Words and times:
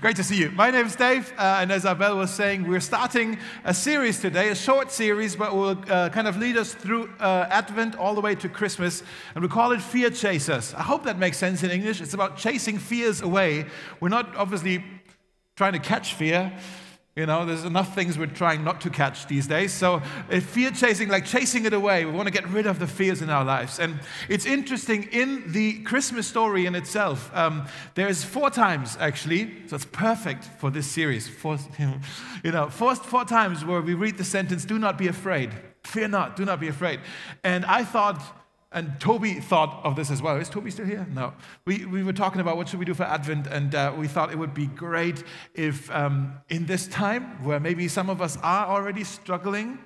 Great 0.00 0.16
to 0.16 0.24
see 0.24 0.36
you. 0.36 0.50
My 0.52 0.70
name 0.70 0.86
is 0.86 0.96
Dave, 0.96 1.30
uh, 1.36 1.58
and 1.60 1.70
as 1.70 1.84
Abel 1.84 2.16
was 2.16 2.32
saying, 2.32 2.66
we're 2.66 2.80
starting 2.80 3.38
a 3.64 3.74
series 3.74 4.18
today, 4.18 4.48
a 4.48 4.54
short 4.54 4.90
series, 4.90 5.36
but 5.36 5.54
will 5.54 5.76
uh, 5.90 6.08
kind 6.08 6.26
of 6.26 6.38
lead 6.38 6.56
us 6.56 6.72
through 6.72 7.10
uh, 7.20 7.46
Advent 7.50 7.96
all 7.96 8.14
the 8.14 8.22
way 8.22 8.34
to 8.36 8.48
Christmas, 8.48 9.02
and 9.34 9.42
we 9.42 9.48
call 9.48 9.72
it 9.72 9.82
Fear 9.82 10.08
Chasers. 10.12 10.72
I 10.72 10.80
hope 10.80 11.04
that 11.04 11.18
makes 11.18 11.36
sense 11.36 11.62
in 11.62 11.70
English. 11.70 12.00
It's 12.00 12.14
about 12.14 12.38
chasing 12.38 12.78
fears 12.78 13.20
away. 13.20 13.66
We're 14.00 14.08
not 14.08 14.34
obviously 14.36 14.82
trying 15.54 15.74
to 15.74 15.78
catch 15.78 16.14
fear. 16.14 16.50
You 17.16 17.26
know, 17.26 17.44
there's 17.44 17.64
enough 17.64 17.92
things 17.94 18.16
we're 18.16 18.26
trying 18.26 18.62
not 18.62 18.80
to 18.82 18.90
catch 18.90 19.26
these 19.26 19.48
days. 19.48 19.72
So, 19.72 20.00
fear 20.28 20.70
chasing, 20.70 21.08
like 21.08 21.26
chasing 21.26 21.64
it 21.64 21.72
away, 21.72 22.04
we 22.04 22.12
want 22.12 22.28
to 22.28 22.32
get 22.32 22.48
rid 22.48 22.66
of 22.66 22.78
the 22.78 22.86
fears 22.86 23.20
in 23.20 23.28
our 23.28 23.44
lives. 23.44 23.80
And 23.80 23.98
it's 24.28 24.46
interesting 24.46 25.08
in 25.10 25.50
the 25.50 25.80
Christmas 25.82 26.28
story 26.28 26.66
in 26.66 26.76
itself, 26.76 27.30
um, 27.34 27.66
there's 27.96 28.22
four 28.22 28.48
times 28.48 28.96
actually, 29.00 29.52
so 29.66 29.74
it's 29.74 29.84
perfect 29.86 30.44
for 30.44 30.70
this 30.70 30.86
series. 30.86 31.26
Four, 31.26 31.58
you 32.44 32.52
know, 32.52 32.70
four, 32.70 32.94
four 32.94 33.24
times 33.24 33.64
where 33.64 33.80
we 33.80 33.94
read 33.94 34.16
the 34.16 34.24
sentence, 34.24 34.64
Do 34.64 34.78
not 34.78 34.96
be 34.96 35.08
afraid. 35.08 35.50
Fear 35.82 36.08
not, 36.08 36.36
do 36.36 36.44
not 36.44 36.60
be 36.60 36.68
afraid. 36.68 37.00
And 37.42 37.64
I 37.64 37.84
thought, 37.84 38.22
and 38.72 39.00
Toby 39.00 39.34
thought 39.34 39.80
of 39.84 39.96
this 39.96 40.10
as 40.10 40.22
well. 40.22 40.36
Is 40.36 40.48
Toby 40.48 40.70
still 40.70 40.86
here? 40.86 41.06
No. 41.12 41.32
We, 41.64 41.84
we 41.86 42.04
were 42.04 42.12
talking 42.12 42.40
about 42.40 42.56
what 42.56 42.68
should 42.68 42.78
we 42.78 42.84
do 42.84 42.94
for 42.94 43.02
Advent, 43.02 43.46
and 43.48 43.74
uh, 43.74 43.92
we 43.96 44.06
thought 44.06 44.30
it 44.30 44.38
would 44.38 44.54
be 44.54 44.66
great 44.66 45.24
if 45.54 45.90
um, 45.90 46.34
in 46.48 46.66
this 46.66 46.86
time 46.86 47.42
where 47.44 47.58
maybe 47.58 47.88
some 47.88 48.08
of 48.08 48.22
us 48.22 48.36
are 48.42 48.66
already 48.66 49.02
struggling 49.02 49.78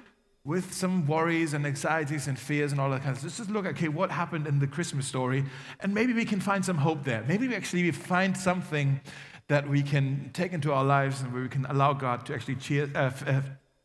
with 0.45 0.75
some 0.75 1.07
worries 1.07 1.55
and 1.55 1.67
anxieties 1.67 2.29
and 2.29 2.39
fears 2.39 2.73
and 2.73 2.81
all 2.81 2.91
that 2.91 3.01
kind 3.01 3.13
of 3.13 3.17
stuff, 3.17 3.25
let's 3.25 3.39
just 3.39 3.51
look, 3.51 3.65
at, 3.65 3.73
okay, 3.73 3.89
what 3.89 4.11
happened 4.11 4.47
in 4.47 4.59
the 4.59 4.67
Christmas 4.67 5.07
story, 5.07 5.43
and 5.81 5.95
maybe 5.95 6.13
we 6.13 6.27
can 6.27 6.39
find 6.41 6.63
some 6.63 6.77
hope 6.77 7.03
there. 7.05 7.25
Maybe 7.27 7.49
we 7.49 7.55
actually 7.55 7.91
find 7.91 8.37
something 8.37 9.01
that 9.49 9.67
we 9.67 9.83
can 9.83 10.31
take 10.35 10.53
into 10.53 10.73
our 10.73 10.85
lives 10.85 11.23
and 11.23 11.33
where 11.33 11.43
we 11.43 11.49
can 11.49 11.65
allow 11.67 11.95
God 11.95 12.27
to 12.27 12.35
actually 12.35 12.57
cheer, 12.57 12.91
uh, 12.95 13.11
uh, 13.27 13.41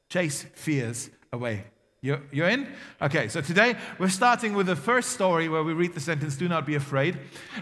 chase 0.10 0.46
fears 0.54 1.10
away. 1.32 1.64
You're, 2.02 2.22
you're 2.32 2.48
in? 2.48 2.66
Okay, 3.02 3.28
so 3.28 3.42
today 3.42 3.76
we're 3.98 4.08
starting 4.08 4.54
with 4.54 4.68
the 4.68 4.76
first 4.78 5.10
story 5.10 5.50
where 5.50 5.64
we 5.64 5.74
read 5.74 5.94
the 5.94 6.00
sentence, 6.00 6.38
Do 6.38 6.48
not 6.48 6.66
be 6.66 6.76
afraid. 6.76 7.20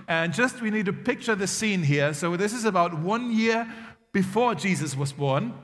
And 0.07 0.31
just 0.31 0.61
we 0.61 0.69
need 0.69 0.85
to 0.85 0.93
picture 0.93 1.33
the 1.33 1.47
scene 1.47 1.81
here. 1.81 2.13
So 2.13 2.37
this 2.37 2.53
is 2.53 2.63
about 2.63 2.99
one 2.99 3.31
year 3.31 3.67
before 4.11 4.53
Jesus 4.53 4.95
was 4.95 5.11
born. 5.11 5.55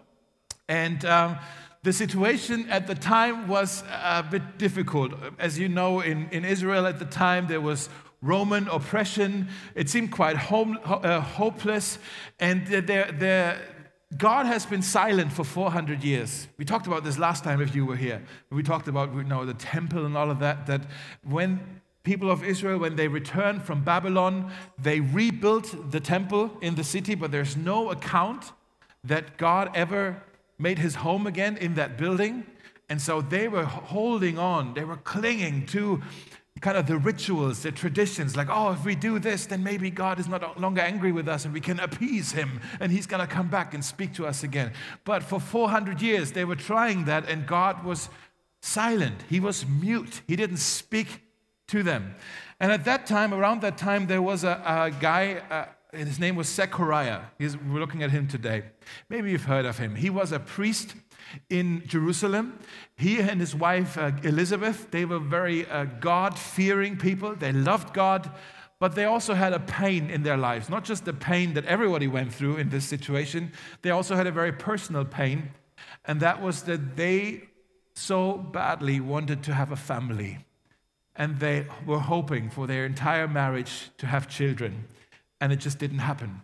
And 0.68 1.06
um, 1.06 1.38
the 1.84 1.94
situation 1.94 2.68
at 2.68 2.88
the 2.88 2.96
time 2.96 3.48
was 3.48 3.84
a 3.92 4.24
bit 4.24 4.58
difficult. 4.58 5.14
As 5.38 5.60
you 5.60 5.70
know, 5.70 6.00
in, 6.00 6.28
in 6.32 6.44
Israel 6.44 6.88
at 6.88 6.98
the 6.98 7.06
time, 7.06 7.46
there 7.46 7.62
was 7.62 7.90
Roman 8.24 8.68
oppression. 8.70 9.50
It 9.76 9.90
seemed 9.90 10.12
quite 10.12 10.38
home, 10.38 10.80
uh, 10.84 11.20
hopeless. 11.20 12.00
And 12.40 12.66
there, 12.66 13.12
there, 13.12 13.73
God 14.18 14.46
has 14.46 14.66
been 14.66 14.82
silent 14.82 15.32
for 15.32 15.44
400 15.44 16.04
years. 16.04 16.48
We 16.58 16.66
talked 16.66 16.88
about 16.88 17.04
this 17.04 17.18
last 17.18 17.44
time 17.44 17.62
if 17.62 17.76
you 17.76 17.86
were 17.86 17.96
here. 17.96 18.22
We 18.50 18.64
talked 18.64 18.88
about 18.88 19.14
you 19.14 19.24
know, 19.24 19.46
the 19.46 19.54
temple 19.54 20.06
and 20.06 20.18
all 20.18 20.30
of 20.30 20.40
that, 20.40 20.68
that 20.68 20.82
when 21.24 21.82
people 22.04 22.30
of 22.30 22.44
Israel, 22.44 22.80
when 22.80 22.96
they 22.96 23.08
returned 23.08 23.64
from 23.64 23.84
Babylon, 23.84 24.52
they 24.78 25.00
rebuilt 25.00 25.92
the 25.92 26.00
temple 26.00 26.52
in 26.62 26.76
the 26.76 26.84
city, 26.84 27.16
but 27.16 27.32
there's 27.32 27.56
no 27.56 27.92
account 27.92 28.52
that 29.04 29.38
God 29.38 29.72
ever 29.74 30.22
made 30.60 30.80
his 30.80 30.96
home 30.96 31.28
again 31.28 31.58
in 31.58 31.76
that 31.76 31.98
building. 31.98 32.46
And 32.90 33.02
so 33.02 33.22
they 33.22 33.48
were 33.48 33.66
holding 33.66 34.38
on, 34.38 34.74
they 34.74 34.84
were 34.84 34.98
clinging 34.98 35.66
to 35.68 36.02
kind 36.64 36.78
of 36.78 36.88
the 36.88 36.98
rituals, 36.98 37.62
the 37.62 37.74
traditions, 37.74 38.38
like, 38.38 38.48
oh, 38.50 38.72
if 38.72 38.86
we 38.86 38.96
do 38.96 39.20
this, 39.20 39.46
then 39.46 39.62
maybe 39.62 39.92
God 39.92 40.18
is 40.18 40.30
not 40.30 40.60
longer 40.60 40.80
angry 40.80 41.12
with 41.12 41.28
us 41.28 41.44
and 41.44 41.54
we 41.54 41.60
can 41.60 41.78
appease 41.78 42.32
him 42.32 42.62
and 42.80 42.90
he's 42.90 43.06
going 43.06 43.20
to 43.20 43.28
come 43.28 43.50
back 43.50 43.74
and 43.74 43.84
speak 43.84 44.14
to 44.14 44.26
us 44.26 44.44
again. 44.44 44.72
But 45.04 45.24
for 45.24 45.42
400 45.42 46.02
years, 46.02 46.32
they 46.32 46.46
were 46.46 46.56
trying 46.56 47.04
that 47.04 47.28
and 47.28 47.46
God 47.46 47.84
was 47.84 48.08
silent. 48.62 49.26
He 49.30 49.42
was 49.42 49.66
mute. 49.68 50.22
He 50.26 50.38
didn't 50.38 50.58
speak 50.58 51.24
to 51.68 51.84
them. 51.84 52.16
And 52.62 52.72
at 52.72 52.86
that 52.86 53.08
time, 53.08 53.34
around 53.34 53.60
that 53.62 53.78
time, 53.78 54.08
there 54.08 54.22
was 54.22 54.46
a, 54.46 54.62
a 54.66 54.92
guy, 55.02 55.42
uh, 55.52 55.66
his 55.92 56.18
name 56.18 56.38
was 56.38 56.48
Zechariah. 56.48 57.24
He's, 57.38 57.58
we're 57.58 57.82
looking 57.82 58.04
at 58.04 58.12
him 58.12 58.26
today. 58.26 58.64
Maybe 59.10 59.32
you've 59.32 59.44
heard 59.44 59.66
of 59.66 59.80
him. 59.80 59.96
He 59.96 60.10
was 60.10 60.32
a 60.32 60.40
priest 60.40 60.96
in 61.50 61.84
Jerusalem. 61.88 62.60
He 62.96 63.20
and 63.20 63.40
his 63.40 63.56
wife 63.56 63.98
uh, 63.98 64.12
Elizabeth, 64.24 64.92
they 64.92 65.06
were 65.06 65.20
very 65.20 65.66
uh, 65.68 65.86
God 65.86 66.38
fearing 66.38 66.98
people. 66.98 67.36
They 67.36 67.52
loved 67.52 67.94
God, 67.94 68.32
but 68.80 68.96
they 68.96 69.06
also 69.06 69.34
had 69.34 69.54
a 69.54 69.60
pain 69.60 70.10
in 70.10 70.24
their 70.24 70.38
lives. 70.38 70.70
Not 70.70 70.84
just 70.84 71.06
the 71.06 71.14
pain 71.14 71.54
that 71.54 71.66
everybody 71.66 72.08
went 72.08 72.34
through 72.34 72.58
in 72.58 72.70
this 72.70 72.86
situation, 72.86 73.52
they 73.82 73.92
also 73.92 74.16
had 74.16 74.28
a 74.28 74.32
very 74.32 74.52
personal 74.52 75.06
pain, 75.06 75.52
and 76.06 76.20
that 76.20 76.42
was 76.42 76.64
that 76.64 76.96
they 76.96 77.44
so 77.96 78.38
badly 78.38 79.00
wanted 79.00 79.44
to 79.44 79.54
have 79.54 79.72
a 79.72 79.76
family. 79.76 80.40
And 81.16 81.40
they 81.40 81.68
were 81.86 82.00
hoping 82.00 82.50
for 82.50 82.66
their 82.66 82.86
entire 82.86 83.28
marriage 83.28 83.92
to 84.00 84.08
have 84.08 84.28
children, 84.28 84.86
and 85.40 85.54
it 85.54 85.58
just 85.58 85.78
didn't 85.78 86.00
happen. 86.00 86.42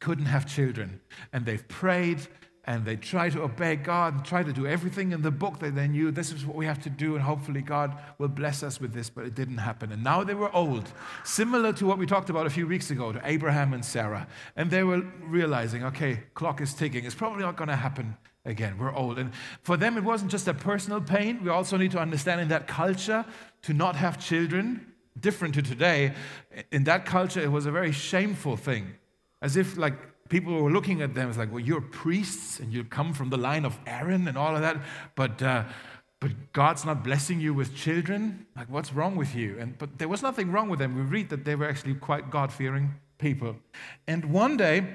Couldn't 0.00 0.26
have 0.26 0.46
children. 0.46 1.00
And 1.32 1.44
they've 1.44 1.66
prayed 1.68 2.26
and 2.64 2.84
they 2.84 2.94
try 2.94 3.28
to 3.28 3.42
obey 3.42 3.74
God 3.74 4.14
and 4.14 4.24
try 4.24 4.44
to 4.44 4.52
do 4.52 4.66
everything 4.66 5.10
in 5.10 5.22
the 5.22 5.32
book 5.32 5.58
that 5.58 5.74
they 5.74 5.88
knew 5.88 6.12
this 6.12 6.30
is 6.30 6.46
what 6.46 6.56
we 6.56 6.64
have 6.66 6.80
to 6.82 6.90
do, 6.90 7.14
and 7.16 7.24
hopefully 7.24 7.60
God 7.60 7.98
will 8.18 8.28
bless 8.28 8.62
us 8.62 8.80
with 8.80 8.92
this, 8.92 9.10
but 9.10 9.24
it 9.24 9.34
didn't 9.34 9.58
happen. 9.58 9.90
And 9.90 10.04
now 10.04 10.22
they 10.22 10.34
were 10.34 10.54
old, 10.54 10.92
similar 11.24 11.72
to 11.72 11.86
what 11.86 11.98
we 11.98 12.06
talked 12.06 12.30
about 12.30 12.46
a 12.46 12.50
few 12.50 12.66
weeks 12.66 12.90
ago 12.90 13.12
to 13.12 13.20
Abraham 13.24 13.72
and 13.72 13.84
Sarah. 13.84 14.28
And 14.54 14.70
they 14.70 14.84
were 14.84 15.02
realizing, 15.22 15.84
okay, 15.84 16.20
clock 16.34 16.60
is 16.60 16.72
ticking. 16.72 17.04
It's 17.04 17.16
probably 17.16 17.42
not 17.42 17.56
going 17.56 17.68
to 17.68 17.76
happen 17.76 18.16
again. 18.44 18.78
We're 18.78 18.94
old. 18.94 19.18
And 19.18 19.32
for 19.62 19.76
them, 19.76 19.96
it 19.96 20.04
wasn't 20.04 20.30
just 20.30 20.46
a 20.46 20.54
personal 20.54 21.00
pain. 21.00 21.42
We 21.42 21.50
also 21.50 21.76
need 21.76 21.90
to 21.92 21.98
understand 21.98 22.40
in 22.40 22.48
that 22.48 22.68
culture 22.68 23.24
to 23.62 23.72
not 23.72 23.96
have 23.96 24.24
children, 24.24 24.92
different 25.18 25.54
to 25.54 25.62
today, 25.62 26.14
in 26.70 26.84
that 26.84 27.06
culture, 27.06 27.40
it 27.40 27.50
was 27.50 27.66
a 27.66 27.72
very 27.72 27.92
shameful 27.92 28.56
thing. 28.56 28.94
As 29.40 29.56
if, 29.56 29.76
like, 29.76 29.94
people 30.32 30.62
were 30.62 30.70
looking 30.70 31.02
at 31.02 31.14
them 31.14 31.28
as 31.28 31.36
like, 31.36 31.52
well, 31.52 31.60
you're 31.60 31.82
priests 31.82 32.58
and 32.58 32.72
you 32.72 32.82
come 32.82 33.12
from 33.12 33.28
the 33.28 33.36
line 33.36 33.66
of 33.66 33.78
Aaron 33.86 34.26
and 34.26 34.38
all 34.38 34.56
of 34.56 34.62
that, 34.62 34.78
but, 35.14 35.42
uh, 35.42 35.64
but 36.20 36.30
God's 36.54 36.86
not 36.86 37.04
blessing 37.04 37.38
you 37.38 37.52
with 37.52 37.76
children. 37.76 38.46
Like, 38.56 38.70
what's 38.70 38.94
wrong 38.94 39.14
with 39.14 39.34
you? 39.34 39.58
And, 39.60 39.76
but 39.76 39.98
there 39.98 40.08
was 40.08 40.22
nothing 40.22 40.50
wrong 40.50 40.70
with 40.70 40.78
them. 40.78 40.96
We 40.96 41.02
read 41.02 41.28
that 41.28 41.44
they 41.44 41.54
were 41.54 41.68
actually 41.68 41.96
quite 41.96 42.30
God 42.30 42.50
fearing 42.50 42.94
people. 43.18 43.56
And 44.08 44.24
one 44.24 44.56
day, 44.56 44.86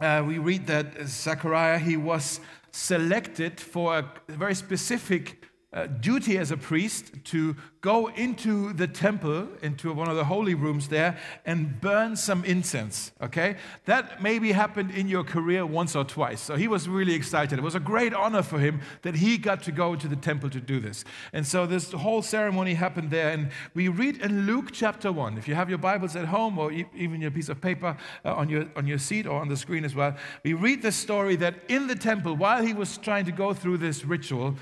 uh, 0.00 0.22
we 0.24 0.38
read 0.38 0.68
that 0.68 1.04
Zechariah, 1.04 1.80
he 1.80 1.96
was 1.96 2.38
selected 2.70 3.60
for 3.60 3.98
a 3.98 4.12
very 4.28 4.54
specific 4.54 5.49
uh, 5.72 5.86
duty 5.86 6.36
as 6.36 6.50
a 6.50 6.56
priest 6.56 7.12
to 7.24 7.54
go 7.80 8.08
into 8.08 8.72
the 8.72 8.86
temple, 8.86 9.48
into 9.62 9.92
one 9.92 10.08
of 10.08 10.16
the 10.16 10.24
holy 10.24 10.52
rooms 10.52 10.88
there, 10.88 11.16
and 11.46 11.80
burn 11.80 12.16
some 12.16 12.44
incense. 12.44 13.12
Okay? 13.22 13.56
That 13.84 14.20
maybe 14.20 14.52
happened 14.52 14.90
in 14.90 15.08
your 15.08 15.22
career 15.22 15.64
once 15.64 15.94
or 15.94 16.04
twice. 16.04 16.40
So 16.40 16.56
he 16.56 16.66
was 16.66 16.88
really 16.88 17.14
excited. 17.14 17.58
It 17.58 17.62
was 17.62 17.76
a 17.76 17.80
great 17.80 18.12
honor 18.12 18.42
for 18.42 18.58
him 18.58 18.80
that 19.02 19.14
he 19.14 19.38
got 19.38 19.62
to 19.62 19.72
go 19.72 19.94
to 19.94 20.08
the 20.08 20.16
temple 20.16 20.50
to 20.50 20.60
do 20.60 20.80
this. 20.80 21.04
And 21.32 21.46
so 21.46 21.66
this 21.66 21.92
whole 21.92 22.20
ceremony 22.20 22.74
happened 22.74 23.10
there. 23.10 23.30
And 23.30 23.50
we 23.72 23.88
read 23.88 24.20
in 24.20 24.46
Luke 24.46 24.70
chapter 24.72 25.12
1. 25.12 25.38
If 25.38 25.46
you 25.46 25.54
have 25.54 25.68
your 25.68 25.78
Bibles 25.78 26.16
at 26.16 26.26
home 26.26 26.58
or 26.58 26.72
even 26.72 27.20
your 27.20 27.30
piece 27.30 27.48
of 27.48 27.60
paper 27.60 27.96
uh, 28.24 28.34
on, 28.34 28.48
your, 28.48 28.66
on 28.76 28.86
your 28.88 28.98
seat 28.98 29.26
or 29.26 29.40
on 29.40 29.48
the 29.48 29.56
screen 29.56 29.84
as 29.84 29.94
well, 29.94 30.16
we 30.44 30.52
read 30.52 30.82
the 30.82 30.92
story 30.92 31.36
that 31.36 31.54
in 31.68 31.86
the 31.86 31.96
temple, 31.96 32.34
while 32.34 32.62
he 32.62 32.74
was 32.74 32.98
trying 32.98 33.24
to 33.24 33.32
go 33.32 33.54
through 33.54 33.78
this 33.78 34.04
ritual, 34.04 34.56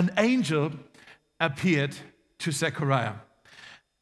an 0.00 0.10
angel 0.16 0.72
appeared 1.40 1.94
to 2.38 2.50
Zechariah 2.50 3.16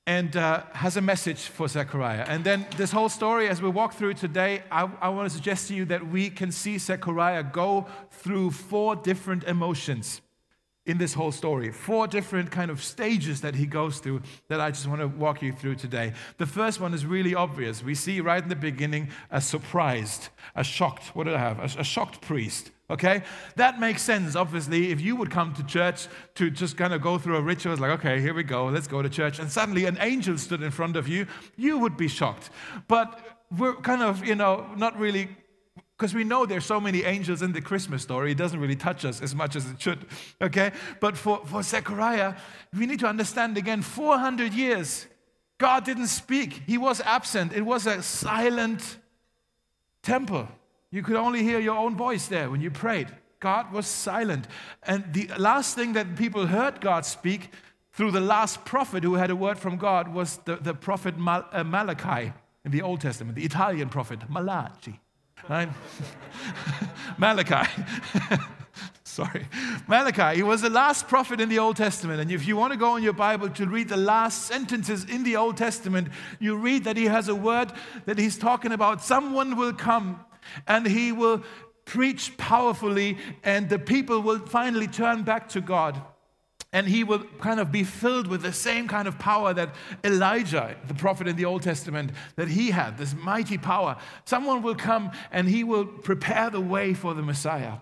and 0.07 0.37
uh, 0.37 0.63
has 0.73 0.97
a 0.97 1.01
message 1.01 1.41
for 1.41 1.67
Zechariah. 1.67 2.25
And 2.29 2.45
then 2.45 2.67
this 2.77 2.93
whole 2.93 3.09
story, 3.09 3.49
as 3.49 3.61
we 3.61 3.69
walk 3.69 3.95
through 3.95 4.15
today, 4.15 4.63
I, 4.71 4.89
I 5.01 5.09
want 5.09 5.29
to 5.29 5.35
suggest 5.35 5.67
to 5.69 5.75
you 5.75 5.85
that 5.87 6.07
we 6.07 6.31
can 6.31 6.53
see 6.53 6.79
Zechariah 6.79 7.43
go 7.43 7.89
through 8.13 8.53
four 8.53 8.95
different 8.95 9.43
emotions 9.43 10.21
in 10.87 10.99
this 10.99 11.15
whole 11.15 11.33
story. 11.33 11.73
Four 11.73 12.07
different 12.07 12.53
kind 12.53 12.71
of 12.71 12.81
stages 12.81 13.41
that 13.41 13.57
he 13.57 13.67
goes 13.67 13.99
through 13.99 14.23
that 14.47 14.61
I 14.61 14.71
just 14.71 14.87
want 14.87 15.01
to 15.01 15.09
walk 15.09 15.43
you 15.43 15.53
through 15.53 15.75
today. 15.75 16.13
The 16.37 16.47
first 16.47 16.81
one 16.81 16.95
is 16.95 17.05
really 17.05 17.35
obvious. 17.35 17.83
We 17.83 17.97
see 17.97 18.21
right 18.21 18.41
in 18.41 18.49
the 18.49 18.63
beginning 18.71 19.09
a 19.33 19.41
surprised, 19.41 20.29
a 20.55 20.63
shocked, 20.63 21.17
what 21.17 21.25
did 21.25 21.35
I 21.35 21.41
have? 21.41 21.59
A, 21.59 21.81
a 21.81 21.85
shocked 21.85 22.21
priest 22.21 22.71
Okay? 22.91 23.23
That 23.57 23.79
makes 23.79 24.03
sense, 24.03 24.35
obviously. 24.35 24.91
If 24.91 25.01
you 25.01 25.15
would 25.17 25.31
come 25.31 25.53
to 25.55 25.65
church 25.65 26.09
to 26.37 26.51
just 26.51 26.77
kind 26.77 26.95
of 26.95 27.03
go 27.03 27.19
through 27.19 27.37
a 27.37 27.43
ritual, 27.43 27.73
it's 27.73 27.81
like, 27.81 27.91
okay, 27.99 28.21
here 28.21 28.33
we 28.33 28.43
go, 28.43 28.67
let's 28.67 28.87
go 28.87 29.03
to 29.03 29.11
church, 29.11 29.39
and 29.39 29.51
suddenly 29.51 29.85
an 29.85 29.99
angel 30.01 30.39
stood 30.39 30.63
in 30.63 30.71
front 30.71 30.97
of 30.97 31.07
you, 31.07 31.27
you 31.57 31.79
would 31.79 31.97
be 31.97 32.09
shocked. 32.09 32.51
But 32.87 33.39
we're 33.57 33.77
kind 33.77 34.03
of, 34.03 34.25
you 34.25 34.35
know, 34.35 34.67
not 34.77 34.99
really, 34.99 35.29
because 35.97 36.15
we 36.15 36.25
know 36.25 36.47
there's 36.47 36.65
so 36.65 36.81
many 36.81 37.05
angels 37.05 37.43
in 37.43 37.53
the 37.53 37.61
Christmas 37.61 38.03
story, 38.03 38.33
it 38.33 38.39
doesn't 38.39 38.59
really 38.59 38.77
touch 38.77 39.05
us 39.05 39.21
as 39.21 39.35
much 39.35 39.55
as 39.55 39.71
it 39.71 39.81
should. 39.81 40.07
Okay? 40.41 40.73
But 41.01 41.17
for, 41.17 41.45
for 41.45 41.63
Zechariah, 41.63 42.37
we 42.77 42.87
need 42.87 43.01
to 43.01 43.07
understand 43.07 43.59
again 43.59 43.83
400 43.83 44.55
years, 44.55 45.07
God 45.59 45.85
didn't 45.85 46.07
speak, 46.07 46.63
He 46.67 46.79
was 46.79 47.01
absent. 47.03 47.53
It 47.53 47.63
was 47.63 47.87
a 47.87 48.03
silent 48.03 48.97
temple. 50.03 50.49
You 50.91 51.03
could 51.03 51.17
only 51.17 51.43
hear 51.43 51.59
your 51.59 51.77
own 51.77 51.97
voice 51.97 52.29
there 52.29 52.51
when 52.51 52.61
you 52.61 52.71
prayed. 52.71 53.09
God 53.41 53.73
was 53.73 53.87
silent. 53.87 54.47
And 54.83 55.13
the 55.13 55.31
last 55.39 55.75
thing 55.75 55.93
that 55.93 56.17
people 56.17 56.47
heard 56.47 56.81
God 56.81 57.05
speak 57.05 57.51
through 57.93 58.11
the 58.13 58.21
last 58.21 58.65
prophet 58.65 59.05
who 59.05 59.15
had 59.15 59.31
a 59.31 59.37
word 59.37 59.59
from 59.59 59.77
God 59.77 60.13
was 60.15 60.39
the, 60.45 60.57
the 60.57 60.75
prophet 60.75 61.19
Mal, 61.19 61.47
uh, 61.53 61.65
Malachi 61.65 62.33
in 62.65 62.71
the 62.71 62.83
Old 62.83 63.01
Testament, 63.01 63.37
the 63.37 63.45
Italian 63.45 63.89
prophet, 63.89 64.21
Malachi. 64.29 65.01
Right? 65.49 65.69
Malachi. 67.19 67.69
Sorry. 69.05 69.49
Malachi, 69.89 70.37
he 70.37 70.43
was 70.43 70.63
the 70.63 70.71
last 70.71 71.09
prophet 71.09 71.41
in 71.41 71.49
the 71.49 71.59
Old 71.59 71.77
Testament. 71.77 72.21
And 72.21 72.31
if 72.31 72.47
you 72.47 72.57
want 72.57 72.73
to 72.73 72.79
go 72.79 72.95
in 72.95 73.03
your 73.03 73.13
Bible 73.13 73.49
to 73.51 73.67
read 73.67 73.89
the 73.89 73.97
last 73.97 74.47
sentences 74.47 75.05
in 75.05 75.25
the 75.25 75.37
Old 75.37 75.57
Testament, 75.57 76.09
you 76.39 76.57
read 76.57 76.85
that 76.85 76.97
he 76.97 77.07
has 77.07 77.29
a 77.29 77.35
word 77.35 77.73
that 78.05 78.19
he's 78.19 78.39
talking 78.39 78.71
about. 78.71 79.03
Someone 79.03 79.57
will 79.57 79.73
come 79.73 80.25
and 80.67 80.87
he 80.87 81.13
will 81.13 81.43
preach 81.85 82.37
powerfully, 82.37 83.17
and 83.43 83.69
the 83.69 83.79
people 83.79 84.21
will 84.21 84.41
finally 84.41 84.87
turn 84.87 85.23
back 85.23 85.49
to 85.51 85.61
God. 85.61 86.01
And 86.71 86.87
he 86.87 87.03
will 87.03 87.21
kind 87.41 87.61
of 87.61 87.73
be 87.73 87.83
filled 87.83 88.27
with 88.27 88.43
the 88.43 88.53
same 88.53 88.89
kind 88.89 89.09
of 89.09 89.19
power 89.19 89.55
that 89.55 89.75
Elijah, 90.05 90.77
the 90.87 90.93
prophet 90.93 91.27
in 91.27 91.37
the 91.37 91.47
Old 91.47 91.63
Testament, 91.63 92.11
that 92.37 92.49
he 92.49 92.71
had, 92.71 92.99
this 92.99 93.15
mighty 93.15 93.57
power. 93.57 93.97
Someone 94.27 94.61
will 94.61 94.75
come 94.75 95.11
and 95.33 95.49
he 95.49 95.65
will 95.65 95.87
prepare 95.87 96.51
the 96.51 96.61
way 96.61 96.93
for 96.93 97.15
the 97.15 97.23
Messiah. 97.23 97.79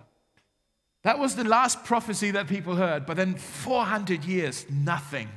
That 1.02 1.19
was 1.19 1.34
the 1.34 1.42
last 1.42 1.84
prophecy 1.84 2.30
that 2.30 2.46
people 2.46 2.76
heard, 2.76 3.06
but 3.06 3.16
then 3.16 3.34
400 3.34 4.24
years, 4.24 4.66
nothing. 4.70 5.28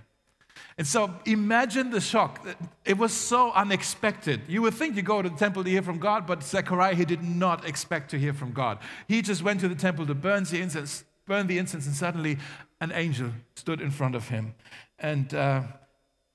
And 0.79 0.87
so 0.87 1.13
imagine 1.25 1.89
the 1.89 1.99
shock. 1.99 2.47
It 2.85 2.97
was 2.97 3.11
so 3.11 3.51
unexpected. 3.51 4.39
You 4.47 4.61
would 4.61 4.73
think 4.73 4.95
you 4.95 5.01
go 5.01 5.21
to 5.21 5.27
the 5.27 5.35
temple 5.35 5.65
to 5.65 5.69
hear 5.69 5.81
from 5.81 5.99
God, 5.99 6.25
but 6.25 6.41
Zechariah, 6.41 6.95
he 6.95 7.03
did 7.03 7.21
not 7.21 7.67
expect 7.67 8.11
to 8.11 8.17
hear 8.17 8.33
from 8.33 8.53
God. 8.53 8.79
He 9.05 9.21
just 9.21 9.43
went 9.43 9.59
to 9.59 9.67
the 9.67 9.75
temple 9.75 10.07
to 10.07 10.15
burn 10.15 10.45
the 10.45 10.61
incense, 10.61 11.03
burn 11.25 11.47
the 11.47 11.57
incense, 11.57 11.85
and 11.85 11.93
suddenly 11.93 12.37
an 12.79 12.93
angel 12.93 13.31
stood 13.57 13.81
in 13.81 13.91
front 13.91 14.15
of 14.15 14.29
him. 14.29 14.55
And 14.97 15.33
uh, 15.33 15.63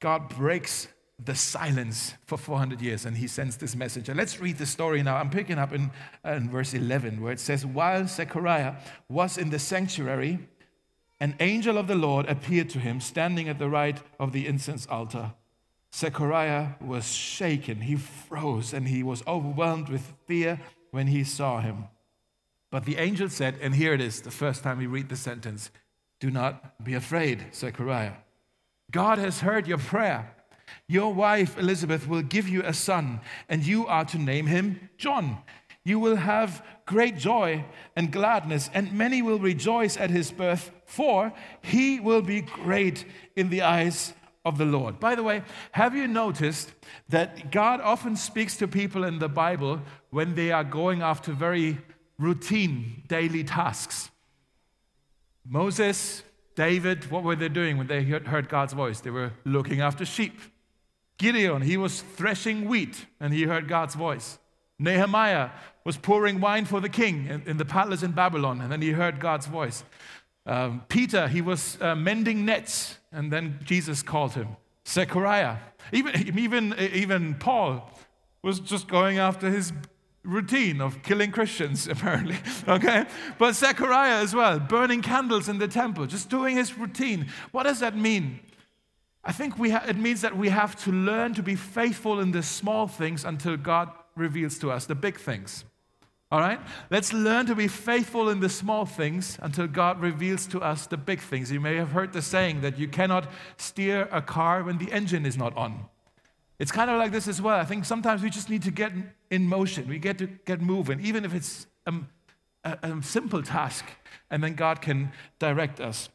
God 0.01 0.29
breaks 0.29 0.89
the 1.25 1.35
silence 1.35 2.13
for 2.27 2.37
400 2.37 2.83
years 2.83 3.07
and 3.07 3.17
he 3.17 3.27
sends 3.27 3.57
this 3.57 3.75
message. 3.75 4.11
And 4.11 4.19
let's 4.19 4.41
read 4.41 4.59
the 4.59 4.67
story 4.67 5.03
now. 5.03 5.17
I'm 5.17 5.31
picking 5.31 5.59
up 5.59 5.73
in, 5.73 5.91
in 6.23 6.51
verse 6.51 6.75
11 6.75 7.23
where 7.23 7.33
it 7.33 7.41
says, 7.41 7.65
While 7.65 8.07
Zechariah 8.07 8.75
was 9.09 9.39
in 9.39 9.49
the 9.49 9.59
sanctuary, 9.59 10.39
an 11.21 11.37
angel 11.41 11.79
of 11.79 11.87
the 11.87 11.95
Lord 11.95 12.27
appeared 12.29 12.69
to 12.71 12.79
him, 12.79 13.01
standing 13.01 13.49
at 13.49 13.59
the 13.59 13.69
right 13.69 14.01
of 14.19 14.33
the 14.33 14.47
incense 14.47 14.87
altar. 14.87 15.33
Zechariah 15.95 16.71
was 16.81 17.13
shaken. 17.13 17.83
He 17.83 17.97
froze 17.97 18.73
and 18.73 18.89
he 18.89 19.03
was 19.03 19.23
overwhelmed 19.27 19.89
with 19.89 20.13
fear 20.27 20.61
when 20.91 21.07
he 21.07 21.23
saw 21.23 21.61
him. 21.61 21.85
But 22.71 22.85
the 22.85 22.97
angel 22.97 23.29
said, 23.29 23.57
and 23.61 23.75
here 23.75 23.95
it 23.95 24.01
is, 24.01 24.21
the 24.21 24.33
first 24.33 24.65
time 24.65 24.79
we 24.79 24.87
read 24.87 25.09
the 25.09 25.17
sentence 25.17 25.71
Do 26.19 26.31
not 26.31 26.83
be 26.83 26.95
afraid, 26.95 27.47
Zechariah. 27.55 28.15
God 28.91 29.19
has 29.19 29.41
heard 29.41 29.69
your 29.69 29.79
prayer. 29.79 30.35
Your 30.89 31.15
wife 31.15 31.57
Elizabeth 31.59 32.09
will 32.09 32.23
give 32.23 32.49
you 32.49 32.63
a 32.65 32.75
son, 32.75 33.21
and 33.49 33.65
you 33.65 33.87
are 33.87 34.05
to 34.07 34.19
name 34.19 34.47
him 34.47 34.91
John. 34.99 35.39
You 35.85 35.99
will 35.99 36.17
have 36.17 36.65
great 36.87 37.17
joy 37.17 37.65
and 37.97 38.13
gladness, 38.13 38.71
and 38.75 38.93
many 38.93 39.23
will 39.23 39.39
rejoice 39.39 39.97
at 39.97 40.11
his 40.11 40.31
birth, 40.31 40.71
for 40.85 41.33
he 41.63 42.01
will 42.01 42.23
be 42.23 42.41
great 42.41 43.05
in 43.37 43.51
the 43.51 43.63
eyes 43.63 44.15
of 44.45 44.59
the 44.59 44.65
Lord. 44.65 45.01
By 45.01 45.15
the 45.15 45.23
way, 45.23 45.43
have 45.73 45.97
you 45.97 46.07
noticed 46.07 46.73
that 47.09 47.51
God 47.51 47.81
often 47.81 48.17
speaks 48.17 48.57
to 48.59 48.69
people 48.69 49.05
in 49.05 49.19
the 49.19 49.29
Bible 49.29 49.81
when 50.11 50.35
they 50.35 50.53
are 50.53 50.65
going 50.65 51.03
after 51.03 51.33
very 51.33 51.79
routine 52.19 53.03
daily 53.09 53.45
tasks? 53.45 54.11
Moses, 55.47 56.23
David, 56.55 57.11
what 57.11 57.23
were 57.23 57.37
they 57.37 57.49
doing 57.49 57.79
when 57.79 57.87
they 57.87 58.03
heard 58.03 58.49
God's 58.49 58.73
voice? 58.73 59.01
They 59.01 59.11
were 59.11 59.33
looking 59.45 59.81
after 59.81 60.05
sheep. 60.05 60.39
Gideon, 61.19 61.63
he 61.63 61.77
was 61.77 62.03
threshing 62.03 62.69
wheat 62.69 63.07
and 63.21 63.33
he 63.33 63.45
heard 63.45 63.69
God's 63.69 63.95
voice. 63.95 64.39
Nehemiah 64.79 65.51
was 65.85 65.97
pouring 65.97 66.41
wine 66.41 66.65
for 66.65 66.81
the 66.81 66.89
king 66.89 67.27
in, 67.27 67.43
in 67.47 67.57
the 67.57 67.65
palace 67.65 68.03
in 68.03 68.13
Babylon, 68.13 68.61
and 68.61 68.73
then 68.73 68.83
he 68.83 68.91
heard 68.91 69.21
God's 69.21 69.47
voice. 69.47 69.85
Um, 70.47 70.83
Peter, 70.89 71.29
he 71.29 71.41
was 71.41 71.79
uh, 71.81 71.95
mending 71.95 72.45
nets, 72.45 72.99
and 73.13 73.33
then 73.33 73.61
Jesus 73.65 74.03
called 74.03 74.33
him. 74.33 74.57
Zechariah, 74.87 75.57
even, 75.93 76.39
even, 76.39 76.75
even 76.79 77.35
Paul 77.35 77.91
was 78.43 78.61
just 78.61 78.89
going 78.89 79.19
after 79.19 79.51
his 79.51 79.73
routine 80.23 80.81
of 80.81 81.03
killing 81.03 81.31
Christians, 81.31 81.87
apparently. 81.89 82.37
Okay? 82.67 83.07
But 83.39 83.55
Zechariah 83.55 84.23
as 84.23 84.35
well, 84.35 84.59
burning 84.59 85.03
candles 85.03 85.49
in 85.49 85.59
the 85.59 85.69
temple, 85.69 86.07
just 86.07 86.29
doing 86.29 86.57
his 86.57 86.77
routine. 86.77 87.29
What 87.53 87.65
does 87.65 87.81
that 87.81 87.97
mean? 87.97 88.41
I 89.23 89.33
think 89.33 89.59
we 89.59 89.71
ha- 89.71 89.85
it 89.89 89.97
means 89.97 90.21
that 90.21 90.37
we 90.37 90.51
have 90.51 90.77
to 90.85 90.93
learn 90.93 91.33
to 91.35 91.43
be 91.43 91.55
faithful 91.55 92.21
in 92.21 92.33
the 92.33 92.43
small 92.43 92.87
things 92.87 93.25
until 93.25 93.57
God 93.57 93.91
reveals 94.17 94.59
to 94.59 94.71
us 94.71 94.87
the 94.87 94.95
big 94.95 95.19
things. 95.19 95.65
All 96.31 96.41
right? 96.41 96.59
Let's 96.91 97.13
learn 97.13 97.47
to 97.47 97.55
be 97.55 97.69
faithful 97.69 98.29
in 98.29 98.41
the 98.41 98.49
small 98.49 98.87
things 98.87 99.39
until 99.41 99.67
God 99.67 100.01
reveals 100.01 100.47
to 100.49 100.61
us 100.61 100.87
the 100.87 100.97
big 100.97 101.21
things. 101.21 101.53
You 101.53 101.61
may 101.61 101.77
have 101.77 101.91
heard 101.91 102.13
the 102.13 102.23
saying 102.23 102.63
that 102.63 102.79
you 102.79 102.89
cannot 102.89 103.31
steer 103.57 104.09
a 104.11 104.21
car 104.21 104.65
when 104.65 104.79
the 104.79 104.91
engine 104.91 105.27
is 105.27 105.37
not 105.37 105.57
on. 105.57 105.85
It's 106.59 106.73
kind 106.73 106.91
of 106.91 106.99
like 106.99 107.13
this 107.13 107.29
as 107.29 107.41
well. 107.43 107.59
I 107.59 107.65
think 107.65 107.85
sometimes 107.85 108.23
we 108.23 108.31
just 108.31 108.49
need 108.49 108.63
to 108.63 108.71
get 108.71 108.93
in 109.31 109.47
motion. 109.47 109.89
We 109.89 109.99
get 109.99 110.19
to 110.19 110.27
get 110.27 110.61
moving, 110.61 111.01
even 111.01 111.25
if 111.25 111.35
it's 111.35 111.67
a, 111.87 111.95
a, 112.65 112.79
a 112.83 113.03
simple 113.03 113.43
task, 113.43 113.85
and 114.31 114.43
then 114.43 114.55
God 114.55 114.81
can 114.81 115.13
direct 115.39 115.81
us. 115.81 116.09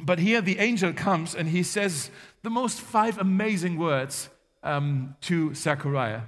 But 0.00 0.20
here 0.20 0.40
the 0.40 0.58
angel 0.58 0.92
comes 0.92 1.34
and 1.34 1.48
he 1.48 1.62
says 1.62 2.10
the 2.42 2.50
most 2.50 2.80
five 2.80 3.18
amazing 3.18 3.76
words 3.76 4.28
um, 4.62 5.16
to 5.22 5.54
Zechariah 5.54 6.22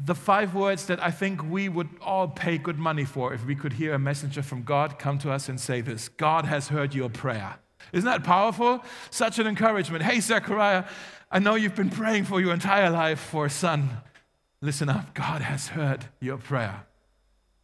the 0.00 0.14
five 0.14 0.54
words 0.54 0.86
that 0.86 1.02
I 1.02 1.10
think 1.10 1.42
we 1.42 1.68
would 1.68 1.88
all 2.00 2.28
pay 2.28 2.56
good 2.56 2.78
money 2.78 3.04
for 3.04 3.34
if 3.34 3.44
we 3.44 3.56
could 3.56 3.72
hear 3.72 3.94
a 3.94 3.98
messenger 3.98 4.42
from 4.42 4.62
God 4.62 4.96
come 4.96 5.18
to 5.18 5.32
us 5.32 5.48
and 5.48 5.58
say 5.60 5.80
this 5.80 6.08
God 6.08 6.44
has 6.44 6.68
heard 6.68 6.94
your 6.94 7.08
prayer. 7.08 7.56
Isn't 7.92 8.08
that 8.08 8.22
powerful? 8.22 8.84
Such 9.10 9.38
an 9.38 9.46
encouragement. 9.46 10.04
Hey, 10.04 10.20
Zechariah, 10.20 10.84
I 11.32 11.40
know 11.40 11.56
you've 11.56 11.74
been 11.74 11.90
praying 11.90 12.24
for 12.24 12.40
your 12.40 12.52
entire 12.54 12.90
life 12.90 13.18
for 13.18 13.46
a 13.46 13.50
son. 13.50 13.88
Listen 14.60 14.88
up, 14.88 15.14
God 15.14 15.42
has 15.42 15.68
heard 15.68 16.04
your 16.20 16.36
prayer. 16.36 16.84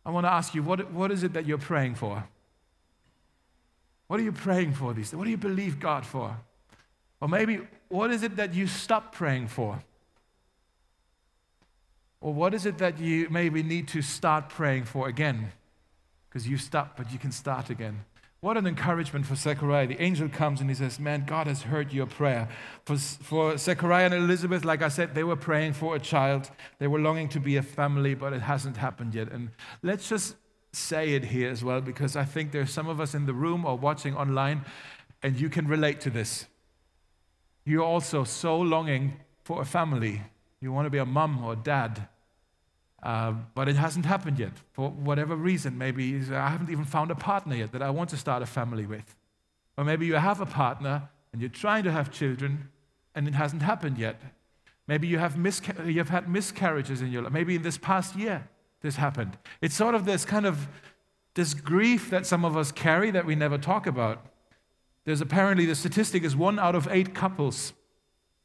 I 0.04 0.10
want 0.10 0.26
to 0.26 0.32
ask 0.32 0.54
you, 0.54 0.62
what, 0.62 0.92
what 0.92 1.12
is 1.12 1.22
it 1.22 1.34
that 1.34 1.46
you're 1.46 1.58
praying 1.58 1.94
for? 1.94 2.24
What 4.08 4.20
are 4.20 4.22
you 4.22 4.32
praying 4.32 4.72
for 4.74 4.93
these? 4.93 5.14
What 5.14 5.24
do 5.24 5.31
you 5.31 5.36
believe 5.36 5.79
God 5.79 6.05
for? 6.05 6.36
Or 7.20 7.29
maybe, 7.29 7.60
what 7.88 8.10
is 8.10 8.22
it 8.22 8.36
that 8.36 8.55
you 8.55 8.67
stop 8.67 9.14
praying 9.14 9.48
for? 9.48 9.82
Or 12.24 12.32
what 12.32 12.54
is 12.54 12.64
it 12.64 12.78
that 12.78 12.98
you 12.98 13.28
maybe 13.28 13.62
need 13.62 13.86
to 13.88 14.00
start 14.00 14.48
praying 14.48 14.84
for 14.84 15.08
again? 15.08 15.52
Because 16.26 16.48
you 16.48 16.56
stopped, 16.56 16.96
but 16.96 17.12
you 17.12 17.19
can 17.19 17.31
start 17.31 17.69
again. 17.69 18.06
What 18.40 18.56
an 18.56 18.66
encouragement 18.66 19.26
for 19.26 19.34
Zechariah. 19.34 19.88
The 19.88 20.00
angel 20.00 20.31
comes 20.31 20.62
and 20.62 20.70
he 20.70 20.74
says, 20.74 20.98
Man, 20.98 21.24
God 21.26 21.46
has 21.46 21.64
heard 21.64 21.93
your 21.93 22.06
prayer. 22.06 22.48
For, 22.86 22.96
for 22.96 23.58
Zechariah 23.58 24.06
and 24.06 24.14
Elizabeth, 24.14 24.64
like 24.64 24.81
I 24.81 24.88
said, 24.88 25.14
they 25.14 25.22
were 25.22 25.36
praying 25.36 25.74
for 25.74 25.96
a 25.96 26.00
child. 26.00 26.50
They 26.78 26.86
were 26.86 26.98
longing 26.98 27.28
to 27.28 27.40
be 27.40 27.58
a 27.58 27.62
family, 27.62 28.14
but 28.14 28.32
it 28.32 28.40
hasn't 28.40 28.78
happened 28.78 29.14
yet. 29.14 29.31
And 29.31 29.50
let's 29.82 30.08
just 30.08 30.34
say 30.72 31.12
it 31.12 31.26
here 31.26 31.50
as 31.50 31.62
well, 31.62 31.82
because 31.82 32.16
I 32.16 32.24
think 32.24 32.52
there's 32.52 32.70
some 32.70 32.88
of 32.88 33.02
us 33.02 33.14
in 33.14 33.26
the 33.26 33.34
room 33.34 33.66
or 33.66 33.76
watching 33.76 34.16
online, 34.16 34.64
and 35.22 35.38
you 35.38 35.50
can 35.50 35.69
relate 35.69 36.00
to 36.00 36.10
this. 36.10 36.46
You're 37.66 37.84
also 37.84 38.24
so 38.24 38.58
longing 38.58 39.20
for 39.43 39.60
a 39.60 39.66
family. 39.66 40.22
You 40.62 40.72
want 40.72 40.86
to 40.86 40.90
be 40.90 40.96
a 40.96 41.04
mom 41.04 41.44
or 41.44 41.54
dad. 41.54 42.08
Uh, 43.05 43.34
but 43.55 43.69
it 43.69 43.77
hasn't 43.77 44.06
happened 44.06 44.39
yet 44.39 44.53
for 44.73 44.89
whatever 44.89 45.37
reason. 45.37 45.77
Maybe 45.77 46.17
I 46.32 46.49
haven't 46.49 46.70
even 46.70 46.87
found 46.87 47.11
a 47.11 47.15
partner 47.15 47.55
yet 47.55 47.73
that 47.73 47.82
I 47.82 47.91
want 47.91 48.08
to 48.11 48.17
start 48.17 48.43
a 48.43 48.46
family 48.46 48.87
with. 48.87 49.15
Or 49.77 49.84
maybe 49.84 50.06
you 50.06 50.15
have 50.15 50.41
a 50.41 50.46
partner 50.46 51.11
and 51.31 51.43
you're 51.43 51.51
trying 51.51 51.84
to 51.84 51.93
have 51.93 52.11
children 52.11 52.70
and 53.15 53.29
it 53.29 53.34
hasn't 53.34 53.61
happened 53.61 53.99
yet. 53.99 54.23
Maybe 54.89 55.06
you 55.06 55.19
have 55.19 55.37
misca- 55.37 55.84
you've 55.87 56.08
had 56.08 56.31
miscarriages 56.31 57.03
in 57.03 57.13
your 57.13 57.23
life. 57.23 57.32
Maybe 57.32 57.56
in 57.56 57.63
this 57.63 57.77
past 57.77 58.17
year 58.17 58.49
this 58.81 58.96
happened. 58.96 59.37
It's 59.61 59.75
sort 59.75 59.94
of 59.94 60.06
this 60.06 60.25
kind 60.25 60.46
of 60.46 60.67
this 61.34 61.53
grief 61.53 62.08
that 62.08 62.25
some 62.25 62.43
of 62.43 62.56
us 62.56 62.73
carry 62.73 63.11
that 63.11 63.27
we 63.27 63.34
never 63.34 63.58
talk 63.58 63.87
about. 63.87 64.25
There's 65.05 65.20
apparently 65.20 65.67
the 65.67 65.75
statistic 65.75 66.25
is 66.25 66.34
one 66.34 66.58
out 66.58 66.75
of 66.75 66.89
eight 66.91 67.15
couples 67.15 67.75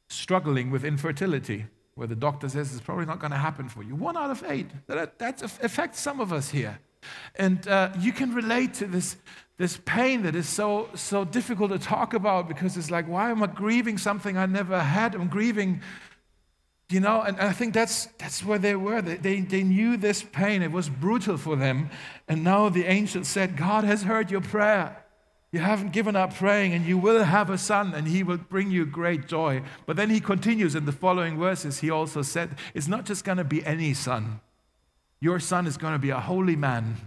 struggling 0.10 0.70
with 0.70 0.84
infertility 0.84 1.68
where 2.00 2.08
the 2.08 2.16
doctor 2.16 2.48
says 2.48 2.72
it's 2.72 2.82
probably 2.82 3.06
not 3.06 3.20
going 3.20 3.32
to 3.32 3.38
happen 3.38 3.68
for 3.68 3.84
you. 3.84 3.94
One 3.94 4.16
out 4.16 4.32
of 4.32 4.42
eight. 4.48 4.68
That, 4.88 5.20
that 5.20 5.44
affects 5.44 6.00
some 6.00 6.22
of 6.22 6.32
us 6.32 6.50
here. 6.50 6.80
And 7.36 7.68
uh, 7.68 7.92
you 8.00 8.14
can 8.14 8.34
relate 8.34 8.74
to 8.76 8.86
this, 8.86 9.18
this 9.58 9.78
pain 9.84 10.24
that 10.24 10.34
is 10.34 10.48
so, 10.48 10.90
so 10.96 11.26
difficult 11.26 11.72
to 11.72 11.80
talk 11.80 12.14
about 12.14 12.48
because 12.48 12.78
it's 12.78 12.90
like, 12.90 13.06
why 13.08 13.32
am 13.32 13.44
I 13.44 13.48
grieving 13.48 13.98
something 13.98 14.38
I 14.38 14.46
never 14.46 14.80
had? 14.80 15.14
I'm 15.14 15.28
grieving 15.28 15.82
You 16.92 17.00
know, 17.00 17.22
and 17.22 17.38
I 17.40 17.52
think 17.52 17.76
that's, 17.76 18.08
that's 18.18 18.44
where 18.44 18.58
they 18.58 18.76
were. 18.76 19.02
They, 19.02 19.18
they, 19.18 19.42
they 19.42 19.64
knew 19.64 19.96
this 19.96 20.24
pain, 20.24 20.64
it 20.64 20.72
was 20.72 20.90
brutal 20.90 21.38
for 21.38 21.56
them. 21.56 21.90
And 22.28 22.44
now 22.44 22.70
the 22.70 22.86
angel 22.86 23.24
said, 23.24 23.56
God 23.56 23.84
has 23.84 24.04
heard 24.04 24.32
your 24.32 24.42
prayer. 24.42 24.99
You 25.52 25.60
haven't 25.60 25.94
given 25.94 26.16
up 26.16 26.36
praying, 26.36 26.74
and 26.74 26.86
you 26.86 26.98
will 26.98 27.24
have 27.24 27.50
a 27.50 27.58
son, 27.58 27.94
and 27.96 28.08
he 28.08 28.22
will 28.22 28.38
bring 28.38 28.70
you 28.70 28.86
great 28.86 29.28
joy. 29.28 29.64
But 29.88 29.96
then 29.96 30.12
he 30.12 30.20
continues 30.20 30.76
in 30.76 30.86
the 30.86 30.92
following 30.92 31.40
verses. 31.40 31.80
He 31.80 31.90
also 31.90 32.22
said, 32.22 32.58
It's 32.76 32.88
not 32.88 33.06
just 33.06 33.24
going 33.24 33.40
to 33.40 33.44
be 33.44 33.66
any 33.66 33.96
son. 33.96 34.42
Your 35.20 35.40
son 35.40 35.66
is 35.66 35.76
going 35.76 35.94
to 35.94 36.00
be 36.00 36.12
a 36.12 36.20
holy 36.20 36.56
man. 36.56 36.98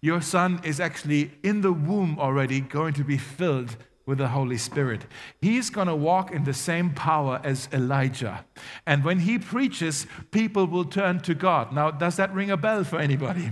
Your 0.00 0.22
son 0.22 0.60
is 0.64 0.80
actually 0.80 1.32
in 1.42 1.60
the 1.60 1.72
womb 1.72 2.18
already 2.18 2.60
going 2.60 2.94
to 2.94 3.04
be 3.04 3.18
filled 3.18 3.76
with 4.06 4.18
the 4.18 4.28
Holy 4.28 4.58
Spirit. 4.58 5.06
He's 5.40 5.70
going 5.70 5.86
to 5.86 5.96
walk 5.96 6.30
in 6.30 6.44
the 6.44 6.54
same 6.54 6.90
power 6.90 7.40
as 7.42 7.68
Elijah. 7.72 8.44
And 8.86 9.04
when 9.04 9.20
he 9.20 9.38
preaches, 9.38 10.06
people 10.30 10.66
will 10.66 10.84
turn 10.84 11.20
to 11.20 11.34
God. 11.34 11.72
Now, 11.72 11.90
does 11.90 12.16
that 12.16 12.34
ring 12.34 12.50
a 12.50 12.56
bell 12.56 12.84
for 12.84 12.98
anybody? 12.98 13.50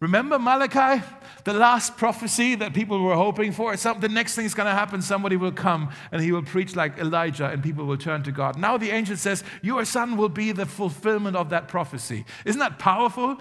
Remember 0.00 0.38
Malachi, 0.38 1.04
the 1.44 1.52
last 1.52 1.96
prophecy 1.96 2.54
that 2.56 2.74
people 2.74 3.02
were 3.02 3.14
hoping 3.14 3.52
for? 3.52 3.76
Some, 3.76 4.00
the 4.00 4.08
next 4.08 4.34
thing 4.34 4.44
is 4.44 4.54
going 4.54 4.66
to 4.66 4.72
happen. 4.72 5.02
Somebody 5.02 5.36
will 5.36 5.52
come 5.52 5.90
and 6.12 6.22
he 6.22 6.32
will 6.32 6.42
preach 6.42 6.76
like 6.76 6.98
Elijah 6.98 7.46
and 7.46 7.62
people 7.62 7.84
will 7.84 7.96
turn 7.96 8.22
to 8.24 8.32
God. 8.32 8.58
Now 8.58 8.76
the 8.76 8.90
angel 8.90 9.16
says, 9.16 9.44
Your 9.62 9.84
son 9.84 10.16
will 10.16 10.28
be 10.28 10.52
the 10.52 10.66
fulfillment 10.66 11.36
of 11.36 11.50
that 11.50 11.68
prophecy. 11.68 12.24
Isn't 12.44 12.60
that 12.60 12.78
powerful? 12.78 13.38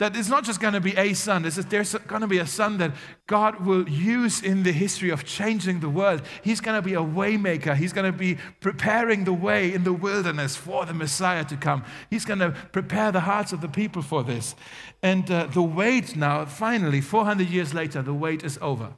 That 0.00 0.16
it's 0.16 0.30
not 0.30 0.44
just 0.44 0.60
going 0.60 0.72
to 0.72 0.80
be 0.80 0.96
a 0.96 1.12
son, 1.12 1.42
there's 1.42 1.94
going 1.94 2.22
to 2.22 2.26
be 2.26 2.38
a 2.38 2.46
son 2.46 2.78
that 2.78 2.92
God 3.26 3.66
will 3.66 3.86
use 3.86 4.40
in 4.42 4.62
the 4.62 4.72
history 4.72 5.10
of 5.10 5.26
changing 5.26 5.80
the 5.80 5.90
world. 5.90 6.22
He's 6.42 6.62
going 6.62 6.78
to 6.78 6.82
be 6.82 6.94
a 6.94 7.02
waymaker. 7.02 7.76
He's 7.76 7.92
going 7.92 8.10
to 8.10 8.18
be 8.18 8.38
preparing 8.60 9.24
the 9.24 9.34
way 9.34 9.74
in 9.74 9.84
the 9.84 9.92
wilderness 9.92 10.56
for 10.56 10.86
the 10.86 10.94
Messiah 10.94 11.44
to 11.44 11.56
come. 11.58 11.84
He's 12.08 12.24
going 12.24 12.38
to 12.38 12.52
prepare 12.72 13.12
the 13.12 13.20
hearts 13.20 13.52
of 13.52 13.60
the 13.60 13.68
people 13.68 14.00
for 14.00 14.24
this. 14.24 14.54
And 15.02 15.30
uh, 15.30 15.48
the 15.48 15.60
wait 15.60 16.16
now, 16.16 16.46
finally, 16.46 17.02
400 17.02 17.50
years 17.50 17.74
later, 17.74 18.00
the 18.00 18.14
wait 18.14 18.42
is 18.42 18.58
over. 18.62 18.94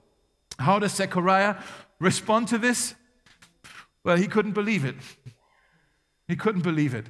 How 0.61 0.79
does 0.79 0.95
Zechariah 0.95 1.57
respond 1.99 2.47
to 2.49 2.59
this? 2.59 2.95
Well, 4.05 4.19
he 4.19 4.29
couldn't 4.29 4.53
believe 4.53 4.85
it. 4.85 4.95
He 6.29 6.37
couldn't 6.37 6.63
believe 6.63 6.95
it. 6.95 7.07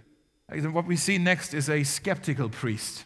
And 0.48 0.72
what 0.72 0.86
we 0.86 0.96
see 0.96 1.18
next 1.18 1.52
is 1.52 1.68
a 1.68 1.82
skeptical 1.82 2.48
priest. 2.48 3.04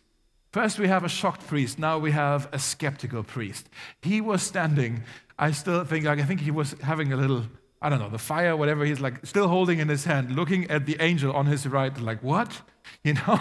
First, 0.56 0.78
we 0.78 0.88
have 0.88 1.04
a 1.04 1.08
shocked 1.10 1.46
priest. 1.46 1.78
Now 1.78 1.98
we 1.98 2.12
have 2.12 2.48
a 2.50 2.58
skeptical 2.58 3.22
priest. 3.22 3.68
He 4.00 4.22
was 4.22 4.42
standing, 4.42 5.02
I 5.38 5.50
still 5.50 5.84
think, 5.84 6.06
like, 6.06 6.18
I 6.18 6.22
think 6.22 6.40
he 6.40 6.50
was 6.50 6.75
having 6.80 7.12
a 7.12 7.16
little, 7.16 7.42
I 7.82 7.90
don't 7.90 7.98
know, 7.98 8.08
the 8.08 8.16
fire, 8.16 8.56
whatever. 8.56 8.82
He's 8.86 8.98
like 8.98 9.26
still 9.26 9.48
holding 9.48 9.80
in 9.80 9.88
his 9.88 10.06
hand, 10.06 10.34
looking 10.34 10.70
at 10.70 10.86
the 10.86 10.96
angel 10.98 11.30
on 11.34 11.44
his 11.44 11.66
right, 11.66 11.94
like, 12.00 12.22
what? 12.22 12.62
You 13.04 13.14
know? 13.14 13.38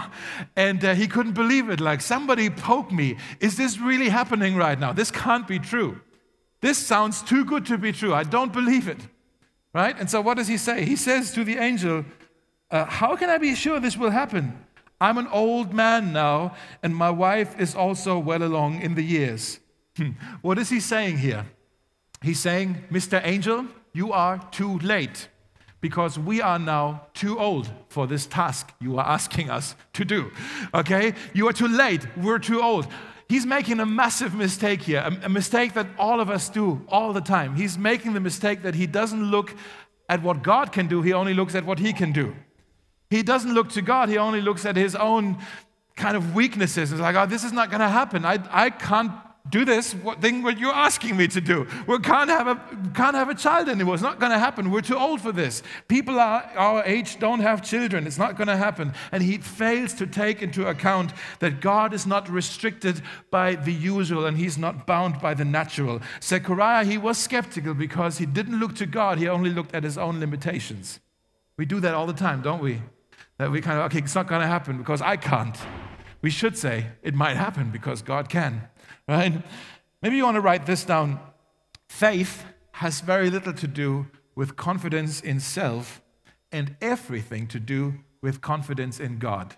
And 0.57 0.84
uh, 0.84 0.93
he 0.93 1.07
couldn't 1.07 1.36
believe 1.36 1.69
it. 1.69 1.79
Like, 1.79 2.01
somebody 2.01 2.50
poke 2.50 2.91
me. 2.91 3.15
Is 3.39 3.55
this 3.55 3.79
really 3.79 4.10
happening 4.10 4.57
right 4.57 4.77
now? 4.77 4.91
This 4.91 5.10
can't 5.10 5.48
be 5.48 5.57
true. 5.57 6.01
This 6.60 6.77
sounds 6.77 7.22
too 7.22 7.45
good 7.45 7.65
to 7.67 7.77
be 7.77 7.93
true. 7.93 8.13
I 8.13 8.24
don't 8.24 8.51
believe 8.51 8.89
it. 8.89 9.00
Right? 9.74 9.98
And 9.98 10.10
so, 10.10 10.19
what 10.19 10.36
does 10.36 10.50
he 10.50 10.57
say? 10.57 10.84
He 10.84 10.98
says 10.98 11.31
to 11.36 11.45
the 11.45 11.60
angel, 11.60 12.03
uh, 12.72 12.84
How 12.84 13.15
can 13.15 13.29
I 13.29 13.38
be 13.38 13.55
sure 13.55 13.79
this 13.79 13.95
will 13.95 14.12
happen? 14.12 14.64
I'm 14.99 15.17
an 15.17 15.27
old 15.27 15.73
man 15.73 16.13
now, 16.13 16.55
and 16.81 16.95
my 16.95 17.09
wife 17.09 17.59
is 17.59 17.75
also 17.75 18.17
well 18.17 18.43
along 18.43 18.81
in 18.81 18.95
the 18.95 19.03
years. 19.03 19.59
Hmm. 19.97 20.11
what 20.41 20.57
is 20.57 20.69
he 20.69 20.79
saying 20.79 21.19
here? 21.19 21.45
He's 22.21 22.39
saying, 22.39 22.83
Mr. 22.91 23.21
Angel, 23.23 23.65
you 23.93 24.11
are 24.11 24.39
too 24.51 24.77
late 24.79 25.29
because 25.79 26.17
we 26.17 26.41
are 26.41 26.59
now 26.59 27.07
too 27.13 27.37
old 27.39 27.69
for 27.89 28.07
this 28.07 28.25
task 28.25 28.73
you 28.81 28.97
are 28.97 29.05
asking 29.05 29.49
us 29.49 29.75
to 29.93 30.03
do. 30.03 30.31
Okay? 30.73 31.13
You 31.33 31.47
are 31.47 31.53
too 31.53 31.67
late. 31.67 32.05
We're 32.17 32.39
too 32.39 32.61
old. 32.61 32.87
He's 33.29 33.45
making 33.45 33.79
a 33.79 33.85
massive 33.85 34.33
mistake 34.33 34.81
here, 34.81 34.99
a, 34.99 35.25
a 35.25 35.29
mistake 35.29 35.73
that 35.73 35.87
all 35.97 36.19
of 36.19 36.29
us 36.29 36.49
do 36.49 36.81
all 36.89 37.13
the 37.13 37.21
time. 37.21 37.55
He's 37.55 37.77
making 37.77 38.13
the 38.13 38.19
mistake 38.19 38.63
that 38.63 38.75
he 38.75 38.87
doesn't 38.87 39.23
look 39.31 39.53
at 40.09 40.21
what 40.21 40.43
God 40.43 40.71
can 40.71 40.87
do, 40.87 41.01
he 41.01 41.13
only 41.13 41.33
looks 41.33 41.55
at 41.55 41.65
what 41.65 41.79
he 41.79 41.93
can 41.93 42.11
do. 42.11 42.35
He 43.15 43.24
doesn't 43.24 43.53
look 43.53 43.69
to 43.69 43.81
God, 43.81 44.10
he 44.10 44.17
only 44.17 44.41
looks 44.41 44.65
at 44.65 44.75
his 44.75 44.95
own 44.95 45.38
kind 45.95 46.17
of 46.17 46.36
weaknesses. 46.36 46.91
It's 46.91 47.01
like, 47.01 47.15
oh, 47.15 47.25
this 47.25 47.43
is 47.43 47.53
not 47.53 47.69
going 47.69 47.79
to 47.79 47.89
happen. 47.89 48.25
I, 48.25 48.39
I 48.51 48.69
can't 48.69 49.12
do 49.50 49.63
this 49.63 49.93
what 49.93 50.22
thing 50.22 50.41
what 50.41 50.57
you're 50.57 50.74
asking 50.74 51.15
me 51.15 51.27
to 51.27 51.39
do. 51.39 51.67
We 51.88 52.00
can't 52.00 52.29
have 52.29 52.48
a 52.48 52.55
can't 52.95 53.15
have 53.15 53.29
a 53.29 53.36
child 53.36 53.69
anymore. 53.69 53.93
It's 53.93 54.03
not 54.03 54.19
going 54.19 54.31
to 54.31 54.39
happen. 54.39 54.72
We're 54.72 54.81
too 54.81 54.98
old 54.98 55.22
for 55.22 55.31
this. 55.31 55.62
People 55.88 56.19
our 56.19 56.84
age 56.84 57.19
don't 57.19 57.41
have 57.41 57.63
children. 57.63 58.07
It's 58.07 58.17
not 58.17 58.38
going 58.38 58.48
to 58.48 58.57
happen. 58.57 58.93
And 59.12 59.22
he 59.22 59.38
fails 59.38 59.93
to 59.95 60.07
take 60.07 60.41
into 60.41 60.67
account 60.67 61.13
that 61.39 61.62
God 61.62 61.93
is 61.93 62.07
not 62.07 62.27
restricted 62.27 63.01
by 63.29 63.55
the 63.55 63.74
usual 63.74 64.25
and 64.25 64.38
he's 64.38 64.57
not 64.57 64.88
bound 64.88 65.22
by 65.22 65.36
the 65.36 65.45
natural. 65.45 66.01
Zechariah, 66.24 66.84
he 66.84 66.98
was 66.98 67.17
skeptical 67.17 67.75
because 67.75 68.17
he 68.17 68.25
didn't 68.25 68.60
look 68.60 68.75
to 68.75 68.88
God. 68.88 69.19
He 69.19 69.27
only 69.27 69.51
looked 69.51 69.75
at 69.75 69.84
his 69.84 69.98
own 69.98 70.19
limitations. 70.19 71.00
We 71.57 71.65
do 71.65 71.79
that 71.81 71.93
all 71.93 72.07
the 72.07 72.13
time, 72.13 72.41
don't 72.41 72.62
we? 72.62 72.81
That 73.38 73.51
we 73.51 73.62
kind 73.62 73.80
of, 73.80 73.86
okay, 73.86 74.00
it's 74.00 74.15
not 74.15 74.27
going 74.27 74.42
to 74.42 74.48
happen 74.48 74.77
because 74.77 75.01
I 75.01 75.18
can't. 75.18 75.58
We 76.22 76.30
should 76.30 76.58
say 76.58 76.88
it 77.04 77.13
might 77.13 77.36
happen 77.36 77.70
because 77.70 78.01
God 78.01 78.30
can, 78.30 78.68
right? 79.08 79.44
Maybe 80.01 80.18
you 80.18 80.24
want 80.24 80.36
to 80.36 80.42
write 80.42 80.65
this 80.65 80.84
down. 80.84 81.20
Faith 81.89 82.46
has 82.72 83.01
very 83.01 83.30
little 83.30 83.54
to 83.54 83.68
do 83.68 84.08
with 84.36 84.56
confidence 84.56 85.22
in 85.22 85.39
self 85.39 86.01
and 86.51 86.75
everything 86.82 87.48
to 87.48 87.60
do 87.60 87.96
with 88.22 88.42
confidence 88.42 89.00
in 89.00 89.20
God. 89.20 89.56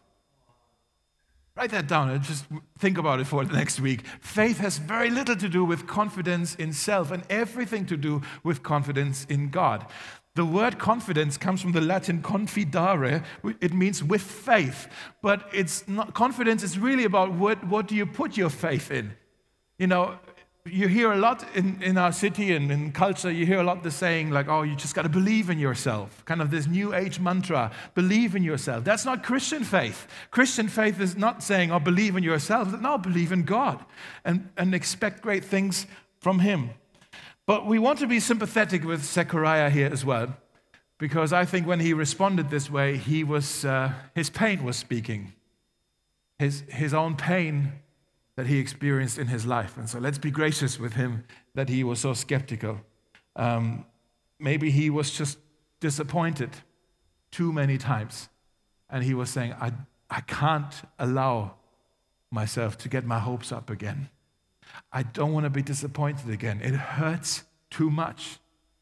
Write 1.58 1.72
that 1.72 1.88
down 1.88 2.12
and 2.12 2.22
just 2.22 2.46
think 2.78 3.00
about 3.00 3.20
it 3.20 3.26
for 3.26 3.44
the 3.44 3.52
next 3.52 3.80
week. 3.80 4.06
Faith 4.22 4.60
has 4.60 4.78
very 4.78 5.10
little 5.10 5.36
to 5.36 5.50
do 5.50 5.66
with 5.66 5.88
confidence 5.88 6.54
in 6.56 6.72
self 6.72 7.10
and 7.10 7.24
everything 7.32 7.88
to 7.88 7.98
do 7.98 8.22
with 8.44 8.62
confidence 8.62 9.26
in 9.28 9.50
God. 9.50 9.88
The 10.36 10.46
word 10.46 10.78
confidence 10.78 11.36
comes 11.36 11.64
from 11.64 11.72
the 11.72 11.82
Latin 11.82 12.22
confidare. 12.22 13.24
It 13.60 13.74
means 13.74 14.04
with 14.04 14.22
faith. 14.22 14.88
But 15.24 15.50
it's 15.52 15.88
not, 15.88 16.14
confidence 16.14 16.62
is 16.62 16.78
really 16.78 17.06
about 17.06 17.32
what, 17.32 17.64
what 17.66 17.88
do 17.88 17.96
you 17.96 18.06
put 18.06 18.38
your 18.38 18.52
faith 18.52 18.92
in? 18.92 19.16
You 19.80 19.88
know, 19.88 20.20
you 20.72 20.88
hear 20.88 21.12
a 21.12 21.18
lot 21.18 21.44
in, 21.56 21.82
in 21.82 21.98
our 21.98 22.12
city 22.12 22.56
and 22.56 22.72
in 22.72 22.92
culture, 22.92 23.32
you 23.32 23.46
hear 23.46 23.60
a 23.60 23.64
lot 23.64 23.84
the 23.84 23.92
saying, 23.92 24.30
like, 24.32 24.48
oh, 24.48 24.64
you 24.64 24.76
just 24.76 24.96
got 24.96 25.04
to 25.04 25.10
believe 25.10 25.50
in 25.50 25.60
yourself. 25.60 26.24
Kind 26.26 26.42
of 26.42 26.52
this 26.52 26.68
new 26.68 26.94
age 26.94 27.20
mantra 27.20 27.72
believe 27.96 28.36
in 28.36 28.44
yourself. 28.44 28.84
That's 28.84 29.06
not 29.06 29.24
Christian 29.24 29.64
faith. 29.64 30.08
Christian 30.32 30.68
faith 30.68 31.00
is 31.00 31.18
not 31.18 31.44
saying, 31.44 31.72
oh, 31.72 31.80
believe 31.80 32.16
in 32.16 32.24
yourself. 32.24 32.80
No, 32.80 32.98
believe 32.98 33.32
in 33.32 33.44
God 33.44 33.84
and, 34.24 34.50
and 34.58 34.76
expect 34.76 35.22
great 35.22 35.44
things 35.44 35.88
from 36.20 36.40
Him. 36.40 36.72
But 37.46 37.66
we 37.66 37.80
want 37.80 38.00
to 38.00 38.08
be 38.08 38.20
sympathetic 38.20 38.84
with 38.84 39.04
Zechariah 39.04 39.70
here 39.70 39.90
as 39.92 40.04
well, 40.04 40.36
because 40.98 41.32
I 41.32 41.46
think 41.46 41.66
when 41.66 41.80
he 41.80 41.94
responded 41.94 42.50
this 42.50 42.70
way, 42.70 42.98
he 42.98 43.24
was, 43.24 43.64
uh, 43.64 43.94
his 44.16 44.30
pain 44.30 44.64
was 44.64 44.76
speaking, 44.76 45.34
his, 46.40 46.64
his 46.68 46.94
own 46.94 47.16
pain 47.16 47.72
that 48.38 48.46
he 48.46 48.60
experienced 48.60 49.17
in 49.17 49.27
his 49.27 49.46
life. 49.46 49.77
And 49.77 49.89
so 49.89 50.00
let's 50.00 50.20
be 50.20 50.32
gracious 50.32 50.79
with 50.79 50.94
him 50.94 51.25
that 51.56 51.70
he 51.70 51.84
was 51.84 52.00
so 52.00 52.13
skeptical. 52.13 52.79
Um, 53.36 53.86
maybe 54.39 54.70
he 54.70 54.89
was 54.91 55.12
just 55.12 55.39
disappointed 55.79 56.51
too 57.32 57.51
many 57.51 57.79
times. 57.79 58.29
And 58.89 59.03
he 59.03 59.15
was 59.15 59.32
saying, 59.32 59.53
I, 59.60 59.74
I 60.10 60.22
can't 60.22 60.74
allow 61.00 61.56
myself 62.32 62.77
to 62.77 62.89
get 62.89 63.06
my 63.06 63.17
hopes 63.17 63.51
up 63.51 63.72
again. 63.72 64.10
I 64.94 65.01
don't 65.01 65.34
want 65.34 65.46
to 65.46 65.50
be 65.50 65.63
disappointed 65.63 66.29
again. 66.29 66.62
It 66.62 66.75
hurts 66.75 67.44
too 67.72 67.89
much. 67.89 68.38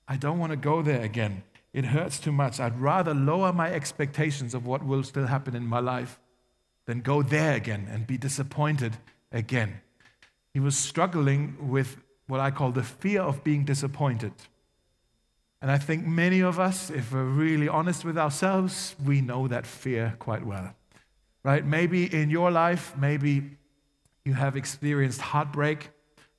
I 0.06 0.18
don't 0.18 0.38
want 0.38 0.52
to 0.52 0.58
go 0.58 0.82
there 0.82 1.02
again. 1.02 1.44
It 1.72 1.86
hurts 1.86 2.20
too 2.20 2.34
much. 2.34 2.60
I'd 2.60 2.80
rather 2.80 3.14
lower 3.14 3.54
my 3.54 3.72
expectations 3.72 4.54
of 4.54 4.66
what 4.66 4.86
will 4.86 5.04
still 5.04 5.28
happen 5.28 5.56
in 5.56 5.66
my 5.66 5.80
life 5.80 6.20
than 6.88 7.00
go 7.00 7.22
there 7.22 7.56
again 7.56 7.88
and 7.90 8.06
be 8.06 8.18
disappointed 8.18 8.98
again. 9.36 9.82
He 10.54 10.60
was 10.60 10.76
struggling 10.76 11.70
with 11.70 11.98
what 12.28 12.40
I 12.40 12.50
call 12.50 12.72
the 12.72 12.84
fear 12.84 13.22
of 13.22 13.44
being 13.44 13.66
disappointed. 13.66 14.34
And 15.62 15.70
I 15.70 15.78
think 15.78 16.06
many 16.06 16.42
of 16.42 16.60
us, 16.60 16.90
if 16.90 17.12
we're 17.12 17.24
really 17.24 17.68
honest 17.68 18.06
with 18.06 18.18
ourselves, 18.18 18.96
we 19.04 19.22
know 19.22 19.48
that 19.48 19.68
fear 19.68 20.16
quite 20.20 20.46
well. 20.46 20.74
Right? 21.44 21.66
Maybe 21.66 22.12
in 22.12 22.30
your 22.30 22.50
life, 22.50 22.96
maybe 22.98 23.58
you 24.24 24.34
have 24.34 24.56
experienced 24.56 25.22
heartbreak, 25.22 25.90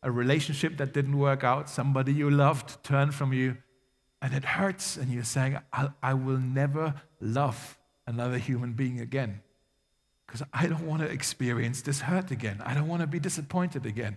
a 0.03 0.11
relationship 0.11 0.77
that 0.79 0.93
didn't 0.93 1.19
work 1.19 1.45
out, 1.45 1.69
somebody 1.69 2.13
you 2.13 2.31
loved 2.31 2.83
turned 2.83 3.15
from 3.15 3.33
you, 3.33 3.57
and 4.23 4.35
it 4.35 4.45
hurts, 4.45 4.97
and 4.97 5.13
you're 5.13 5.25
saying, 5.25 5.59
I, 5.73 5.91
I 6.03 6.15
will 6.15 6.39
never 6.39 6.95
love 7.21 7.79
another 8.07 8.39
human 8.39 8.73
being 8.73 9.01
again 9.01 9.41
because 10.37 10.49
I 10.53 10.67
don't 10.67 10.87
want 10.87 11.03
to 11.03 11.09
experience 11.09 11.83
this 11.83 12.01
hurt 12.01 12.31
again. 12.31 12.61
I 12.65 12.75
don't 12.75 12.89
want 12.89 13.01
to 13.01 13.07
be 13.07 13.19
disappointed 13.19 13.87
again. 13.87 14.17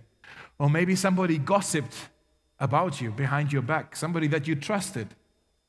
Or 0.58 0.68
maybe 0.68 0.94
somebody 0.94 1.38
gossiped 1.38 1.96
about 2.58 3.00
you 3.00 3.10
behind 3.10 3.52
your 3.52 3.62
back, 3.62 3.96
somebody 3.96 4.26
that 4.28 4.46
you 4.46 4.54
trusted, 4.54 5.14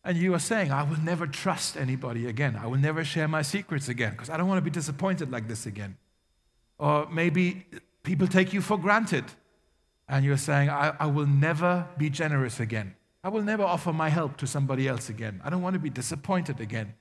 and 0.03 0.17
you 0.17 0.33
are 0.33 0.39
saying, 0.39 0.71
I 0.71 0.83
will 0.83 0.99
never 0.99 1.25
trust 1.25 1.77
anybody 1.77 2.27
again. 2.27 2.59
I 2.61 2.67
will 2.67 2.79
never 2.79 3.05
share 3.05 3.27
my 3.27 3.43
secrets 3.43 3.87
again 3.87 4.11
because 4.11 4.29
I 4.29 4.35
don't 4.35 4.47
want 4.47 4.57
to 4.57 4.63
be 4.63 4.71
disappointed 4.71 5.31
like 5.31 5.47
this 5.47 5.65
again. 5.65 5.95
Or 6.77 7.07
maybe 7.09 7.65
people 8.03 8.27
take 8.27 8.51
you 8.51 8.61
for 8.61 8.77
granted 8.77 9.23
and 10.09 10.25
you're 10.25 10.37
saying, 10.37 10.69
I, 10.69 10.93
I 10.99 11.05
will 11.05 11.27
never 11.27 11.87
be 11.97 12.09
generous 12.09 12.59
again. 12.59 12.95
I 13.23 13.29
will 13.29 13.43
never 13.43 13.63
offer 13.63 13.93
my 13.93 14.09
help 14.09 14.35
to 14.37 14.47
somebody 14.47 14.87
else 14.87 15.07
again. 15.07 15.39
I 15.45 15.49
don't 15.49 15.61
want 15.61 15.75
to 15.75 15.79
be 15.79 15.91
disappointed 15.91 16.59
again. 16.59 16.95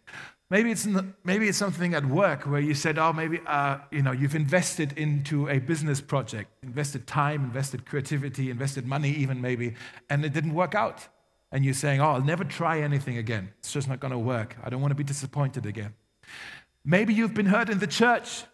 Maybe 0.51 0.73
it's, 0.73 0.87
maybe 1.23 1.49
it's 1.49 1.59
something 1.59 1.95
at 1.95 2.05
work 2.05 2.43
where 2.43 2.61
you 2.61 2.75
said, 2.75 2.99
oh, 2.99 3.13
maybe 3.13 3.41
uh, 3.47 3.79
you 3.93 4.03
know, 4.03 4.11
you've 4.11 4.35
invested 4.35 4.93
into 4.99 5.49
a 5.49 5.61
business 5.61 6.01
project, 6.01 6.51
invested 6.65 7.07
time, 7.07 7.45
invested 7.45 7.87
creativity, 7.87 8.51
invested 8.51 8.85
money 8.85 9.11
even 9.11 9.41
maybe, 9.41 9.75
and 10.11 10.25
it 10.25 10.33
didn't 10.33 10.55
work 10.55 10.75
out. 10.75 11.07
And 11.53 11.65
you're 11.65 11.75
saying, 11.75 12.01
oh, 12.01 12.11
I'll 12.11 12.25
never 12.25 12.45
try 12.45 12.81
anything 12.81 13.17
again. 13.17 13.53
It's 13.61 13.73
just 13.73 13.89
not 13.89 14.01
going 14.01 14.13
to 14.13 14.19
work. 14.19 14.57
I 14.63 14.71
don't 14.71 14.81
want 14.81 14.91
to 14.91 14.97
be 14.97 15.05
disappointed 15.05 15.67
again. 15.67 15.95
Maybe 16.85 17.15
you've 17.15 17.35
been 17.35 17.47
hurt 17.47 17.69
in 17.69 17.79
the 17.79 17.87
church 17.87 18.45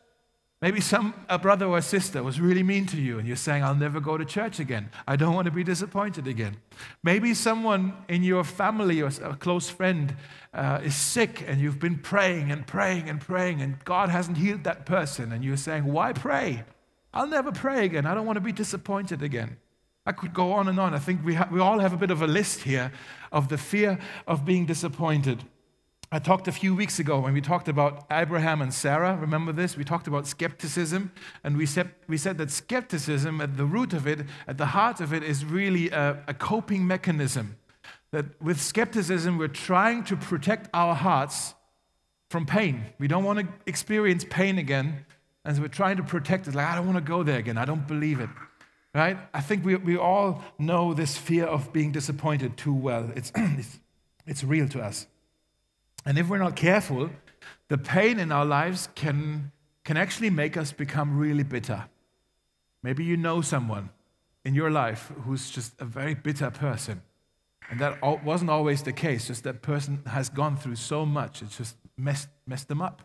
Maybe 0.62 0.80
some 0.80 1.12
a 1.28 1.38
brother 1.38 1.66
or 1.66 1.76
a 1.76 1.82
sister 1.82 2.22
was 2.22 2.40
really 2.40 2.62
mean 2.62 2.86
to 2.86 2.96
you 2.96 3.18
and 3.18 3.26
you're 3.28 3.36
saying, 3.36 3.62
I'll 3.62 3.74
never 3.74 4.00
go 4.00 4.16
to 4.16 4.24
church 4.24 4.58
again. 4.58 4.88
I 5.06 5.16
don't 5.16 5.34
want 5.34 5.44
to 5.44 5.50
be 5.50 5.62
disappointed 5.62 6.26
again. 6.26 6.56
Maybe 7.02 7.34
someone 7.34 7.92
in 8.08 8.22
your 8.22 8.42
family 8.42 9.02
or 9.02 9.10
a 9.22 9.36
close 9.36 9.68
friend 9.68 10.16
uh, 10.54 10.80
is 10.82 10.94
sick 10.94 11.44
and 11.46 11.60
you've 11.60 11.78
been 11.78 11.98
praying 11.98 12.50
and 12.50 12.66
praying 12.66 13.10
and 13.10 13.20
praying 13.20 13.60
and 13.60 13.84
God 13.84 14.08
hasn't 14.08 14.38
healed 14.38 14.64
that 14.64 14.86
person 14.86 15.30
and 15.30 15.44
you're 15.44 15.58
saying, 15.58 15.84
Why 15.84 16.14
pray? 16.14 16.64
I'll 17.12 17.26
never 17.26 17.52
pray 17.52 17.84
again. 17.84 18.06
I 18.06 18.14
don't 18.14 18.26
want 18.26 18.36
to 18.36 18.42
be 18.42 18.52
disappointed 18.52 19.22
again. 19.22 19.58
I 20.06 20.12
could 20.12 20.32
go 20.32 20.52
on 20.52 20.68
and 20.68 20.80
on. 20.80 20.94
I 20.94 20.98
think 20.98 21.22
we, 21.24 21.34
ha- 21.34 21.48
we 21.50 21.60
all 21.60 21.80
have 21.80 21.92
a 21.92 21.96
bit 21.96 22.10
of 22.10 22.22
a 22.22 22.26
list 22.26 22.62
here 22.62 22.92
of 23.30 23.48
the 23.48 23.58
fear 23.58 23.98
of 24.26 24.44
being 24.44 24.64
disappointed. 24.64 25.44
I 26.16 26.18
talked 26.18 26.48
a 26.48 26.52
few 26.52 26.74
weeks 26.74 26.98
ago 26.98 27.20
when 27.20 27.34
we 27.34 27.42
talked 27.42 27.68
about 27.68 28.06
Abraham 28.10 28.62
and 28.62 28.72
Sarah. 28.72 29.18
Remember 29.18 29.52
this? 29.52 29.76
We 29.76 29.84
talked 29.84 30.06
about 30.06 30.26
skepticism, 30.26 31.12
and 31.44 31.58
we 31.58 31.66
said, 31.66 31.90
we 32.08 32.16
said 32.16 32.38
that 32.38 32.50
skepticism, 32.50 33.42
at 33.42 33.58
the 33.58 33.66
root 33.66 33.92
of 33.92 34.06
it, 34.06 34.20
at 34.48 34.56
the 34.56 34.64
heart 34.64 35.02
of 35.02 35.12
it, 35.12 35.22
is 35.22 35.44
really 35.44 35.90
a, 35.90 36.24
a 36.26 36.32
coping 36.32 36.86
mechanism. 36.86 37.58
That 38.12 38.40
with 38.40 38.58
skepticism, 38.58 39.36
we're 39.36 39.48
trying 39.48 40.04
to 40.04 40.16
protect 40.16 40.70
our 40.72 40.94
hearts 40.94 41.52
from 42.30 42.46
pain. 42.46 42.86
We 42.98 43.08
don't 43.08 43.24
want 43.24 43.40
to 43.40 43.48
experience 43.66 44.24
pain 44.24 44.56
again, 44.56 45.04
and 45.44 45.56
so 45.56 45.60
we're 45.60 45.68
trying 45.68 45.98
to 45.98 46.02
protect 46.02 46.48
it. 46.48 46.54
Like, 46.54 46.66
I 46.66 46.76
don't 46.76 46.86
want 46.86 46.96
to 46.96 47.04
go 47.04 47.24
there 47.24 47.38
again. 47.38 47.58
I 47.58 47.66
don't 47.66 47.86
believe 47.86 48.20
it. 48.20 48.30
Right? 48.94 49.18
I 49.34 49.42
think 49.42 49.66
we, 49.66 49.76
we 49.76 49.98
all 49.98 50.42
know 50.58 50.94
this 50.94 51.18
fear 51.18 51.44
of 51.44 51.74
being 51.74 51.92
disappointed 51.92 52.56
too 52.56 52.72
well. 52.72 53.12
It's, 53.14 53.32
it's, 53.36 53.78
it's 54.26 54.42
real 54.42 54.66
to 54.68 54.80
us. 54.80 55.06
And 56.06 56.16
if 56.18 56.28
we're 56.28 56.38
not 56.38 56.54
careful, 56.54 57.10
the 57.68 57.76
pain 57.76 58.20
in 58.20 58.30
our 58.30 58.46
lives 58.46 58.88
can, 58.94 59.50
can 59.84 59.96
actually 59.96 60.30
make 60.30 60.56
us 60.56 60.70
become 60.70 61.18
really 61.18 61.42
bitter. 61.42 61.86
Maybe 62.82 63.02
you 63.02 63.16
know 63.16 63.42
someone 63.42 63.90
in 64.44 64.54
your 64.54 64.70
life 64.70 65.10
who's 65.24 65.50
just 65.50 65.72
a 65.80 65.84
very 65.84 66.14
bitter 66.14 66.50
person. 66.50 67.02
And 67.68 67.80
that 67.80 68.00
wasn't 68.24 68.50
always 68.50 68.84
the 68.84 68.92
case, 68.92 69.26
just 69.26 69.42
that 69.42 69.60
person 69.60 70.02
has 70.06 70.28
gone 70.28 70.56
through 70.56 70.76
so 70.76 71.04
much, 71.04 71.42
it's 71.42 71.58
just 71.58 71.76
messed, 71.96 72.28
messed 72.46 72.68
them 72.68 72.80
up. 72.80 73.02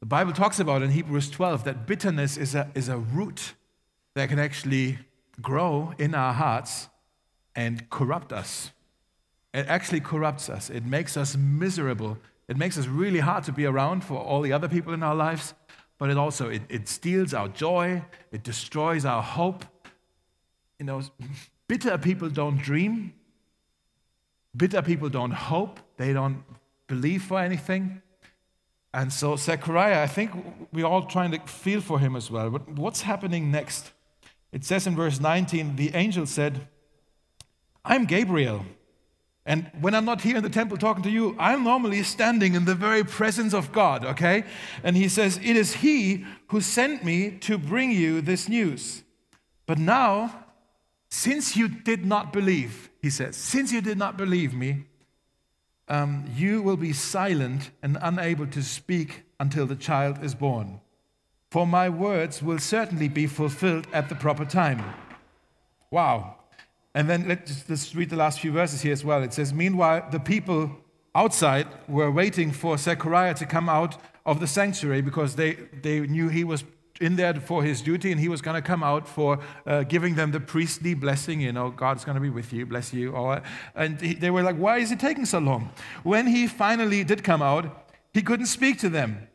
The 0.00 0.06
Bible 0.06 0.32
talks 0.32 0.58
about 0.58 0.82
in 0.82 0.90
Hebrews 0.90 1.30
12 1.30 1.62
that 1.64 1.86
bitterness 1.86 2.36
is 2.36 2.56
a, 2.56 2.68
is 2.74 2.88
a 2.88 2.98
root 2.98 3.54
that 4.14 4.28
can 4.28 4.40
actually 4.40 4.98
grow 5.40 5.94
in 5.98 6.16
our 6.16 6.32
hearts 6.32 6.88
and 7.54 7.88
corrupt 7.88 8.32
us. 8.32 8.72
It 9.56 9.68
actually 9.68 10.00
corrupts 10.00 10.50
us. 10.50 10.68
It 10.68 10.84
makes 10.84 11.16
us 11.16 11.34
miserable. 11.34 12.18
It 12.46 12.58
makes 12.58 12.76
us 12.76 12.86
really 12.86 13.20
hard 13.20 13.42
to 13.44 13.52
be 13.52 13.64
around 13.64 14.04
for 14.04 14.18
all 14.18 14.42
the 14.42 14.52
other 14.52 14.68
people 14.68 14.92
in 14.92 15.02
our 15.02 15.14
lives. 15.14 15.54
But 15.96 16.10
it 16.10 16.18
also 16.18 16.50
it, 16.50 16.60
it 16.68 16.88
steals 16.88 17.32
our 17.32 17.48
joy. 17.48 18.04
It 18.30 18.42
destroys 18.42 19.06
our 19.06 19.22
hope. 19.22 19.64
You 20.78 20.84
know, 20.84 21.00
bitter 21.68 21.96
people 21.96 22.28
don't 22.28 22.58
dream. 22.58 23.14
Bitter 24.54 24.82
people 24.82 25.08
don't 25.08 25.32
hope. 25.32 25.80
They 25.96 26.12
don't 26.12 26.44
believe 26.86 27.22
for 27.22 27.40
anything. 27.40 28.02
And 28.92 29.10
so 29.10 29.36
Zechariah, 29.36 30.02
I 30.02 30.06
think 30.06 30.32
we're 30.70 30.84
all 30.84 31.06
trying 31.06 31.30
to 31.30 31.38
feel 31.46 31.80
for 31.80 31.98
him 31.98 32.14
as 32.14 32.30
well. 32.30 32.50
But 32.50 32.68
what's 32.68 33.00
happening 33.00 33.50
next? 33.50 33.92
It 34.52 34.64
says 34.64 34.86
in 34.86 34.94
verse 34.94 35.18
19, 35.18 35.76
the 35.76 35.94
angel 35.94 36.26
said, 36.26 36.68
I'm 37.86 38.04
Gabriel. 38.04 38.66
And 39.46 39.70
when 39.80 39.94
I'm 39.94 40.04
not 40.04 40.22
here 40.22 40.36
in 40.36 40.42
the 40.42 40.50
temple 40.50 40.76
talking 40.76 41.04
to 41.04 41.10
you, 41.10 41.36
I'm 41.38 41.62
normally 41.62 42.02
standing 42.02 42.54
in 42.54 42.64
the 42.64 42.74
very 42.74 43.04
presence 43.04 43.54
of 43.54 43.70
God, 43.70 44.04
okay? 44.04 44.44
And 44.82 44.96
he 44.96 45.08
says, 45.08 45.38
It 45.38 45.56
is 45.56 45.74
he 45.74 46.26
who 46.48 46.60
sent 46.60 47.04
me 47.04 47.30
to 47.42 47.56
bring 47.56 47.92
you 47.92 48.20
this 48.20 48.48
news. 48.48 49.04
But 49.66 49.78
now, 49.78 50.46
since 51.08 51.56
you 51.56 51.68
did 51.68 52.04
not 52.04 52.32
believe, 52.32 52.90
he 53.00 53.10
says, 53.10 53.36
since 53.36 53.72
you 53.72 53.80
did 53.80 53.98
not 53.98 54.16
believe 54.16 54.52
me, 54.52 54.84
um, 55.88 56.24
you 56.34 56.62
will 56.62 56.76
be 56.76 56.92
silent 56.92 57.70
and 57.82 57.96
unable 58.02 58.46
to 58.48 58.62
speak 58.62 59.22
until 59.38 59.66
the 59.66 59.76
child 59.76 60.24
is 60.24 60.34
born. 60.34 60.80
For 61.50 61.66
my 61.66 61.88
words 61.88 62.42
will 62.42 62.58
certainly 62.58 63.08
be 63.08 63.26
fulfilled 63.26 63.86
at 63.92 64.08
the 64.08 64.16
proper 64.16 64.44
time. 64.44 64.82
Wow. 65.90 66.36
And 66.96 67.10
then 67.10 67.28
let's 67.28 67.62
just 67.64 67.94
read 67.94 68.08
the 68.08 68.16
last 68.16 68.40
few 68.40 68.52
verses 68.52 68.80
here 68.80 68.94
as 68.94 69.04
well. 69.04 69.22
It 69.22 69.34
says, 69.34 69.52
Meanwhile, 69.52 70.08
the 70.10 70.18
people 70.18 70.70
outside 71.14 71.66
were 71.86 72.10
waiting 72.10 72.50
for 72.50 72.78
Zechariah 72.78 73.34
to 73.34 73.44
come 73.44 73.68
out 73.68 73.98
of 74.24 74.40
the 74.40 74.46
sanctuary 74.46 75.02
because 75.02 75.36
they, 75.36 75.58
they 75.82 76.00
knew 76.00 76.30
he 76.30 76.42
was 76.42 76.64
in 76.98 77.16
there 77.16 77.34
for 77.34 77.62
his 77.62 77.82
duty 77.82 78.12
and 78.12 78.18
he 78.18 78.30
was 78.30 78.40
going 78.40 78.54
to 78.54 78.66
come 78.66 78.82
out 78.82 79.06
for 79.06 79.38
uh, 79.66 79.82
giving 79.82 80.14
them 80.14 80.30
the 80.30 80.40
priestly 80.40 80.94
blessing 80.94 81.42
you 81.42 81.52
know 81.52 81.68
god's 81.68 82.06
going 82.06 82.14
to 82.14 82.22
be 82.22 82.30
with 82.30 82.54
you 82.54 82.64
bless 82.64 82.94
you 82.94 83.12
or, 83.12 83.42
and 83.74 84.00
he, 84.00 84.14
they 84.14 84.30
were 84.30 84.42
like 84.42 84.56
why 84.56 84.78
is 84.78 84.90
it 84.90 84.98
taking 84.98 85.26
so 85.26 85.38
long? 85.38 85.70
When 86.02 86.26
he 86.26 86.46
finally 86.46 87.04
did 87.04 87.22
come 87.22 87.42
out 87.42 87.90
he 88.14 88.22
couldn't 88.22 88.46
speak 88.46 88.78
to 88.78 88.88
them. 88.88 89.28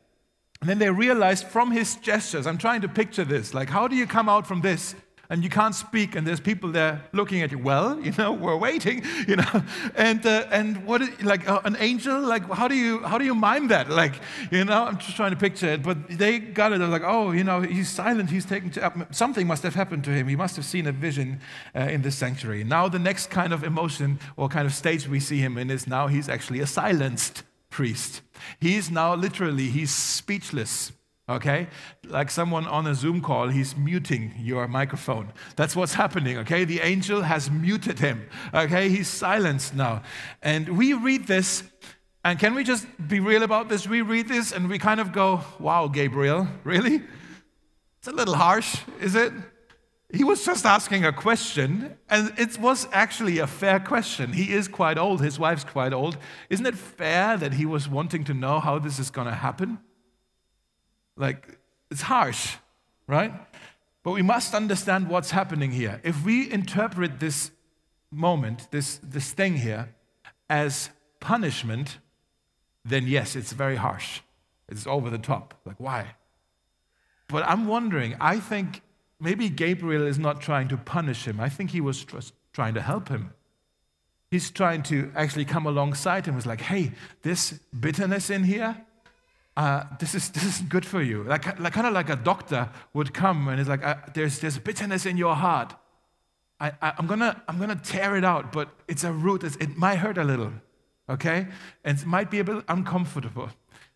And 0.59 0.67
then 0.67 0.79
they 0.79 0.89
realized 0.89 1.45
from 1.45 1.69
his 1.69 1.95
gestures 1.97 2.47
i'm 2.47 2.57
trying 2.57 2.81
to 2.81 2.87
picture 2.87 3.23
this 3.23 3.53
like 3.53 3.69
how 3.69 3.87
do 3.87 3.95
you 3.95 4.07
come 4.07 4.27
out 4.27 4.47
from 4.47 4.61
this 4.61 4.95
and 5.31 5.45
you 5.45 5.49
can't 5.49 5.73
speak, 5.73 6.15
and 6.15 6.27
there's 6.27 6.41
people 6.41 6.73
there 6.73 7.01
looking 7.13 7.41
at 7.41 7.51
you. 7.51 7.57
Well, 7.57 7.97
you 8.05 8.11
know, 8.17 8.33
we're 8.33 8.57
waiting, 8.57 9.01
you 9.27 9.37
know, 9.37 9.63
and 9.95 10.23
uh, 10.25 10.45
and 10.51 10.85
what 10.85 11.01
is, 11.01 11.23
like 11.23 11.47
uh, 11.49 11.61
an 11.63 11.77
angel? 11.79 12.19
Like 12.19 12.43
how 12.51 12.67
do 12.67 12.75
you 12.75 12.99
how 12.99 13.17
do 13.17 13.23
you 13.23 13.33
mime 13.33 13.69
that? 13.69 13.89
Like 13.89 14.15
you 14.51 14.65
know, 14.65 14.83
I'm 14.83 14.97
just 14.97 15.15
trying 15.15 15.31
to 15.31 15.37
picture 15.37 15.69
it. 15.69 15.83
But 15.83 16.09
they 16.09 16.37
got 16.39 16.73
it. 16.73 16.79
They're 16.79 16.87
like, 16.89 17.05
oh, 17.05 17.31
you 17.31 17.45
know, 17.45 17.61
he's 17.61 17.89
silent. 17.89 18.29
He's 18.29 18.45
taking 18.45 18.73
something 19.11 19.47
must 19.47 19.63
have 19.63 19.73
happened 19.73 20.03
to 20.03 20.11
him. 20.11 20.27
He 20.27 20.35
must 20.35 20.57
have 20.57 20.65
seen 20.65 20.85
a 20.85 20.91
vision 20.91 21.39
uh, 21.73 21.79
in 21.79 22.01
the 22.01 22.11
sanctuary. 22.11 22.65
Now 22.65 22.89
the 22.89 22.99
next 22.99 23.29
kind 23.29 23.53
of 23.53 23.63
emotion 23.63 24.19
or 24.35 24.49
kind 24.49 24.67
of 24.67 24.73
stage 24.73 25.07
we 25.07 25.21
see 25.21 25.39
him 25.39 25.57
in 25.57 25.71
is 25.71 25.87
now 25.87 26.07
he's 26.07 26.27
actually 26.27 26.59
a 26.59 26.67
silenced 26.67 27.43
priest. 27.69 28.21
He's 28.59 28.91
now 28.91 29.15
literally 29.15 29.67
he's 29.67 29.91
speechless 29.91 30.91
okay? 31.29 31.67
Like 32.05 32.29
someone 32.29 32.65
on 32.65 32.87
a 32.87 32.95
Zoom 32.95 33.21
call, 33.21 33.49
he's 33.49 33.75
muting 33.75 34.33
your 34.37 34.67
microphone. 34.67 35.31
That's 35.55 35.75
what's 35.75 35.93
happening, 35.93 36.37
okay? 36.39 36.65
The 36.65 36.81
angel 36.81 37.21
has 37.21 37.49
muted 37.49 37.99
him, 37.99 38.29
okay? 38.53 38.89
He's 38.89 39.07
silenced 39.07 39.75
now. 39.75 40.03
And 40.41 40.77
we 40.77 40.93
read 40.93 41.27
this, 41.27 41.63
and 42.23 42.39
can 42.39 42.53
we 42.53 42.63
just 42.63 42.87
be 43.07 43.19
real 43.19 43.43
about 43.43 43.69
this? 43.69 43.87
We 43.87 44.01
read 44.01 44.27
this 44.27 44.51
and 44.51 44.69
we 44.69 44.77
kind 44.77 44.99
of 44.99 45.11
go, 45.11 45.41
wow, 45.59 45.87
Gabriel, 45.87 46.47
really? 46.63 47.01
It's 47.99 48.07
a 48.07 48.11
little 48.11 48.35
harsh, 48.35 48.77
is 48.99 49.15
it? 49.15 49.31
He 50.13 50.25
was 50.25 50.43
just 50.45 50.65
asking 50.65 51.05
a 51.05 51.13
question, 51.13 51.97
and 52.09 52.33
it 52.37 52.57
was 52.57 52.85
actually 52.91 53.39
a 53.39 53.47
fair 53.47 53.79
question. 53.79 54.33
He 54.33 54.51
is 54.51 54.67
quite 54.67 54.97
old, 54.97 55.21
his 55.21 55.39
wife's 55.39 55.63
quite 55.63 55.93
old. 55.93 56.17
Isn't 56.49 56.65
it 56.65 56.75
fair 56.75 57.37
that 57.37 57.53
he 57.53 57.65
was 57.65 57.87
wanting 57.87 58.25
to 58.25 58.33
know 58.33 58.59
how 58.59 58.77
this 58.77 58.99
is 58.99 59.09
going 59.09 59.27
to 59.27 59.33
happen? 59.33 59.79
Like, 61.21 61.59
it's 61.91 62.01
harsh, 62.01 62.55
right? 63.05 63.31
But 64.01 64.13
we 64.13 64.23
must 64.23 64.55
understand 64.55 65.07
what's 65.07 65.29
happening 65.29 65.71
here. 65.71 66.01
If 66.03 66.25
we 66.25 66.51
interpret 66.51 67.19
this 67.19 67.51
moment, 68.09 68.67
this, 68.71 68.99
this 69.03 69.31
thing 69.31 69.57
here, 69.57 69.93
as 70.49 70.89
punishment, 71.19 71.99
then 72.83 73.05
yes, 73.05 73.35
it's 73.35 73.53
very 73.53 73.75
harsh. 73.75 74.21
It's 74.67 74.87
over 74.87 75.11
the 75.11 75.19
top. 75.19 75.53
Like, 75.63 75.79
why? 75.79 76.15
But 77.27 77.47
I'm 77.47 77.67
wondering, 77.67 78.15
I 78.19 78.39
think 78.39 78.81
maybe 79.19 79.47
Gabriel 79.47 80.07
is 80.07 80.17
not 80.17 80.41
trying 80.41 80.69
to 80.69 80.77
punish 80.77 81.25
him. 81.25 81.39
I 81.39 81.49
think 81.49 81.69
he 81.69 81.81
was 81.81 82.03
trying 82.51 82.73
to 82.73 82.81
help 82.81 83.09
him. 83.09 83.33
He's 84.31 84.49
trying 84.49 84.81
to 84.83 85.11
actually 85.15 85.45
come 85.45 85.67
alongside 85.67 86.25
him. 86.25 86.33
He's 86.33 86.47
like, 86.47 86.61
hey, 86.61 86.93
this 87.21 87.59
bitterness 87.79 88.31
in 88.31 88.43
here, 88.43 88.75
uh, 89.57 89.83
this, 89.99 90.15
is, 90.15 90.29
this 90.29 90.43
isn't 90.43 90.69
good 90.69 90.85
for 90.85 91.01
you. 91.01 91.23
Like, 91.23 91.59
like, 91.59 91.73
kind 91.73 91.87
of 91.87 91.93
like 91.93 92.09
a 92.09 92.15
doctor 92.15 92.69
would 92.93 93.13
come 93.13 93.47
and 93.47 93.59
it's 93.59 93.69
like, 93.69 93.83
uh, 93.83 93.95
there's, 94.13 94.39
there's 94.39 94.57
bitterness 94.57 95.05
in 95.05 95.17
your 95.17 95.35
heart. 95.35 95.73
I, 96.59 96.71
I, 96.81 96.93
am 96.97 97.07
gonna, 97.07 97.41
I'm 97.47 97.59
gonna 97.59 97.75
tear 97.75 98.15
it 98.15 98.23
out, 98.23 98.51
but 98.51 98.69
it's 98.87 99.03
a 99.03 99.11
root. 99.11 99.43
It's, 99.43 99.55
it 99.57 99.77
might 99.77 99.97
hurt 99.97 100.17
a 100.17 100.23
little. 100.23 100.53
okay? 101.09 101.47
And 101.83 101.99
it 101.99 102.05
might 102.05 102.31
be 102.31 102.39
a 102.39 102.43
bit 102.43 102.63
uncomfortable. 102.67 103.49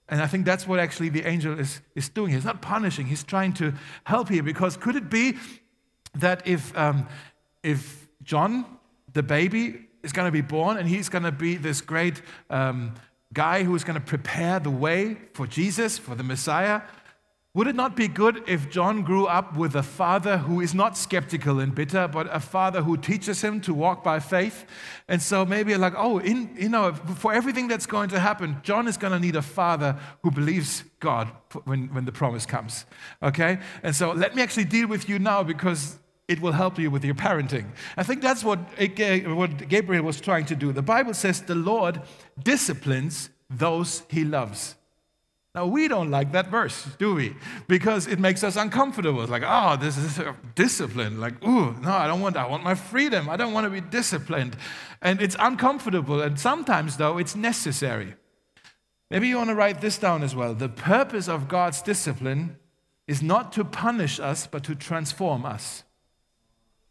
And 0.10 0.22
I 0.22 0.28
think 0.28 0.46
that's 0.46 0.68
what 0.68 0.80
actually 0.80 1.10
the 1.10 1.26
angel 1.26 1.58
is, 1.58 1.82
is 1.96 2.10
doing. 2.10 2.32
He's 2.34 2.46
not 2.46 2.62
punishing, 2.62 3.08
he's 3.08 3.24
trying 3.24 3.54
to 3.54 3.74
help 4.04 4.30
here. 4.30 4.44
Because 4.44 4.78
could 4.78 4.96
it 4.96 5.10
be 5.10 5.38
that 6.16 6.46
if, 6.48 6.78
um, 6.78 7.08
if 7.64 8.08
John, 8.24 8.66
the 9.14 9.24
baby, 9.24 9.88
is 10.04 10.12
going 10.12 10.28
to 10.28 10.32
be 10.32 10.42
born 10.42 10.78
and 10.78 10.88
he's 10.88 11.10
going 11.10 11.24
to 11.24 11.32
be 11.32 11.56
this 11.56 11.82
great 11.82 12.22
um, 12.52 12.94
guy 13.36 13.64
who 13.64 13.76
is 13.76 13.84
going 13.84 14.00
to 14.00 14.06
prepare 14.06 14.60
the 14.60 14.72
way 14.72 15.18
for 15.34 15.46
Jesus, 15.46 16.00
for 16.00 16.16
the 16.16 16.24
Messiah, 16.24 16.82
would 17.54 17.68
it 17.68 17.76
not 17.76 17.96
be 17.96 18.10
good 18.10 18.44
if 18.48 18.70
John 18.70 19.02
grew 19.04 19.28
up 19.28 19.56
with 19.56 19.76
a 19.76 19.84
father 19.84 20.40
who 20.40 20.60
is 20.60 20.74
not 20.74 20.98
skeptical 20.98 21.62
and 21.62 21.74
bitter, 21.74 22.06
but 22.06 22.28
a 22.30 22.42
father 22.42 22.82
who 22.82 22.98
teaches 22.98 23.42
him 23.42 23.62
to 23.62 23.74
walk 23.74 24.04
by 24.04 24.20
faith? 24.20 24.66
And 25.08 25.22
so 25.22 25.46
maybe 25.46 25.74
like, 25.78 25.94
oh, 25.96 26.18
in, 26.18 26.54
you 26.60 26.68
know, 26.68 26.94
for 26.94 27.34
everything 27.34 27.70
that's 27.70 27.86
going 27.86 28.10
to 28.10 28.20
happen, 28.20 28.58
John 28.62 28.90
is 28.90 28.98
going 28.98 29.14
to 29.14 29.20
need 29.20 29.38
a 29.38 29.42
father 29.42 29.98
who 30.22 30.32
believes 30.32 30.84
God 31.00 31.30
when, 31.64 31.88
when 31.94 32.04
the 32.04 32.12
promise 32.12 32.46
comes. 32.46 32.86
Okay? 33.24 33.60
And 33.84 33.96
so 33.96 34.12
let 34.12 34.36
me 34.36 34.42
actually 34.42 34.66
deal 34.66 34.90
with 34.90 35.08
you 35.08 35.18
now 35.18 35.42
because 35.42 35.98
it 36.28 36.42
will 36.42 36.52
help 36.52 36.78
you 36.78 36.92
with 36.92 37.06
your 37.06 37.16
parenting. 37.16 37.68
I 37.96 38.04
think 38.04 38.22
that's 38.22 38.44
what, 38.44 38.60
what 39.28 39.70
Gabriel 39.70 40.04
was 40.04 40.20
trying 40.20 40.46
to 40.48 40.56
do. 40.56 40.74
The 40.74 40.82
Bible 40.82 41.14
says 41.14 41.42
the 41.42 41.56
Lord 41.56 42.02
disciplines 42.42 43.30
those 43.50 44.04
he 44.10 44.24
loves. 44.24 44.76
Now, 45.54 45.68
we 45.68 45.88
don't 45.88 46.12
like 46.12 46.34
that 46.34 46.50
verse, 46.50 46.86
do 47.00 47.16
we? 47.16 47.34
Because 47.70 48.08
it 48.08 48.20
makes 48.20 48.44
us 48.44 48.58
uncomfortable. 48.58 49.22
It's 49.22 49.32
like, 49.32 49.44
oh, 49.46 49.78
this 49.78 49.98
is 49.98 50.20
discipline. 50.54 51.22
Like, 51.22 51.42
ooh, 51.46 51.74
no, 51.82 51.92
I 51.92 52.08
don't 52.08 52.20
want, 52.20 52.36
that. 52.36 52.48
I 52.48 52.50
want 52.50 52.66
my 52.66 52.76
freedom. 52.76 53.30
I 53.30 53.38
don't 53.38 53.54
want 53.54 53.64
to 53.64 53.70
be 53.70 53.80
disciplined. 53.80 54.58
And 55.02 55.22
it's 55.22 55.38
uncomfortable. 55.40 56.22
And 56.22 56.38
sometimes, 56.38 56.98
though, 56.98 57.18
it's 57.18 57.38
necessary. 57.38 58.16
Maybe 59.10 59.30
you 59.30 59.38
want 59.38 59.50
to 59.50 59.56
write 59.56 59.80
this 59.80 59.98
down 59.98 60.24
as 60.24 60.36
well. 60.36 60.54
The 60.54 60.68
purpose 60.68 61.30
of 61.30 61.48
God's 61.48 61.82
discipline 61.82 62.58
is 63.08 63.22
not 63.22 63.54
to 63.54 63.64
punish 63.64 64.20
us, 64.20 64.48
but 64.48 64.64
to 64.66 64.76
transform 64.76 65.46
us. 65.46 65.84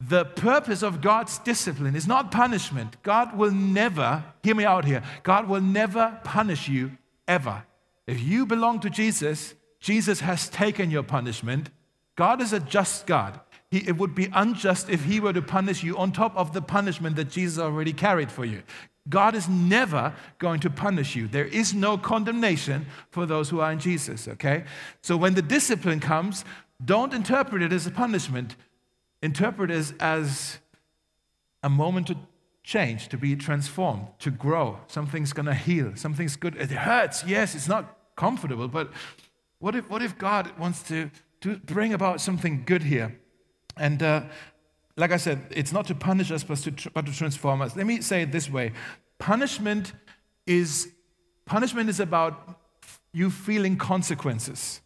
The 0.08 0.24
purpose 0.24 0.82
of 0.82 1.00
God's 1.00 1.38
discipline 1.38 1.96
is 1.96 2.06
not 2.06 2.30
punishment. 2.30 2.96
God 3.02 3.36
will 3.36 3.52
never, 3.52 4.24
hear 4.42 4.54
me 4.54 4.64
out 4.64 4.84
here, 4.84 5.02
God 5.22 5.48
will 5.48 5.60
never 5.60 6.18
punish 6.24 6.68
you 6.68 6.92
ever. 7.26 7.64
If 8.06 8.20
you 8.20 8.44
belong 8.44 8.80
to 8.80 8.90
Jesus, 8.90 9.54
Jesus 9.80 10.20
has 10.20 10.48
taken 10.48 10.90
your 10.90 11.04
punishment. 11.04 11.70
God 12.16 12.42
is 12.42 12.52
a 12.52 12.60
just 12.60 13.06
God. 13.06 13.40
He, 13.70 13.78
it 13.78 13.96
would 13.96 14.14
be 14.14 14.28
unjust 14.32 14.90
if 14.90 15.04
He 15.04 15.20
were 15.20 15.32
to 15.32 15.42
punish 15.42 15.82
you 15.82 15.96
on 15.96 16.12
top 16.12 16.36
of 16.36 16.52
the 16.52 16.62
punishment 16.62 17.16
that 17.16 17.30
Jesus 17.30 17.58
already 17.58 17.92
carried 17.92 18.30
for 18.30 18.44
you. 18.44 18.62
God 19.08 19.34
is 19.34 19.48
never 19.48 20.14
going 20.38 20.60
to 20.60 20.70
punish 20.70 21.14
you. 21.16 21.28
There 21.28 21.44
is 21.44 21.74
no 21.74 21.96
condemnation 21.98 22.86
for 23.10 23.26
those 23.26 23.50
who 23.50 23.60
are 23.60 23.72
in 23.72 23.78
Jesus, 23.78 24.28
okay? 24.28 24.64
So 25.02 25.16
when 25.16 25.34
the 25.34 25.42
discipline 25.42 26.00
comes, 26.00 26.44
don't 26.84 27.12
interpret 27.14 27.62
it 27.62 27.72
as 27.72 27.86
a 27.86 27.90
punishment. 27.90 28.56
Interpret 29.24 29.70
it 29.70 29.94
as 30.00 30.58
a 31.62 31.70
moment 31.70 32.08
to 32.08 32.16
change, 32.62 33.08
to 33.08 33.16
be 33.16 33.34
transformed, 33.34 34.06
to 34.18 34.30
grow. 34.30 34.78
Something's 34.86 35.32
going 35.32 35.46
to 35.46 35.54
heal. 35.54 35.92
Something's 35.96 36.36
good. 36.36 36.56
It 36.56 36.70
hurts. 36.70 37.24
Yes, 37.24 37.54
it's 37.54 37.66
not 37.66 37.96
comfortable, 38.16 38.68
but 38.68 38.92
what 39.60 39.74
if, 39.74 39.88
what 39.88 40.02
if 40.02 40.18
God 40.18 40.52
wants 40.58 40.82
to, 40.88 41.10
to 41.40 41.56
bring 41.56 41.94
about 41.94 42.20
something 42.20 42.64
good 42.66 42.82
here? 42.82 43.18
And 43.78 44.02
uh, 44.02 44.24
like 44.98 45.10
I 45.10 45.16
said, 45.16 45.40
it's 45.50 45.72
not 45.72 45.86
to 45.86 45.94
punish 45.94 46.30
us, 46.30 46.44
but 46.44 46.58
to, 46.58 46.90
but 46.90 47.06
to 47.06 47.12
transform 47.12 47.62
us. 47.62 47.74
Let 47.74 47.86
me 47.86 48.02
say 48.02 48.22
it 48.22 48.30
this 48.30 48.50
way 48.50 48.72
punishment 49.18 49.94
is, 50.46 50.92
punishment 51.46 51.88
is 51.88 51.98
about 51.98 52.60
you 53.14 53.30
feeling 53.30 53.78
consequences. 53.78 54.82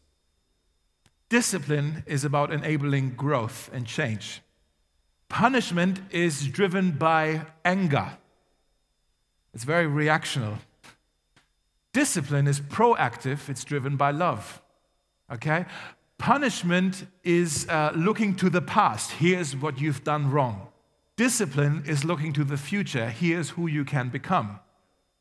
Discipline 1.29 2.05
is 2.07 2.25
about 2.25 2.53
enabling 2.53 3.11
growth 3.11 3.71
and 3.73 3.87
change. 3.87 4.41
Punishment 5.29 6.01
is 6.11 6.47
driven 6.47 6.93
by 6.93 7.43
anger. 7.65 8.17
It's 9.53 9.65
very 9.65 9.87
reactional. 9.87 10.59
Discipline 11.93 12.47
is 12.47 12.61
proactive, 12.61 13.49
it's 13.49 13.65
driven 13.65 13.97
by 13.97 14.11
love. 14.11 14.63
Okay? 15.31 15.67
Punishment 16.17 17.07
is 17.25 17.69
uh, 17.69 17.93
looking 17.95 18.35
to 18.37 18.49
the 18.49 18.63
past. 18.63 19.13
Here's 19.13 19.55
what 19.55 19.81
you've 19.81 20.05
done 20.05 20.31
wrong. 20.31 20.69
Discipline 21.17 21.83
is 21.87 22.05
looking 22.05 22.33
to 22.33 22.45
the 22.45 22.57
future. 22.57 23.11
Here's 23.11 23.51
who 23.51 23.67
you 23.67 23.85
can 23.85 24.09
become. 24.09 24.61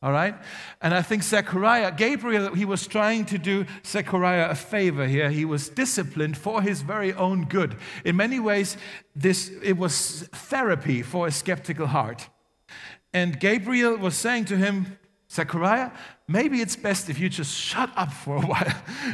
All 0.04 0.12
right? 0.12 0.36
And 0.80 0.94
I 0.94 1.02
think 1.02 1.24
Zechariah, 1.24 1.92
Gabriel, 1.92 2.54
he 2.54 2.66
was 2.66 2.86
trying 2.86 3.26
to 3.26 3.40
do 3.40 3.66
Zechariah 3.84 4.50
a 4.50 4.56
favor 4.56 5.08
here. 5.08 5.32
He 5.32 5.44
was 5.44 5.70
disciplined 5.70 6.38
for 6.38 6.62
his 6.62 6.84
very 6.84 7.14
own 7.14 7.46
good. 7.46 7.76
In 8.06 8.16
many 8.16 8.40
ways, 8.40 8.78
this, 9.16 9.52
it 9.64 9.74
was 9.74 10.30
therapy 10.32 11.02
for 11.02 11.26
a 11.26 11.32
skeptical 11.32 11.88
heart. 11.88 12.30
And 13.12 13.40
Gabriel 13.40 13.98
was 13.98 14.16
saying 14.16 14.46
to 14.46 14.58
him, 14.58 15.00
Zechariah, 15.32 15.92
maybe 16.28 16.62
it's 16.62 16.76
best 16.76 17.10
if 17.10 17.20
you 17.20 17.28
just 17.28 17.54
shut 17.54 17.92
up 17.96 18.14
for 18.14 18.38
a 18.38 18.42
while. 18.46 18.74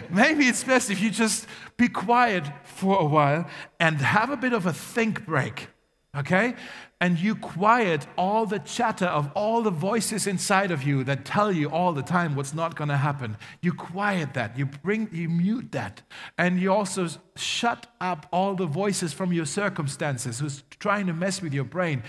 maybe 0.10 0.50
it's 0.50 0.66
best 0.66 0.90
if 0.90 1.02
you 1.02 1.10
just 1.10 1.48
be 1.78 1.88
quiet 1.88 2.44
for 2.66 3.00
a 3.00 3.06
while 3.06 3.48
and 3.80 4.02
have 4.02 4.30
a 4.32 4.38
bit 4.38 4.52
of 4.52 4.66
a 4.66 4.74
think 4.74 5.26
break 5.26 5.70
okay? 6.16 6.56
And 7.04 7.20
you 7.20 7.36
quiet 7.36 8.08
all 8.18 8.46
the 8.46 8.60
chatter 8.60 9.08
of 9.08 9.30
all 9.36 9.62
the 9.62 9.70
voices 9.70 10.26
inside 10.26 10.72
of 10.72 10.84
you 10.84 11.04
that 11.04 11.26
tell 11.26 11.52
you 11.52 11.70
all 11.70 11.92
the 11.92 12.02
time 12.02 12.34
what's 12.34 12.54
not 12.54 12.78
going 12.78 12.88
to 12.88 12.96
happen. 12.96 13.36
You 13.62 13.74
quiet 13.74 14.36
that. 14.36 14.58
You 14.58 14.68
bring 14.68 15.10
you 15.12 15.28
mute 15.28 15.74
that. 15.74 16.02
And 16.38 16.62
you 16.62 16.72
also 16.72 17.10
shut 17.36 17.88
up 18.00 18.28
all 18.32 18.56
the 18.56 18.68
voices 18.68 19.12
from 19.12 19.34
your 19.34 19.46
circumstances 19.46 20.40
who's 20.40 20.64
trying 20.80 21.08
to 21.08 21.14
mess 21.14 21.42
with 21.42 21.54
your 21.54 21.66
brain. 21.66 22.04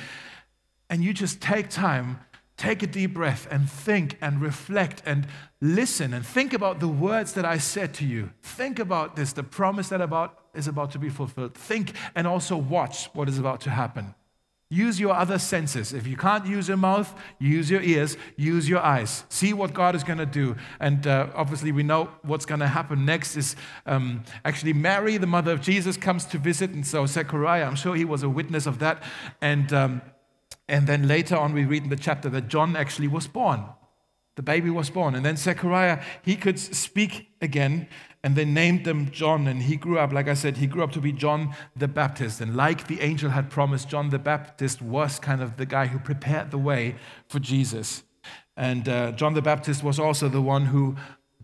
And 0.89 1.03
you 1.03 1.13
just 1.13 1.41
take 1.41 1.71
time 1.71 2.21
take 2.57 2.85
a 2.85 2.87
deep 2.87 3.15
breath 3.15 3.49
and 3.51 3.69
think 3.69 4.17
and 4.21 4.41
reflect 4.41 5.03
and 5.05 5.27
listen 5.61 6.15
and 6.15 6.25
think 6.25 6.53
about 6.53 6.79
the 6.79 6.87
words 6.87 7.33
that 7.33 7.45
I 7.45 7.59
said 7.59 7.95
to 7.95 8.07
you. 8.07 8.31
Think 8.43 8.79
about 8.79 9.17
this, 9.17 9.33
the 9.33 9.43
promise 9.43 9.89
that 9.89 10.01
about 10.01 10.39
is 10.55 10.69
about 10.69 10.93
to 10.93 11.01
be 11.01 11.09
fulfilled. 11.09 11.57
Think 11.57 11.95
and 12.15 12.29
also 12.29 12.57
watch 12.57 13.07
what 13.13 13.29
is 13.29 13.41
about 13.41 13.61
to 13.63 13.71
happen. 13.71 14.15
Use 14.75 14.99
your 14.99 15.15
other 15.15 15.39
senses. 15.39 15.93
If 15.93 16.05
you 16.05 16.17
can't 16.17 16.47
use 16.47 16.67
your 16.67 16.77
mouth, 16.77 17.15
use 17.39 17.71
your 17.71 17.81
ears, 17.81 18.17
use 18.37 18.69
your 18.69 18.81
eyes. 18.81 19.23
See 19.29 19.53
what 19.53 19.73
God 19.73 19.95
is 19.95 20.03
going 20.03 20.19
to 20.19 20.27
do. 20.27 20.57
And 20.81 21.07
uh, 21.07 21.29
obviously, 21.33 21.71
we 21.71 21.85
know 21.85 22.11
what's 22.23 22.45
going 22.45 22.59
to 22.59 22.67
happen 22.67 23.05
next 23.05 23.37
is 23.37 23.55
um, 23.87 24.25
actually 24.45 24.73
Mary, 24.73 25.17
the 25.17 25.29
mother 25.29 25.53
of 25.53 25.61
Jesus, 25.61 25.97
comes 25.97 26.25
to 26.25 26.39
visit. 26.39 26.71
And 26.71 26.85
so, 26.85 27.07
Zechariah, 27.07 27.65
I'm 27.65 27.77
sure 27.77 27.95
he 27.95 28.05
was 28.05 28.25
a 28.25 28.29
witness 28.29 28.67
of 28.67 28.81
that. 28.81 29.05
And, 29.41 29.73
um, 29.73 30.03
and 30.69 30.89
then 30.89 31.07
later 31.07 31.37
on, 31.37 31.53
we 31.53 31.65
read 31.65 31.85
in 31.85 31.91
the 31.91 31.97
chapter 31.97 32.29
that 32.31 32.49
John 32.49 32.75
actually 32.75 33.07
was 33.07 33.29
born. 33.29 33.67
The 34.37 34.43
baby 34.43 34.71
was 34.71 34.91
born. 34.91 35.15
And 35.15 35.25
then 35.25 35.37
Zechariah, 35.37 36.03
he 36.23 36.37
could 36.37 36.59
speak 36.59 37.29
again 37.41 37.89
and 38.25 38.35
they 38.35 38.45
named 38.45 38.85
them 38.85 39.11
John. 39.11 39.47
And 39.47 39.63
he 39.63 39.77
grew 39.77 39.99
up, 39.99 40.13
like 40.13 40.29
I 40.29 40.35
said, 40.35 40.57
he 40.57 40.67
grew 40.67 40.83
up 40.83 40.93
to 40.93 41.01
be 41.01 41.13
John 41.13 41.55
the 41.77 41.87
Baptist. 41.87 42.41
And 42.41 42.57
like 42.57 42.87
the 42.87 43.01
angel 43.01 43.31
had 43.31 43.51
promised, 43.51 43.89
John 43.89 44.11
the 44.11 44.19
Baptist 44.19 44.83
was 44.83 45.19
kind 45.19 45.43
of 45.43 45.57
the 45.57 45.67
guy 45.67 45.87
who 45.87 45.99
prepared 45.99 46.51
the 46.51 46.59
way 46.59 46.97
for 47.29 47.39
Jesus. 47.39 48.03
And 48.57 48.89
uh, 48.89 49.13
John 49.13 49.35
the 49.35 49.43
Baptist 49.43 49.85
was 49.85 49.99
also 49.99 50.29
the 50.29 50.43
one 50.43 50.67
who 50.67 50.97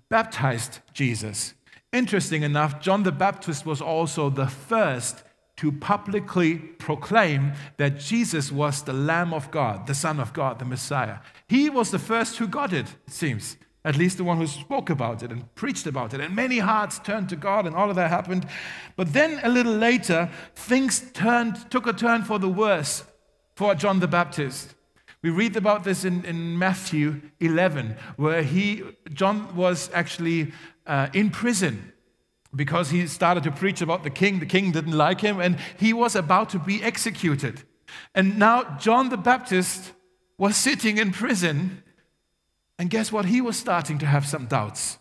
baptized 0.09 0.81
Jesus. 0.93 1.55
Interesting 1.93 2.43
enough, 2.43 2.81
John 2.81 3.03
the 3.03 3.13
Baptist 3.13 3.67
was 3.67 3.81
also 3.81 4.31
the 4.31 4.47
first 4.47 5.25
to 5.57 5.71
publicly 5.71 6.57
proclaim 6.57 7.53
that 7.77 7.99
Jesus 7.99 8.51
was 8.51 8.83
the 8.83 8.95
Lamb 8.95 9.35
of 9.35 9.51
God, 9.51 9.87
the 9.87 9.95
Son 9.95 10.19
of 10.19 10.33
God, 10.33 10.59
the 10.59 10.65
Messiah. 10.65 11.19
He 11.51 11.69
was 11.69 11.91
the 11.91 11.99
first 11.99 12.37
who 12.37 12.47
got 12.47 12.73
it, 12.73 12.87
it 13.09 13.13
seems 13.13 13.57
at 13.85 13.97
least 13.97 14.19
the 14.19 14.25
one 14.25 14.37
who 14.37 14.47
spoke 14.47 14.89
about 14.89 15.25
it 15.25 15.33
and 15.33 15.53
preached 15.57 15.85
about 15.85 16.15
it. 16.15 16.21
And 16.21 16.37
many 16.37 16.59
hearts 16.59 17.01
turned 17.01 17.29
to 17.31 17.37
God, 17.37 17.67
and 17.67 17.75
all 17.75 17.91
of 17.91 17.97
that 17.97 18.09
happened. 18.09 18.47
But 18.95 19.13
then 19.13 19.41
a 19.43 19.49
little 19.49 19.75
later, 19.75 20.31
things 20.55 21.01
turned, 21.13 21.69
took 21.73 21.89
a 21.89 21.93
turn 21.93 22.23
for 22.23 22.39
the 22.39 22.49
worse 22.49 23.03
for 23.57 23.75
John 23.75 23.99
the 23.99 24.07
Baptist. 24.07 24.77
We 25.23 25.31
read 25.31 25.57
about 25.57 25.83
this 25.83 26.05
in, 26.05 26.25
in 26.25 26.57
Matthew 26.57 27.21
11, 27.41 27.97
where 28.17 28.45
he, 28.45 28.85
John 29.13 29.57
was 29.57 29.91
actually 29.93 30.53
uh, 30.87 31.09
in 31.13 31.31
prison 31.31 31.93
because 32.55 32.91
he 32.91 33.09
started 33.09 33.43
to 33.43 33.51
preach 33.51 33.81
about 33.81 34.05
the 34.05 34.11
king. 34.11 34.39
The 34.39 34.47
king 34.47 34.71
didn't 34.71 34.97
like 34.97 35.21
him, 35.21 35.41
and 35.41 35.59
he 35.81 35.95
was 35.95 36.15
about 36.15 36.51
to 36.51 36.61
be 36.61 36.81
executed. 36.81 37.65
And 38.15 38.39
now 38.39 38.77
John 38.79 39.09
the 39.09 39.17
Baptist 39.17 39.95
was 40.41 40.57
sitting 40.57 40.97
in 40.97 41.13
prison 41.13 41.83
and 42.79 42.89
guess 42.89 43.13
what? 43.13 43.27
He 43.27 43.43
was 43.43 43.59
starting 43.59 43.99
to 43.99 44.07
have 44.07 44.27
some 44.27 44.47
doubts. 44.47 44.99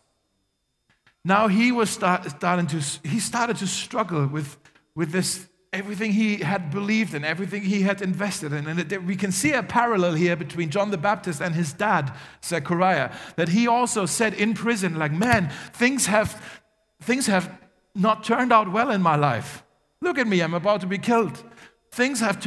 Now 1.24 1.48
he 1.48 1.72
was 1.72 1.90
start, 1.90 2.30
starting 2.30 2.68
to, 2.68 2.82
he 3.08 3.22
started 3.22 3.56
to 3.58 3.68
struggle 3.68 4.28
with, 4.28 4.58
with 4.96 5.14
this 5.14 5.48
everything 5.72 6.12
he 6.12 6.38
had 6.38 6.72
believed 6.72 7.14
in, 7.14 7.24
everything 7.24 7.62
he 7.62 7.84
had 7.84 8.02
invested 8.02 8.52
in. 8.52 8.68
And 8.68 9.08
we 9.08 9.16
can 9.16 9.32
see 9.32 9.54
a 9.54 9.64
parallel 9.64 10.14
here 10.16 10.36
between 10.36 10.72
John 10.72 10.92
the 10.92 10.98
Baptist 10.98 11.42
and 11.42 11.56
his 11.56 11.72
dad, 11.72 12.12
Zechariah, 12.44 13.10
that 13.38 13.48
he 13.48 13.66
also 13.66 14.06
said 14.06 14.34
in 14.34 14.54
prison, 14.54 15.00
like, 15.00 15.14
man, 15.14 15.50
things 15.72 16.08
have, 16.08 16.62
things 17.02 17.28
have 17.28 17.50
not 17.96 18.26
turned 18.26 18.52
out 18.52 18.74
well 18.74 18.92
in 18.92 19.02
my 19.02 19.16
life. 19.16 19.64
Look 20.02 20.18
at 20.18 20.28
me, 20.28 20.42
I'm 20.42 20.54
about 20.54 20.82
to 20.82 20.88
be 20.88 20.98
killed. 20.98 21.42
Things 21.92 22.20
have 22.20 22.40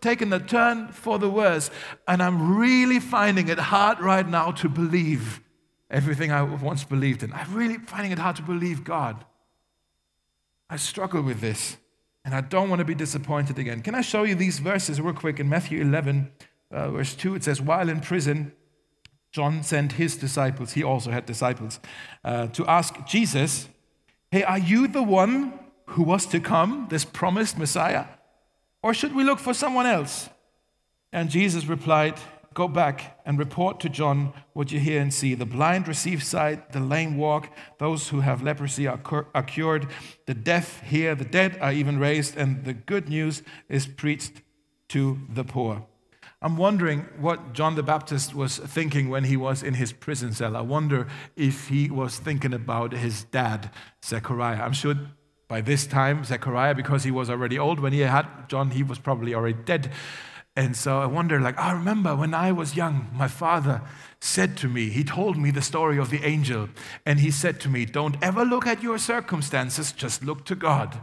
taken 0.00 0.32
a 0.32 0.40
turn 0.40 0.88
for 0.88 1.18
the 1.18 1.30
worse, 1.30 1.70
and 2.08 2.22
I'm 2.22 2.56
really 2.56 2.98
finding 2.98 3.48
it 3.48 3.58
hard 3.58 4.00
right 4.00 4.28
now 4.28 4.50
to 4.52 4.68
believe 4.68 5.40
everything 5.90 6.32
I 6.32 6.42
once 6.42 6.84
believed 6.84 7.22
in. 7.22 7.32
I'm 7.32 7.54
really 7.54 7.78
finding 7.78 8.12
it 8.12 8.18
hard 8.18 8.36
to 8.36 8.42
believe 8.42 8.84
God. 8.84 9.24
I 10.68 10.76
struggle 10.76 11.22
with 11.22 11.40
this. 11.40 11.76
And 12.24 12.34
I 12.34 12.42
don't 12.42 12.68
want 12.68 12.80
to 12.80 12.84
be 12.84 12.94
disappointed 12.94 13.58
again. 13.58 13.82
Can 13.82 13.94
I 13.94 14.02
show 14.02 14.24
you 14.24 14.34
these 14.34 14.58
verses 14.58 15.00
real 15.00 15.14
quick? 15.14 15.40
In 15.40 15.48
Matthew 15.48 15.80
11, 15.80 16.30
uh, 16.70 16.90
verse 16.90 17.14
2, 17.14 17.34
it 17.36 17.44
says, 17.44 17.60
While 17.60 17.88
in 17.88 18.00
prison, 18.00 18.52
John 19.32 19.62
sent 19.62 19.92
his 19.92 20.16
disciples, 20.16 20.72
he 20.72 20.84
also 20.84 21.10
had 21.10 21.24
disciples, 21.24 21.80
uh, 22.24 22.48
to 22.48 22.66
ask 22.66 23.06
Jesus, 23.06 23.68
Hey, 24.30 24.42
are 24.42 24.58
you 24.58 24.86
the 24.86 25.02
one 25.02 25.58
who 25.86 26.02
was 26.02 26.26
to 26.26 26.40
come, 26.40 26.86
this 26.90 27.04
promised 27.04 27.58
Messiah? 27.58 28.04
Or 28.82 28.94
should 28.94 29.14
we 29.14 29.24
look 29.24 29.38
for 29.38 29.54
someone 29.54 29.86
else? 29.86 30.28
And 31.12 31.30
Jesus 31.30 31.66
replied, 31.66 32.18
Go 32.52 32.66
back 32.66 33.20
and 33.24 33.38
report 33.38 33.78
to 33.80 33.88
John 33.88 34.32
what 34.54 34.72
you 34.72 34.80
hear 34.80 35.00
and 35.00 35.14
see. 35.14 35.34
The 35.34 35.46
blind 35.46 35.86
receive 35.86 36.22
sight, 36.22 36.72
the 36.72 36.80
lame 36.80 37.16
walk, 37.16 37.48
those 37.78 38.08
who 38.08 38.20
have 38.20 38.42
leprosy 38.42 38.88
are, 38.88 38.98
cur- 38.98 39.28
are 39.34 39.44
cured, 39.44 39.86
the 40.26 40.34
deaf 40.34 40.82
hear, 40.82 41.14
the 41.14 41.24
dead 41.24 41.58
are 41.60 41.72
even 41.72 42.00
raised, 42.00 42.36
and 42.36 42.64
the 42.64 42.74
good 42.74 43.08
news 43.08 43.44
is 43.68 43.86
preached 43.86 44.42
to 44.88 45.20
the 45.28 45.44
poor. 45.44 45.86
I'm 46.42 46.56
wondering 46.56 47.06
what 47.18 47.52
John 47.52 47.76
the 47.76 47.82
Baptist 47.82 48.34
was 48.34 48.58
thinking 48.58 49.10
when 49.10 49.24
he 49.24 49.36
was 49.36 49.62
in 49.62 49.74
his 49.74 49.92
prison 49.92 50.32
cell. 50.32 50.56
I 50.56 50.62
wonder 50.62 51.06
if 51.36 51.68
he 51.68 51.88
was 51.90 52.18
thinking 52.18 52.54
about 52.54 52.92
his 52.92 53.24
dad, 53.24 53.70
Zechariah. 54.04 54.62
I'm 54.62 54.72
sure 54.72 54.94
by 55.50 55.60
this 55.60 55.84
time, 55.84 56.22
Zechariah, 56.22 56.76
because 56.76 57.02
he 57.02 57.10
was 57.10 57.28
already 57.28 57.58
old 57.58 57.80
when 57.80 57.92
he 57.92 57.98
had 57.98 58.48
John, 58.48 58.70
he 58.70 58.84
was 58.84 59.00
probably 59.00 59.34
already 59.34 59.58
dead. 59.64 59.90
And 60.54 60.76
so 60.76 61.00
I 61.00 61.06
wonder, 61.06 61.40
like, 61.40 61.58
I 61.58 61.72
remember 61.72 62.14
when 62.14 62.34
I 62.34 62.52
was 62.52 62.76
young, 62.76 63.08
my 63.12 63.26
father 63.26 63.82
said 64.20 64.56
to 64.58 64.68
me, 64.68 64.90
he 64.90 65.02
told 65.02 65.36
me 65.36 65.50
the 65.50 65.60
story 65.60 65.98
of 65.98 66.10
the 66.10 66.22
angel, 66.24 66.68
and 67.04 67.18
he 67.18 67.32
said 67.32 67.58
to 67.62 67.68
me, 67.68 67.84
Don't 67.84 68.16
ever 68.22 68.44
look 68.44 68.64
at 68.64 68.80
your 68.80 68.96
circumstances, 68.96 69.90
just 69.90 70.22
look 70.22 70.44
to 70.44 70.54
God. 70.54 71.00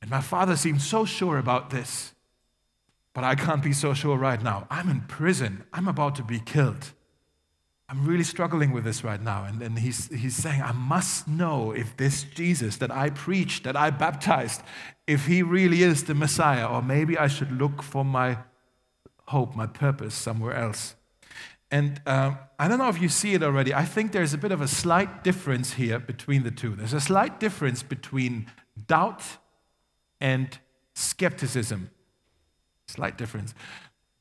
And 0.00 0.08
my 0.08 0.20
father 0.20 0.56
seemed 0.56 0.82
so 0.82 1.04
sure 1.04 1.36
about 1.36 1.70
this, 1.70 2.14
but 3.12 3.24
I 3.24 3.34
can't 3.34 3.62
be 3.62 3.72
so 3.72 3.92
sure 3.92 4.16
right 4.16 4.40
now. 4.40 4.68
I'm 4.70 4.88
in 4.88 5.00
prison, 5.00 5.64
I'm 5.72 5.88
about 5.88 6.14
to 6.14 6.22
be 6.22 6.38
killed. 6.38 6.92
I'm 7.88 8.04
really 8.04 8.24
struggling 8.24 8.72
with 8.72 8.84
this 8.84 9.04
right 9.04 9.22
now. 9.22 9.44
And, 9.44 9.62
and 9.62 9.78
he's, 9.78 10.08
he's 10.08 10.34
saying, 10.34 10.60
I 10.60 10.72
must 10.72 11.28
know 11.28 11.70
if 11.70 11.96
this 11.96 12.24
Jesus 12.24 12.78
that 12.78 12.90
I 12.90 13.10
preached, 13.10 13.64
that 13.64 13.76
I 13.76 13.90
baptized, 13.90 14.62
if 15.06 15.26
he 15.26 15.42
really 15.42 15.82
is 15.82 16.04
the 16.04 16.14
Messiah, 16.14 16.66
or 16.66 16.82
maybe 16.82 17.16
I 17.16 17.28
should 17.28 17.52
look 17.52 17.82
for 17.82 18.04
my 18.04 18.38
hope, 19.28 19.54
my 19.54 19.66
purpose 19.66 20.14
somewhere 20.14 20.54
else. 20.54 20.96
And 21.70 22.00
um, 22.06 22.38
I 22.58 22.68
don't 22.68 22.78
know 22.78 22.88
if 22.88 23.00
you 23.00 23.08
see 23.08 23.34
it 23.34 23.42
already. 23.42 23.74
I 23.74 23.84
think 23.84 24.12
there's 24.12 24.34
a 24.34 24.38
bit 24.38 24.52
of 24.52 24.60
a 24.60 24.68
slight 24.68 25.22
difference 25.22 25.74
here 25.74 25.98
between 25.98 26.42
the 26.42 26.50
two. 26.50 26.74
There's 26.74 26.92
a 26.92 27.00
slight 27.00 27.38
difference 27.40 27.82
between 27.82 28.46
doubt 28.86 29.22
and 30.20 30.58
skepticism. 30.94 31.90
Slight 32.88 33.18
difference. 33.18 33.54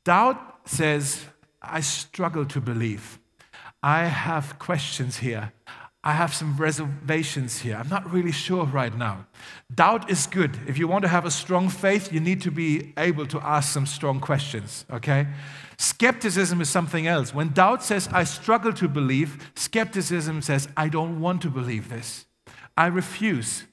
Doubt 0.04 0.67
says, 0.67 1.25
I 1.62 1.82
struggle 1.82 2.45
to 2.45 2.62
believe. 2.62 3.19
I 3.85 4.05
have 4.05 4.57
questions 4.57 5.17
here. 5.17 5.53
I 6.03 6.13
have 6.13 6.33
some 6.33 6.57
reservations 6.57 7.59
here. 7.59 7.75
I'm 7.75 7.87
not 7.87 8.11
really 8.11 8.31
sure 8.31 8.65
right 8.65 8.95
now. 8.97 9.27
Doubt 9.75 10.09
is 10.09 10.25
good. 10.25 10.57
If 10.67 10.79
you 10.79 10.87
want 10.87 11.03
to 11.03 11.07
have 11.07 11.23
a 11.23 11.29
strong 11.29 11.69
faith, 11.69 12.11
you 12.11 12.19
need 12.19 12.41
to 12.41 12.51
be 12.51 12.93
able 12.97 13.27
to 13.27 13.39
ask 13.41 13.71
some 13.71 13.85
strong 13.85 14.19
questions, 14.19 14.85
okay? 14.91 15.27
Skepticism 15.77 16.61
is 16.61 16.69
something 16.69 17.05
else. 17.05 17.31
When 17.31 17.49
doubt 17.49 17.83
says, 17.83 18.09
I 18.11 18.23
struggle 18.23 18.73
to 18.73 18.87
believe, 18.87 19.51
skepticism 19.55 20.41
says, 20.41 20.67
I 20.75 20.89
don't 20.89 21.21
want 21.21 21.43
to 21.43 21.51
believe 21.51 21.87
this. 21.89 22.25
I 22.75 22.87
refuse. 22.87 23.65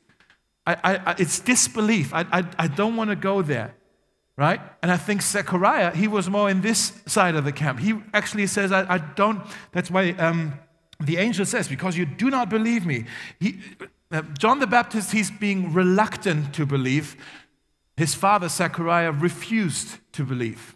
I, 0.67 0.77
I, 0.85 1.15
it's 1.19 1.41
disbelief. 1.41 2.13
I, 2.13 2.27
I, 2.31 2.45
I 2.59 2.69
don't 2.69 2.97
want 2.97 3.09
to 3.09 3.17
go 3.17 3.41
there 3.41 3.75
right? 4.43 4.61
And 4.83 4.91
I 4.91 4.97
think 4.97 5.23
Zechariah, 5.23 5.95
he 5.95 6.09
was 6.09 6.29
more 6.29 6.51
in 6.51 6.63
this 6.63 7.01
side 7.07 7.37
of 7.37 7.45
the 7.45 7.53
camp. 7.53 7.79
He 7.79 7.95
actually 8.13 8.49
says, 8.49 8.73
I, 8.73 8.95
I 8.95 8.99
don't, 8.99 9.41
that's 9.71 9.89
why 9.89 10.11
um, 10.19 10.55
the 10.99 11.19
angel 11.19 11.47
says, 11.47 11.69
because 11.69 11.97
you 11.97 12.05
do 12.05 12.29
not 12.29 12.51
believe 12.51 12.85
me. 12.85 13.05
He, 13.39 13.61
uh, 14.11 14.23
John 14.37 14.59
the 14.59 14.67
Baptist, 14.67 15.13
he's 15.13 15.31
being 15.31 15.73
reluctant 15.73 16.53
to 16.55 16.67
believe. 16.67 17.17
His 17.97 18.17
father, 18.17 18.49
Zechariah, 18.49 19.13
refused 19.13 19.99
to 20.15 20.25
believe. 20.25 20.75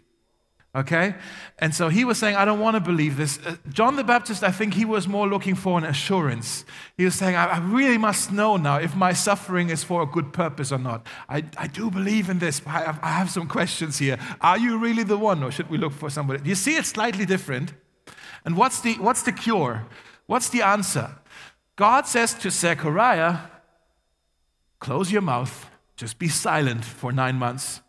Okay? 0.75 1.15
And 1.57 1.73
so 1.73 1.89
he 1.89 2.05
was 2.05 2.19
saying, 2.19 2.35
I 2.35 2.45
don't 2.45 2.59
want 2.59 2.75
to 2.75 2.79
believe 2.79 3.17
this. 3.17 3.39
Uh, 3.43 3.55
John 3.69 3.95
the 3.95 4.03
Baptist, 4.03 4.43
I 4.43 4.51
think 4.51 4.75
he 4.75 4.85
was 4.85 5.07
more 5.07 5.27
looking 5.27 5.55
for 5.55 5.77
an 5.77 5.83
assurance. 5.83 6.65
He 6.97 7.05
was 7.05 7.15
saying, 7.15 7.35
I, 7.35 7.45
I, 7.45 7.57
really 7.59 7.97
must 7.97 8.31
know 8.31 8.57
now 8.57 8.77
if 8.77 8.95
my 8.95 9.13
suffering 9.13 9.69
is 9.69 9.83
for 9.83 10.03
a 10.03 10.05
good 10.05 10.33
purpose 10.33 10.71
or 10.71 10.77
not. 10.77 11.07
I, 11.27 11.45
I 11.57 11.65
do 11.65 11.89
believe 11.89 12.29
in 12.29 12.37
this, 12.37 12.59
but 12.59 12.71
I 12.71 12.81
have, 12.83 12.99
I 13.01 13.09
have 13.09 13.31
some 13.31 13.47
questions 13.47 13.97
here. 13.97 14.19
Are 14.39 14.57
you 14.57 14.77
really 14.77 15.03
the 15.03 15.17
one, 15.17 15.41
or 15.41 15.51
should 15.51 15.69
we 15.69 15.79
look 15.79 15.93
for 15.93 16.11
somebody? 16.11 16.47
You 16.47 16.55
see, 16.55 16.75
it's 16.75 16.89
slightly 16.89 17.25
different. 17.25 17.73
And 18.45 18.55
what's 18.55 18.81
the, 18.81 18.93
what's 18.95 19.23
the 19.23 19.31
cure? 19.31 19.85
What's 20.27 20.49
the 20.49 20.61
answer? 20.61 21.09
God 21.75 22.05
says 22.05 22.33
to 22.35 22.51
Zechariah, 22.51 23.37
close 24.79 25.11
your 25.11 25.21
mouth, 25.21 25.69
just 25.95 26.19
be 26.19 26.27
silent 26.27 26.85
for 26.85 27.11
nine 27.11 27.37
months, 27.37 27.81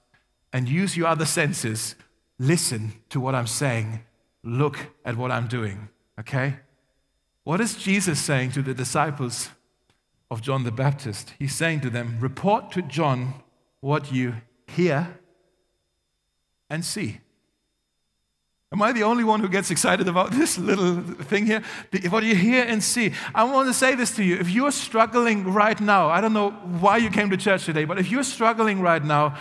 and 0.54 0.68
use 0.68 0.96
your 0.96 1.08
other 1.08 1.26
senses 1.26 1.96
listen 2.38 2.92
to 3.10 3.20
what 3.20 3.34
I'm 3.34 3.46
saying, 3.46 4.00
look 4.42 4.78
at 5.04 5.16
what 5.16 5.30
I'm 5.30 5.48
doing. 5.48 5.88
Okay? 6.18 6.56
What 7.44 7.60
is 7.60 7.74
Jesus 7.74 8.20
saying 8.20 8.52
to 8.52 8.62
the 8.62 8.74
disciples 8.74 9.50
of 10.30 10.42
John 10.42 10.64
the 10.64 10.72
Baptist? 10.72 11.32
He's 11.38 11.54
saying 11.54 11.80
to 11.80 11.90
them, 11.90 12.18
Report 12.20 12.70
to 12.72 12.82
John 12.82 13.34
what 13.80 14.12
you 14.12 14.34
hear 14.66 15.18
and 16.68 16.84
see. 16.84 17.20
Am 18.70 18.82
I 18.82 18.92
the 18.92 19.02
only 19.02 19.24
one 19.24 19.40
who 19.40 19.48
gets 19.48 19.70
excited 19.70 20.08
about 20.08 20.30
this 20.32 20.58
little 20.58 21.00
thing 21.00 21.46
here? 21.46 21.62
What 22.10 22.22
you 22.22 22.34
hear 22.34 22.64
and 22.64 22.82
see. 22.82 23.12
I 23.34 23.44
want 23.44 23.68
to 23.68 23.74
say 23.74 23.94
this 23.94 24.14
to 24.16 24.24
you. 24.24 24.36
If 24.36 24.50
you're 24.50 24.72
struggling 24.72 25.44
right 25.44 25.80
now, 25.80 26.08
I 26.08 26.20
don't 26.20 26.34
know 26.34 26.50
why 26.50 26.98
you 26.98 27.08
came 27.08 27.30
to 27.30 27.36
church 27.36 27.64
today, 27.64 27.86
but 27.86 27.98
if 27.98 28.10
you're 28.10 28.24
struggling 28.24 28.80
right 28.80 29.02
now 29.02 29.38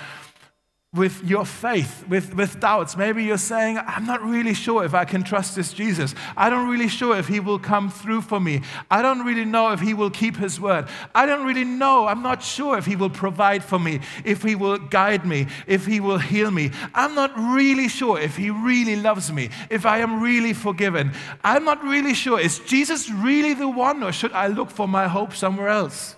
with 0.96 1.22
your 1.24 1.46
faith, 1.46 2.06
with, 2.08 2.34
with 2.34 2.62
doubts. 2.62 2.96
Maybe 2.96 3.26
you're 3.26 3.38
saying, 3.38 3.78
I'm 3.78 4.06
not 4.06 4.22
really 4.24 4.54
sure 4.54 4.86
if 4.86 4.94
I 4.94 5.04
can 5.04 5.22
trust 5.22 5.56
this 5.56 5.74
Jesus. 5.74 6.16
I 6.38 6.50
don't 6.50 6.70
really 6.70 6.88
sure 6.88 7.18
if 7.18 7.28
he 7.28 7.42
will 7.42 7.60
come 7.60 7.90
through 7.90 8.22
for 8.22 8.40
me. 8.40 8.62
I 8.90 9.02
don't 9.02 9.26
really 9.26 9.44
know 9.44 9.74
if 9.74 9.82
he 9.82 9.94
will 9.94 10.10
keep 10.10 10.38
his 10.38 10.62
word. 10.62 10.88
I 11.14 11.26
don't 11.26 11.46
really 11.46 11.66
know. 11.66 12.08
I'm 12.08 12.24
not 12.24 12.42
sure 12.42 12.78
if 12.78 12.86
he 12.86 12.96
will 12.96 13.10
provide 13.10 13.66
for 13.66 13.78
me, 13.78 14.00
if 14.24 14.42
he 14.44 14.56
will 14.56 14.78
guide 14.78 15.26
me, 15.26 15.48
if 15.68 15.86
he 15.86 16.00
will 16.00 16.20
heal 16.20 16.52
me. 16.52 16.72
I'm 16.96 17.14
not 17.16 17.38
really 17.38 17.90
sure 17.90 18.18
if 18.18 18.38
he 18.38 18.50
really 18.50 18.96
loves 18.96 19.32
me, 19.32 19.50
if 19.70 19.86
I 19.86 20.00
am 20.00 20.22
really 20.22 20.54
forgiven. 20.54 21.12
I'm 21.44 21.66
not 21.66 21.84
really 21.84 22.14
sure. 22.14 22.40
Is 22.40 22.60
Jesus 22.60 23.10
really 23.10 23.54
the 23.54 23.68
one, 23.68 24.02
or 24.04 24.14
should 24.14 24.32
I 24.32 24.48
look 24.48 24.72
for 24.72 24.88
my 24.88 25.08
hope 25.08 25.34
somewhere 25.34 25.68
else? 25.68 26.16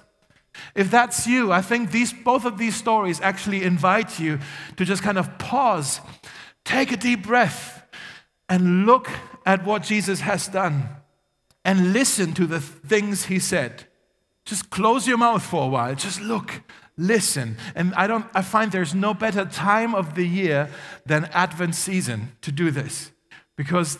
If 0.76 0.92
that's 0.92 1.28
you, 1.28 1.52
I 1.52 1.62
think 1.62 1.92
these, 1.92 2.14
both 2.14 2.46
of 2.46 2.58
these 2.58 2.76
stories 2.76 3.22
actually 3.22 3.64
invite 3.64 4.20
you 4.20 4.40
to 4.78 4.86
just 4.86 5.04
kind 5.04 5.18
of 5.18 5.38
pause, 5.38 6.02
take 6.66 6.92
a 6.92 6.98
deep 6.98 7.24
breath, 7.24 7.84
and 8.48 8.86
look 8.86 9.10
at 9.46 9.64
what 9.64 9.84
Jesus 9.84 10.22
has 10.22 10.48
done 10.48 10.90
and 11.64 11.94
listen 11.94 12.34
to 12.34 12.46
the 12.46 12.60
things 12.60 13.26
he 13.26 13.40
said. 13.40 13.86
Just 14.46 14.70
close 14.70 15.08
your 15.08 15.18
mouth 15.18 15.44
for 15.44 15.66
a 15.66 15.68
while. 15.68 15.94
Just 15.94 16.22
look, 16.22 16.64
listen. 16.98 17.58
And 17.76 17.94
I 17.94 18.08
don't 18.08 18.26
I 18.34 18.42
find 18.42 18.72
there's 18.72 18.96
no 18.96 19.14
better 19.14 19.46
time 19.46 19.94
of 19.94 20.16
the 20.16 20.26
year 20.26 20.70
than 21.06 21.26
Advent 21.26 21.76
season 21.76 22.32
to 22.42 22.52
do 22.52 22.72
this. 22.72 23.12
Because 23.56 24.00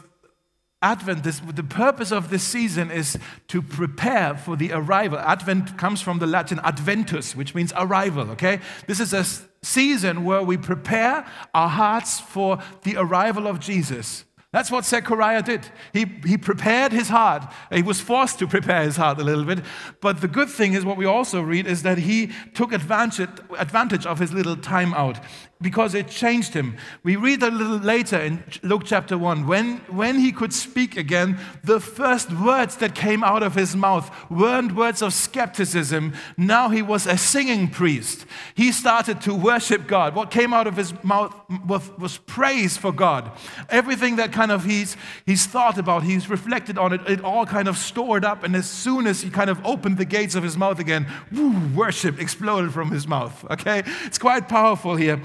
Advent, 0.82 1.24
this, 1.24 1.42
the 1.42 1.64
purpose 1.64 2.12
of 2.12 2.30
this 2.30 2.44
season 2.44 2.90
is 2.90 3.20
to 3.50 3.62
prepare 3.62 4.38
for 4.38 4.56
the 4.56 4.72
arrival. 4.72 5.20
Advent 5.20 5.78
comes 5.78 6.02
from 6.02 6.20
the 6.20 6.28
Latin 6.28 6.60
adventus, 6.64 7.36
which 7.36 7.54
means 7.54 7.74
arrival, 7.76 8.32
okay? 8.32 8.62
This 8.88 9.02
is 9.02 9.14
a 9.14 9.26
season 9.62 10.24
where 10.24 10.42
we 10.42 10.56
prepare 10.56 11.26
our 11.54 11.68
hearts 11.68 12.22
for 12.22 12.60
the 12.84 12.96
arrival 12.96 13.46
of 13.46 13.60
Jesus. 13.60 14.24
That's 14.52 14.72
what 14.72 14.84
Zechariah 14.84 15.44
did. 15.44 15.68
He, 15.94 16.06
he 16.26 16.36
prepared 16.36 16.92
his 16.92 17.10
heart. 17.10 17.54
He 17.72 17.84
was 17.84 18.02
forced 18.02 18.40
to 18.40 18.48
prepare 18.48 18.82
his 18.82 18.98
heart 18.98 19.20
a 19.20 19.24
little 19.24 19.46
bit. 19.46 19.60
But 20.02 20.22
the 20.22 20.28
good 20.28 20.50
thing 20.50 20.74
is, 20.74 20.84
what 20.84 20.98
we 20.98 21.06
also 21.06 21.42
read 21.42 21.68
is 21.68 21.84
that 21.84 22.00
he 22.00 22.32
took 22.56 22.72
advantage, 22.74 23.30
advantage 23.58 24.08
of 24.08 24.18
his 24.18 24.34
little 24.34 24.56
time 24.56 24.94
out 24.96 25.20
because 25.62 25.94
it 25.94 26.08
changed 26.08 26.54
him. 26.54 26.78
We 27.04 27.18
read 27.18 27.44
a 27.44 27.52
little 27.52 27.80
later 27.80 28.18
in 28.18 28.42
Luke 28.64 28.84
chapter 28.86 29.18
1 29.18 29.46
when, 29.46 29.78
when 29.90 30.18
he 30.18 30.32
could 30.32 30.54
speak 30.54 30.96
again, 30.96 31.38
the 31.66 31.82
first 31.82 32.32
words 32.32 32.78
that 32.78 32.96
came 32.96 33.26
out 33.26 33.44
of 33.44 33.56
his 33.56 33.76
mouth 33.76 34.10
weren't 34.32 34.74
words 34.74 35.02
of 35.02 35.14
skepticism. 35.14 36.14
Now 36.38 36.70
he 36.70 36.82
was 36.82 37.06
a 37.06 37.18
singing 37.18 37.68
priest. 37.68 38.26
He 38.56 38.72
started 38.72 39.20
to 39.22 39.36
worship 39.36 39.86
God. 39.86 40.16
What 40.16 40.32
came 40.32 40.54
out 40.54 40.66
of 40.66 40.78
his 40.78 40.94
mouth 41.04 41.36
was, 41.66 41.92
was 41.98 42.18
praise 42.20 42.78
for 42.78 42.94
God. 42.94 43.30
Everything 43.68 44.16
that 44.16 44.32
kind 44.32 44.54
of 44.54 44.64
he's, 44.64 44.96
he's 45.26 45.46
thought 45.46 45.78
about, 45.78 46.04
he's 46.04 46.30
reflected 46.30 46.78
on 46.78 46.94
it, 46.94 47.02
it 47.06 47.22
all 47.22 47.46
kind 47.46 47.68
of 47.68 47.78
stored 47.78 48.24
up. 48.24 48.46
And 48.46 48.56
as 48.56 48.70
soon 48.70 49.08
as 49.08 49.22
he 49.24 49.30
kind 49.30 49.50
of 49.50 49.66
opened 49.66 49.98
the 49.98 50.06
gates 50.06 50.36
of 50.36 50.44
his 50.44 50.56
mouth 50.56 50.80
again, 50.80 51.06
woo, 51.34 51.54
worship 51.76 52.18
exploded 52.18 52.72
from 52.72 52.92
his 52.92 53.06
mouth. 53.10 53.44
Okay? 53.52 53.84
It's 54.06 54.18
quite 54.18 54.48
powerful 54.48 54.96
here. 54.96 55.22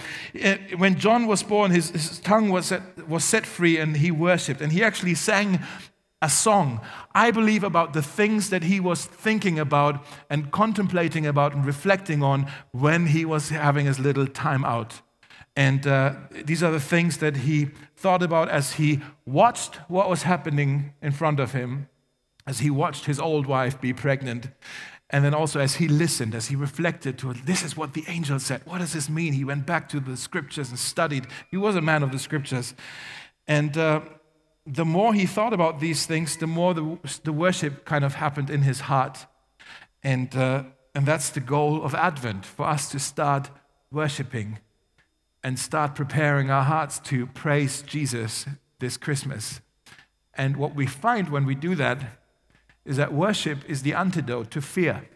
When 0.77 0.99
John 0.99 1.27
was 1.27 1.43
born, 1.43 1.71
his, 1.71 1.91
his 1.91 2.19
tongue 2.21 2.51
was 2.51 2.67
set, 2.67 3.09
was 3.09 3.25
set 3.25 3.47
free 3.47 3.79
and 3.79 3.97
he 3.97 4.11
worshiped. 4.11 4.61
And 4.61 4.73
he 4.73 4.83
actually 4.83 5.15
sang 5.15 5.61
a 6.23 6.29
song, 6.29 6.81
I 7.15 7.31
believe, 7.31 7.63
about 7.63 7.93
the 7.93 8.03
things 8.03 8.49
that 8.49 8.63
he 8.63 8.81
was 8.81 9.05
thinking 9.05 9.59
about 9.59 10.05
and 10.31 10.51
contemplating 10.51 11.27
about 11.27 11.55
and 11.55 11.67
reflecting 11.67 12.23
on 12.23 12.51
when 12.73 13.07
he 13.07 13.25
was 13.25 13.51
having 13.51 13.85
his 13.85 13.99
little 13.99 14.27
time 14.27 14.65
out. 14.65 15.03
And 15.57 15.87
uh, 15.87 16.15
these 16.31 16.63
are 16.63 16.73
the 16.73 16.81
things 16.81 17.19
that 17.19 17.37
he 17.37 17.69
thought 17.97 18.23
about 18.23 18.49
as 18.49 18.73
he 18.73 19.01
watched 19.27 19.77
what 19.89 20.09
was 20.09 20.23
happening 20.23 20.95
in 21.03 21.13
front 21.13 21.41
of 21.41 21.53
him, 21.53 21.89
as 22.47 22.61
he 22.61 22.71
watched 22.71 23.05
his 23.05 23.21
old 23.21 23.47
wife 23.47 23.81
be 23.81 23.93
pregnant, 23.93 24.49
and 25.11 25.25
then 25.25 25.35
also, 25.35 25.61
as 25.61 25.77
he 25.77 25.87
listened, 25.87 26.35
as 26.35 26.47
he 26.47 26.57
reflected 26.57 27.19
to 27.19 27.31
it, 27.31 27.45
this 27.45 27.63
is 27.63 27.77
what 27.77 27.93
the 27.93 28.05
angel 28.09 28.39
said. 28.39 28.63
What 28.65 28.79
does 28.79 28.95
this 28.95 29.09
mean? 29.09 29.35
He 29.35 29.45
went 29.45 29.67
back 29.67 29.89
to 29.91 30.01
the 30.01 30.17
scriptures 30.17 30.71
and 30.71 30.79
studied. 30.79 31.27
He 31.51 31.57
was 31.57 31.77
a 31.77 31.83
man 31.83 32.03
of 32.03 32.11
the 32.11 32.19
scriptures. 32.19 32.75
And 33.47 33.77
uh, 33.77 34.01
the 34.67 34.85
more 34.85 35.13
he 35.13 35.27
thought 35.27 35.53
about 35.53 35.79
these 35.79 36.07
things, 36.07 36.39
the 36.39 36.47
more 36.47 36.73
the, 36.73 36.99
the 37.23 37.33
worship 37.33 37.85
kind 37.85 38.05
of 38.05 38.15
happened 38.15 38.49
in 38.49 38.63
his 38.63 38.81
heart. 38.81 39.27
And, 40.03 40.35
uh, 40.35 40.65
and 40.95 41.05
that's 41.05 41.31
the 41.31 41.41
goal 41.41 41.85
of 41.85 41.95
Advent 41.95 42.47
for 42.47 42.67
us 42.67 42.91
to 42.91 42.99
start 42.99 43.51
worshiping 43.91 44.59
and 45.43 45.59
start 45.59 45.95
preparing 45.95 46.51
our 46.51 46.65
hearts 46.65 46.99
to 47.01 47.27
praise 47.27 47.83
Jesus 47.83 48.47
this 48.81 48.97
Christmas. 48.97 49.61
And 50.33 50.57
what 50.57 50.75
we 50.75 50.87
find 50.87 51.29
when 51.29 51.45
we 51.45 51.55
do 51.55 51.75
that 51.75 52.24
is 52.85 52.97
that 52.97 53.13
worship 53.13 53.59
is 53.69 53.83
the 53.83 53.95
antidote 53.95 54.51
to 54.53 54.61
fear. 54.61 55.09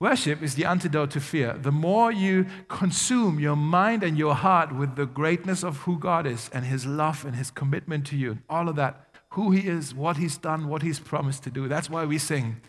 Worship 0.00 0.42
is 0.42 0.56
the 0.56 0.64
antidote 0.64 1.12
to 1.12 1.20
fear. 1.20 1.56
The 1.56 1.70
more 1.70 2.10
you 2.10 2.46
consume 2.66 3.38
your 3.38 3.54
mind 3.54 4.02
and 4.02 4.18
your 4.18 4.34
heart 4.34 4.74
with 4.74 4.96
the 4.96 5.06
greatness 5.06 5.62
of 5.62 5.76
who 5.78 5.96
God 5.96 6.26
is 6.26 6.50
and 6.52 6.64
His 6.64 6.84
love 6.84 7.24
and 7.24 7.36
His 7.36 7.52
commitment 7.52 8.06
to 8.08 8.16
you, 8.16 8.38
all 8.50 8.68
of 8.68 8.74
that, 8.74 9.06
who 9.30 9.52
He 9.52 9.68
is, 9.68 9.94
what 9.94 10.16
He's 10.16 10.36
done, 10.36 10.66
what 10.66 10.82
He's 10.82 10.98
promised 10.98 11.44
to 11.44 11.50
do, 11.50 11.68
that's 11.68 11.88
why 11.88 12.04
we 12.04 12.18
sing. 12.18 12.60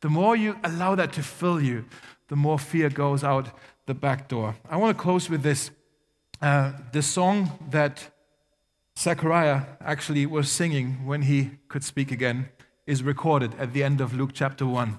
The 0.00 0.08
more 0.08 0.36
you 0.36 0.56
allow 0.62 0.94
that 0.94 1.12
to 1.14 1.24
fill 1.24 1.60
you, 1.60 1.86
the 2.28 2.36
more 2.36 2.58
fear 2.58 2.88
goes 2.88 3.24
out 3.24 3.50
the 3.86 3.94
back 3.94 4.28
door. 4.28 4.54
I 4.68 4.76
want 4.76 4.96
to 4.96 5.02
close 5.02 5.28
with 5.28 5.42
this. 5.42 5.72
Uh, 6.40 6.72
the 6.92 7.02
song 7.02 7.58
that 7.70 8.10
Zechariah 8.98 9.62
actually 9.80 10.26
was 10.26 10.50
singing 10.50 11.06
when 11.06 11.22
he 11.22 11.52
could 11.68 11.84
speak 11.84 12.10
again 12.12 12.48
is 12.86 13.02
recorded 13.02 13.54
at 13.58 13.72
the 13.72 13.84
end 13.84 14.00
of 14.00 14.12
Luke 14.12 14.30
chapter 14.32 14.66
1. 14.66 14.98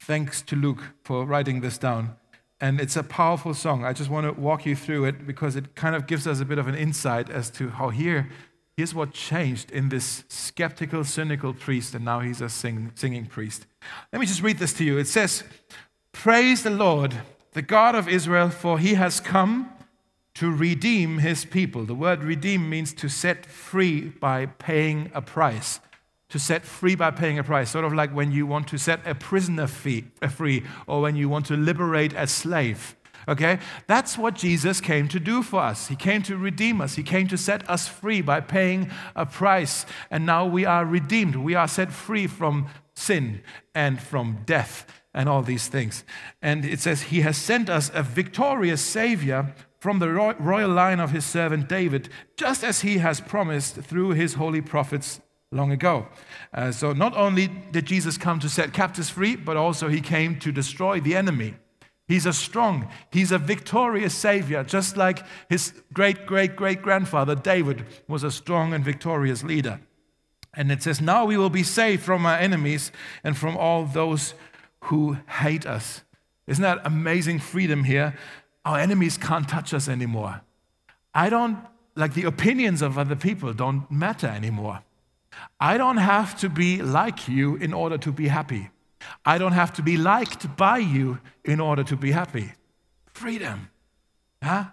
Thanks 0.00 0.42
to 0.42 0.56
Luke 0.56 0.82
for 1.02 1.24
writing 1.24 1.60
this 1.62 1.78
down. 1.78 2.16
And 2.60 2.80
it's 2.80 2.96
a 2.96 3.02
powerful 3.02 3.54
song. 3.54 3.84
I 3.84 3.92
just 3.92 4.10
want 4.10 4.26
to 4.26 4.40
walk 4.40 4.66
you 4.66 4.76
through 4.76 5.06
it 5.06 5.26
because 5.26 5.56
it 5.56 5.74
kind 5.74 5.96
of 5.96 6.06
gives 6.06 6.26
us 6.26 6.40
a 6.40 6.44
bit 6.44 6.58
of 6.58 6.68
an 6.68 6.74
insight 6.74 7.30
as 7.30 7.50
to 7.52 7.70
how 7.70 7.88
here, 7.88 8.28
here's 8.76 8.94
what 8.94 9.12
changed 9.12 9.70
in 9.70 9.88
this 9.88 10.24
skeptical, 10.28 11.02
cynical 11.04 11.54
priest, 11.54 11.94
and 11.94 12.04
now 12.04 12.20
he's 12.20 12.40
a 12.40 12.48
sing, 12.48 12.92
singing 12.94 13.26
priest. 13.26 13.66
Let 14.12 14.20
me 14.20 14.26
just 14.26 14.42
read 14.42 14.58
this 14.58 14.72
to 14.74 14.84
you. 14.84 14.98
It 14.98 15.08
says, 15.08 15.44
Praise 16.12 16.62
the 16.62 16.70
Lord, 16.70 17.14
the 17.52 17.62
God 17.62 17.94
of 17.94 18.08
Israel, 18.08 18.50
for 18.50 18.78
he 18.78 18.94
has 18.94 19.18
come 19.20 19.70
to 20.34 20.50
redeem 20.50 21.18
his 21.18 21.44
people. 21.44 21.84
The 21.84 21.94
word 21.94 22.24
redeem 22.24 22.68
means 22.68 22.92
to 22.94 23.08
set 23.08 23.46
free 23.46 24.08
by 24.08 24.46
paying 24.46 25.10
a 25.14 25.22
price. 25.22 25.80
To 26.30 26.38
set 26.38 26.64
free 26.64 26.96
by 26.96 27.12
paying 27.12 27.38
a 27.38 27.44
price, 27.44 27.70
sort 27.70 27.84
of 27.84 27.92
like 27.92 28.10
when 28.12 28.32
you 28.32 28.44
want 28.46 28.66
to 28.68 28.78
set 28.78 29.06
a 29.06 29.14
prisoner 29.14 29.68
free, 29.68 30.64
or 30.86 31.00
when 31.00 31.14
you 31.14 31.28
want 31.28 31.46
to 31.46 31.56
liberate 31.56 32.12
a 32.14 32.26
slave. 32.26 32.96
Okay? 33.28 33.58
That's 33.86 34.18
what 34.18 34.34
Jesus 34.34 34.80
came 34.80 35.08
to 35.08 35.20
do 35.20 35.42
for 35.42 35.60
us. 35.60 35.86
He 35.86 35.96
came 35.96 36.22
to 36.24 36.36
redeem 36.36 36.80
us. 36.80 36.96
He 36.96 37.02
came 37.02 37.28
to 37.28 37.38
set 37.38 37.68
us 37.70 37.86
free 37.86 38.20
by 38.20 38.40
paying 38.40 38.90
a 39.14 39.24
price. 39.24 39.86
And 40.10 40.26
now 40.26 40.44
we 40.44 40.64
are 40.64 40.84
redeemed. 40.84 41.36
We 41.36 41.54
are 41.54 41.68
set 41.68 41.92
free 41.92 42.26
from 42.26 42.68
sin 42.94 43.40
and 43.74 44.00
from 44.00 44.38
death 44.44 44.86
and 45.14 45.28
all 45.28 45.42
these 45.42 45.68
things. 45.68 46.04
And 46.42 46.64
it 46.64 46.80
says, 46.80 47.02
He 47.02 47.20
has 47.20 47.36
sent 47.36 47.70
us 47.70 47.90
a 47.94 48.02
victorious 48.02 48.82
Savior 48.82 49.54
from 49.84 49.98
the 49.98 50.08
royal 50.08 50.70
line 50.70 50.98
of 50.98 51.10
his 51.10 51.26
servant 51.26 51.68
David, 51.68 52.08
just 52.38 52.64
as 52.64 52.80
he 52.80 52.96
has 52.96 53.20
promised 53.20 53.74
through 53.74 54.12
his 54.12 54.32
holy 54.32 54.62
prophets 54.62 55.20
long 55.52 55.70
ago. 55.70 56.08
Uh, 56.54 56.72
so, 56.72 56.94
not 56.94 57.14
only 57.14 57.48
did 57.70 57.84
Jesus 57.84 58.16
come 58.16 58.40
to 58.40 58.48
set 58.48 58.72
captives 58.72 59.10
free, 59.10 59.36
but 59.36 59.58
also 59.58 59.88
he 59.88 60.00
came 60.00 60.38
to 60.38 60.50
destroy 60.50 61.00
the 61.00 61.14
enemy. 61.14 61.56
He's 62.08 62.24
a 62.24 62.32
strong, 62.32 62.88
he's 63.12 63.30
a 63.30 63.36
victorious 63.36 64.14
savior, 64.14 64.64
just 64.64 64.96
like 64.96 65.22
his 65.50 65.74
great 65.92 66.24
great 66.24 66.56
great 66.56 66.80
grandfather 66.80 67.34
David 67.34 67.84
was 68.08 68.24
a 68.24 68.30
strong 68.30 68.72
and 68.72 68.82
victorious 68.82 69.44
leader. 69.44 69.80
And 70.54 70.72
it 70.72 70.82
says, 70.82 71.02
Now 71.02 71.26
we 71.26 71.36
will 71.36 71.50
be 71.50 71.62
saved 71.62 72.02
from 72.02 72.24
our 72.24 72.38
enemies 72.38 72.90
and 73.22 73.36
from 73.36 73.54
all 73.54 73.84
those 73.84 74.32
who 74.84 75.18
hate 75.28 75.66
us. 75.66 76.00
Isn't 76.46 76.62
that 76.62 76.80
amazing 76.84 77.40
freedom 77.40 77.84
here? 77.84 78.14
Our 78.64 78.78
enemies 78.78 79.18
can't 79.18 79.48
touch 79.48 79.74
us 79.74 79.88
anymore. 79.88 80.40
I 81.14 81.28
don't, 81.28 81.58
like 81.94 82.14
the 82.14 82.24
opinions 82.24 82.82
of 82.82 82.98
other 82.98 83.16
people 83.16 83.52
don't 83.52 83.90
matter 83.90 84.26
anymore. 84.26 84.80
I 85.60 85.78
don't 85.78 85.98
have 85.98 86.38
to 86.40 86.48
be 86.48 86.82
like 86.82 87.28
you 87.28 87.56
in 87.56 87.72
order 87.72 87.98
to 87.98 88.12
be 88.12 88.28
happy. 88.28 88.70
I 89.24 89.38
don't 89.38 89.52
have 89.52 89.72
to 89.74 89.82
be 89.82 89.96
liked 89.96 90.56
by 90.56 90.78
you 90.78 91.18
in 91.44 91.60
order 91.60 91.84
to 91.84 91.96
be 91.96 92.12
happy. 92.12 92.52
Freedom. 93.12 93.68
Huh? 94.42 94.66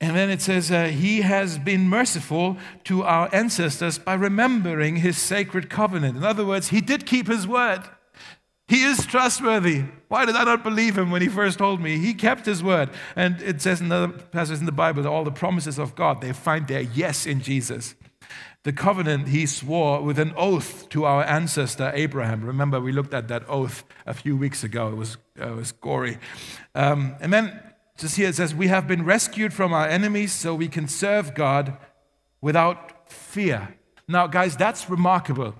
And 0.00 0.16
then 0.16 0.30
it 0.30 0.40
says, 0.40 0.70
uh, 0.70 0.86
He 0.86 1.20
has 1.20 1.58
been 1.58 1.88
merciful 1.88 2.56
to 2.84 3.02
our 3.02 3.28
ancestors 3.34 3.98
by 3.98 4.14
remembering 4.14 4.96
His 4.96 5.18
sacred 5.18 5.68
covenant. 5.68 6.16
In 6.16 6.24
other 6.24 6.44
words, 6.44 6.68
He 6.68 6.80
did 6.80 7.06
keep 7.06 7.26
His 7.28 7.46
word. 7.46 7.82
He 8.70 8.84
is 8.84 9.04
trustworthy. 9.04 9.82
Why 10.06 10.24
did 10.24 10.36
I 10.36 10.44
not 10.44 10.62
believe 10.62 10.96
him 10.96 11.10
when 11.10 11.22
he 11.22 11.28
first 11.28 11.58
told 11.58 11.80
me? 11.80 11.98
He 11.98 12.14
kept 12.14 12.46
his 12.46 12.62
word. 12.62 12.90
And 13.16 13.42
it 13.42 13.60
says 13.60 13.80
in 13.80 13.90
other 13.90 14.06
passages 14.06 14.60
in 14.60 14.66
the 14.66 14.70
Bible 14.70 15.02
that 15.02 15.08
all 15.08 15.24
the 15.24 15.32
promises 15.32 15.76
of 15.76 15.96
God, 15.96 16.20
they 16.20 16.32
find 16.32 16.68
their 16.68 16.82
yes 16.82 17.26
in 17.26 17.40
Jesus. 17.40 17.96
The 18.62 18.72
covenant 18.72 19.26
he 19.26 19.44
swore 19.46 20.00
with 20.00 20.20
an 20.20 20.32
oath 20.36 20.88
to 20.90 21.04
our 21.04 21.24
ancestor 21.24 21.90
Abraham. 21.96 22.44
Remember, 22.44 22.80
we 22.80 22.92
looked 22.92 23.12
at 23.12 23.26
that 23.26 23.42
oath 23.48 23.82
a 24.06 24.14
few 24.14 24.36
weeks 24.36 24.62
ago. 24.62 24.86
It 24.90 24.96
was, 24.96 25.16
uh, 25.40 25.48
it 25.48 25.56
was 25.56 25.72
gory. 25.72 26.18
Um, 26.76 27.16
and 27.20 27.32
then 27.32 27.60
just 27.98 28.14
here 28.14 28.28
it 28.28 28.36
says, 28.36 28.54
We 28.54 28.68
have 28.68 28.86
been 28.86 29.04
rescued 29.04 29.52
from 29.52 29.72
our 29.72 29.88
enemies 29.88 30.32
so 30.32 30.54
we 30.54 30.68
can 30.68 30.86
serve 30.86 31.34
God 31.34 31.76
without 32.40 33.10
fear. 33.10 33.74
Now, 34.06 34.28
guys, 34.28 34.56
that's 34.56 34.88
remarkable 34.88 35.56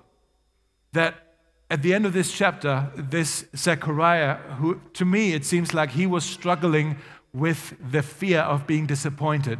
that 0.93 1.30
at 1.71 1.81
the 1.83 1.93
end 1.93 2.05
of 2.05 2.11
this 2.11 2.33
chapter, 2.33 2.91
this 2.97 3.45
Zechariah, 3.55 4.35
who 4.59 4.81
to 4.93 5.05
me 5.05 5.33
it 5.33 5.45
seems 5.45 5.73
like 5.73 5.91
he 5.91 6.05
was 6.05 6.25
struggling 6.25 6.97
with 7.33 7.77
the 7.79 8.03
fear 8.03 8.41
of 8.41 8.67
being 8.67 8.85
disappointed. 8.85 9.59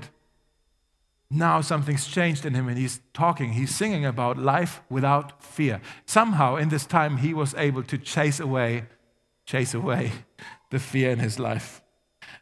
Now 1.30 1.62
something's 1.62 2.06
changed 2.06 2.46
in 2.46 2.54
him 2.54 2.68
and 2.68 2.78
he's 2.78 3.00
talking, 3.14 3.54
he's 3.54 3.74
singing 3.74 4.06
about 4.06 4.38
life 4.38 4.82
without 4.90 5.42
fear. 5.42 5.80
Somehow 6.06 6.58
in 6.58 6.68
this 6.68 6.86
time 6.86 7.18
he 7.18 7.34
was 7.34 7.56
able 7.56 7.84
to 7.84 7.98
chase 7.98 8.42
away, 8.42 8.88
chase 9.46 9.74
away 9.74 10.12
the 10.70 10.80
fear 10.80 11.12
in 11.12 11.20
his 11.20 11.40
life. 11.40 11.82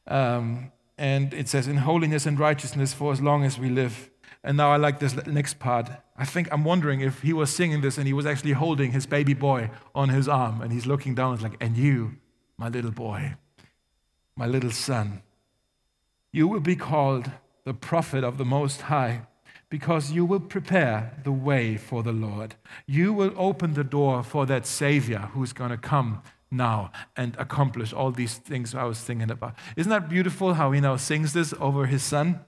Um, 0.07 0.71
and 0.97 1.31
it 1.31 1.47
says, 1.47 1.67
in 1.67 1.77
holiness 1.77 2.25
and 2.25 2.39
righteousness 2.39 2.91
for 2.91 3.11
as 3.11 3.21
long 3.21 3.45
as 3.45 3.59
we 3.59 3.69
live. 3.69 4.09
And 4.43 4.57
now 4.57 4.71
I 4.71 4.77
like 4.77 4.99
this 4.99 5.15
next 5.27 5.59
part. 5.59 5.89
I 6.17 6.25
think 6.25 6.47
I'm 6.51 6.63
wondering 6.63 7.01
if 7.01 7.21
he 7.21 7.33
was 7.33 7.49
singing 7.49 7.81
this 7.81 7.97
and 7.97 8.07
he 8.07 8.13
was 8.13 8.25
actually 8.25 8.53
holding 8.53 8.91
his 8.91 9.05
baby 9.05 9.33
boy 9.33 9.69
on 9.93 10.09
his 10.09 10.27
arm 10.27 10.61
and 10.61 10.71
he's 10.71 10.85
looking 10.85 11.15
down 11.15 11.33
and 11.33 11.41
like, 11.41 11.57
and 11.59 11.75
you, 11.75 12.15
my 12.57 12.69
little 12.69 12.91
boy, 12.91 13.35
my 14.35 14.45
little 14.45 14.71
son, 14.71 15.21
you 16.31 16.47
will 16.47 16.61
be 16.61 16.75
called 16.75 17.31
the 17.65 17.73
prophet 17.73 18.23
of 18.23 18.37
the 18.37 18.45
Most 18.45 18.81
High 18.83 19.27
because 19.69 20.11
you 20.11 20.25
will 20.25 20.39
prepare 20.39 21.13
the 21.23 21.31
way 21.31 21.77
for 21.77 22.01
the 22.01 22.11
Lord. 22.11 22.55
You 22.85 23.13
will 23.13 23.33
open 23.37 23.73
the 23.73 23.83
door 23.83 24.23
for 24.23 24.45
that 24.45 24.65
Savior 24.65 25.29
who's 25.33 25.53
going 25.53 25.71
to 25.71 25.77
come 25.77 26.23
now 26.51 26.91
and 27.15 27.35
accomplish 27.37 27.93
all 27.93 28.11
these 28.11 28.35
things 28.35 28.73
I 28.73 28.85
was 28.85 28.99
thinking 28.99 29.29
about. 29.29 29.55
Isn't 29.75 29.89
that 29.91 30.09
beautiful 30.09 30.55
how 30.55 30.71
he 30.71 30.81
now 30.81 30.95
sings 30.95 31.33
this 31.33 31.53
over 31.59 31.85
his 31.85 32.03
son? 32.03 32.39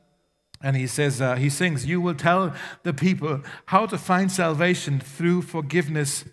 And 0.64 0.76
he 0.76 0.88
says, 0.88 1.22
uh, 1.22 1.36
he 1.36 1.50
sings, 1.50 1.86
You 1.86 2.00
will 2.02 2.16
tell 2.16 2.54
the 2.84 2.94
people 2.94 3.42
how 3.66 3.86
to 3.88 3.98
find 3.98 4.32
salvation 4.32 5.00
through 5.00 5.42
forgiveness 5.44 6.26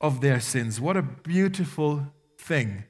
of 0.00 0.20
their 0.20 0.40
sins. 0.40 0.80
What 0.80 0.96
a 0.96 1.02
beautiful 1.02 2.06
thing 2.38 2.84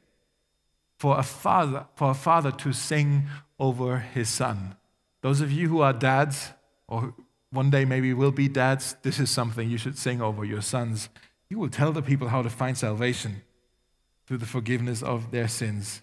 for 0.96 1.18
a 1.18 1.22
father, 1.22 1.86
for 1.94 2.10
a 2.10 2.14
father 2.14 2.52
to 2.52 2.72
sing 2.72 3.24
over 3.58 3.98
his 3.98 4.28
son. 4.28 4.76
Those 5.22 5.40
of 5.40 5.52
you 5.52 5.68
who 5.68 5.80
are 5.80 5.92
dads, 5.92 6.52
or 6.88 7.14
one 7.50 7.70
day 7.70 7.84
maybe 7.84 8.14
will 8.14 8.32
be 8.32 8.48
dads, 8.48 8.96
this 9.02 9.18
is 9.18 9.30
something 9.30 9.68
you 9.68 9.78
should 9.78 9.98
sing 9.98 10.22
over 10.22 10.44
your 10.44 10.62
sons. 10.62 11.08
You 11.48 11.58
will 11.58 11.68
tell 11.68 11.92
the 11.92 12.02
people 12.02 12.28
how 12.28 12.42
to 12.42 12.50
find 12.50 12.76
salvation 12.76 13.42
through 14.26 14.38
the 14.38 14.46
forgiveness 14.46 15.02
of 15.02 15.30
their 15.30 15.48
sins. 15.48 16.02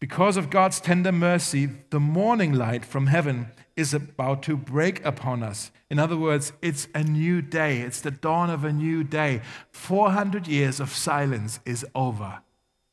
Because 0.00 0.38
of 0.38 0.48
God's 0.48 0.80
tender 0.80 1.12
mercy, 1.12 1.68
the 1.90 2.00
morning 2.00 2.54
light 2.54 2.86
from 2.86 3.08
heaven 3.08 3.48
is 3.76 3.92
about 3.92 4.42
to 4.44 4.56
break 4.56 5.04
upon 5.04 5.42
us. 5.42 5.70
In 5.90 5.98
other 5.98 6.16
words, 6.16 6.54
it's 6.62 6.88
a 6.94 7.04
new 7.04 7.42
day. 7.42 7.80
It's 7.80 8.00
the 8.00 8.10
dawn 8.10 8.48
of 8.48 8.64
a 8.64 8.72
new 8.72 9.04
day. 9.04 9.42
400 9.72 10.48
years 10.48 10.80
of 10.80 10.90
silence 10.90 11.60
is 11.66 11.84
over. 11.94 12.40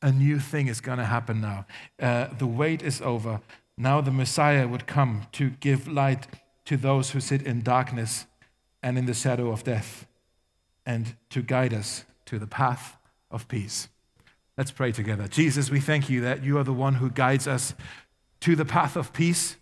A 0.02 0.12
new 0.12 0.38
thing 0.38 0.68
is 0.68 0.82
going 0.82 0.98
to 0.98 1.06
happen 1.06 1.40
now. 1.40 1.66
Uh, 1.98 2.28
the 2.36 2.46
wait 2.46 2.82
is 2.82 3.00
over. 3.00 3.40
Now 3.78 4.02
the 4.02 4.10
Messiah 4.10 4.68
would 4.68 4.86
come 4.86 5.22
to 5.32 5.50
give 5.50 5.88
light 5.88 6.26
to 6.66 6.76
those 6.76 7.10
who 7.10 7.20
sit 7.20 7.42
in 7.42 7.62
darkness 7.62 8.26
and 8.82 8.98
in 8.98 9.06
the 9.06 9.14
shadow 9.14 9.50
of 9.50 9.64
death 9.64 10.06
and 10.84 11.16
to 11.30 11.40
guide 11.40 11.72
us 11.72 12.04
to 12.26 12.38
the 12.38 12.46
path 12.46 12.98
of 13.30 13.48
peace. 13.48 13.88
Let's 14.58 14.72
pray 14.72 14.90
together. 14.90 15.28
Jesus, 15.28 15.70
we 15.70 15.78
thank 15.78 16.10
you 16.10 16.20
that 16.22 16.42
you 16.42 16.58
are 16.58 16.64
the 16.64 16.72
one 16.72 16.94
who 16.94 17.10
guides 17.10 17.46
us 17.46 17.74
to 18.40 18.56
the 18.56 18.64
path 18.64 18.96
of 18.96 19.12
peace. 19.12 19.56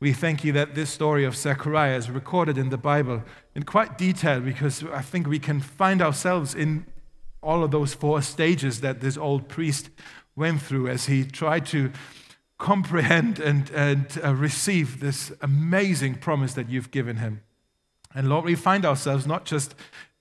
We 0.00 0.14
thank 0.14 0.42
you 0.42 0.52
that 0.52 0.74
this 0.74 0.88
story 0.88 1.26
of 1.26 1.36
Zechariah 1.36 1.96
is 1.98 2.08
recorded 2.08 2.56
in 2.56 2.70
the 2.70 2.78
Bible 2.78 3.22
in 3.54 3.64
quite 3.64 3.98
detail 3.98 4.40
because 4.40 4.82
I 4.84 5.02
think 5.02 5.26
we 5.26 5.38
can 5.38 5.60
find 5.60 6.00
ourselves 6.00 6.54
in 6.54 6.86
all 7.42 7.62
of 7.62 7.72
those 7.72 7.92
four 7.92 8.22
stages 8.22 8.80
that 8.80 9.00
this 9.00 9.18
old 9.18 9.48
priest 9.48 9.90
went 10.34 10.62
through 10.62 10.88
as 10.88 11.04
he 11.04 11.26
tried 11.26 11.66
to 11.66 11.92
comprehend 12.56 13.38
and, 13.40 13.68
and 13.72 14.18
uh, 14.24 14.34
receive 14.34 15.00
this 15.00 15.30
amazing 15.42 16.14
promise 16.14 16.54
that 16.54 16.70
you've 16.70 16.90
given 16.90 17.16
him. 17.16 17.42
And 18.14 18.30
Lord, 18.30 18.46
we 18.46 18.54
find 18.54 18.86
ourselves 18.86 19.26
not 19.26 19.44
just 19.44 19.74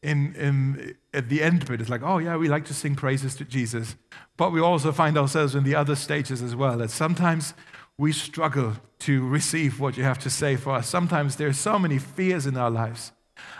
in, 0.03 0.35
in, 0.35 0.95
at 1.13 1.29
the 1.29 1.41
end 1.41 1.63
of 1.63 1.71
it, 1.71 1.81
it's 1.81 1.89
like, 1.89 2.03
oh, 2.03 2.19
yeah, 2.19 2.37
we 2.37 2.47
like 2.47 2.65
to 2.65 2.73
sing 2.73 2.95
praises 2.95 3.35
to 3.35 3.45
Jesus. 3.45 3.95
But 4.37 4.51
we 4.51 4.61
also 4.61 4.91
find 4.91 5.17
ourselves 5.17 5.55
in 5.55 5.63
the 5.63 5.75
other 5.75 5.95
stages 5.95 6.41
as 6.41 6.55
well, 6.55 6.77
that 6.77 6.91
sometimes 6.91 7.53
we 7.97 8.11
struggle 8.11 8.73
to 8.99 9.27
receive 9.27 9.79
what 9.79 9.97
you 9.97 10.03
have 10.03 10.19
to 10.19 10.29
say 10.29 10.55
for 10.55 10.73
us. 10.73 10.87
Sometimes 10.87 11.35
there 11.35 11.47
are 11.47 11.53
so 11.53 11.79
many 11.79 11.97
fears 11.97 12.45
in 12.45 12.55
our 12.55 12.69
lives. 12.69 13.11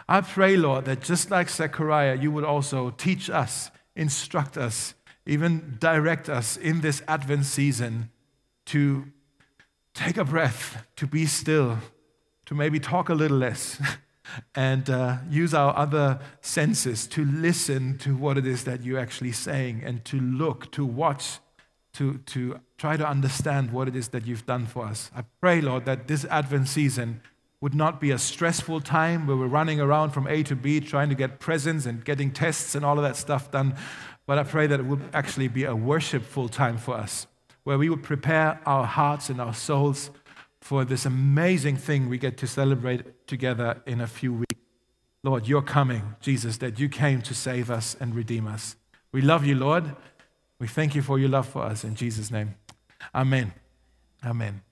I 0.08 0.22
pray, 0.22 0.58
Lord, 0.58 0.86
that 0.86 1.02
just 1.02 1.32
like 1.32 1.50
Zechariah, 1.50 2.16
you 2.16 2.32
would 2.32 2.44
also 2.44 2.92
teach 2.92 3.30
us, 3.30 3.72
instruct 3.96 4.58
us, 4.58 4.94
even 5.26 5.78
direct 5.80 6.30
us 6.30 6.56
in 6.56 6.82
this 6.82 7.02
Advent 7.08 7.46
season 7.46 8.10
to 8.68 9.06
take 9.94 10.18
a 10.18 10.24
breath, 10.24 10.86
to 10.96 11.08
be 11.08 11.26
still, 11.26 11.80
to 12.46 12.56
maybe 12.56 12.80
talk 12.80 13.10
a 13.10 13.14
little 13.14 13.38
less. 13.38 13.82
and 14.56 14.90
uh, 14.90 15.18
use 15.30 15.54
our 15.54 15.76
other 15.78 16.20
senses 16.42 17.08
to 17.08 17.26
listen 17.26 17.98
to 18.00 18.16
what 18.16 18.38
it 18.38 18.46
is 18.46 18.64
that 18.64 18.84
you're 18.84 19.00
actually 19.00 19.32
saying 19.32 19.82
and 19.84 20.04
to 20.06 20.20
look, 20.20 20.72
to 20.72 20.86
watch, 20.86 21.40
to, 21.94 22.20
to 22.20 22.60
try 22.78 22.98
to 22.98 23.08
understand 23.08 23.72
what 23.72 23.88
it 23.88 23.96
is 23.96 24.10
that 24.10 24.26
you've 24.28 24.46
done 24.46 24.66
for 24.66 24.86
us. 24.86 25.10
I 25.16 25.24
pray, 25.42 25.62
Lord, 25.62 25.86
that 25.86 26.08
this 26.08 26.26
Advent 26.26 26.68
season 26.68 27.22
would 27.60 27.74
not 27.74 28.00
be 28.00 28.12
a 28.12 28.20
stressful 28.20 28.82
time 28.82 29.26
where 29.26 29.36
we're 29.36 29.48
running 29.48 29.80
around 29.80 30.12
from 30.12 30.28
A 30.28 30.44
to 30.44 30.56
B 30.56 30.80
trying 30.80 31.10
to 31.10 31.16
get 31.16 31.40
presents 31.40 31.88
and 31.88 32.06
getting 32.06 32.32
tests 32.32 32.76
and 32.76 32.86
all 32.86 32.98
of 32.98 33.04
that 33.04 33.16
stuff 33.16 33.50
done. 33.50 33.76
But 34.28 34.38
I 34.38 34.44
pray 34.44 34.68
that 34.68 34.80
it 34.80 34.86
would 34.86 35.04
actually 35.14 35.48
be 35.48 35.64
a 35.64 35.76
worshipful 35.76 36.50
time 36.50 36.78
for 36.78 36.96
us, 36.96 37.26
where 37.64 37.78
we 37.78 37.90
would 37.90 38.04
prepare 38.04 38.60
our 38.66 38.86
hearts 38.86 39.30
and 39.30 39.42
our 39.42 39.54
souls 39.54 40.12
for 40.68 40.84
this 40.84 41.06
amazing 41.06 41.78
thing 41.78 42.10
we 42.10 42.18
get 42.18 42.36
to 42.36 42.46
celebrate 42.46 43.26
together 43.26 43.82
in 43.86 44.02
a 44.02 44.06
few 44.06 44.34
weeks. 44.34 44.62
Lord, 45.24 45.48
you're 45.48 45.62
coming, 45.62 46.16
Jesus, 46.20 46.58
that 46.58 46.78
you 46.78 46.90
came 46.90 47.22
to 47.22 47.34
save 47.34 47.72
us 47.72 47.96
and 48.02 48.14
redeem 48.14 48.46
us. 48.48 48.76
We 49.14 49.22
love 49.22 49.46
you, 49.46 49.56
Lord. 49.56 49.96
We 50.60 50.68
thank 50.68 50.94
you 50.94 51.02
for 51.02 51.18
your 51.20 51.30
love 51.30 51.48
for 51.48 51.64
us. 51.64 51.86
In 51.86 51.96
Jesus' 51.96 52.30
name, 52.30 52.56
amen. 53.16 53.54
Amen. 54.26 54.67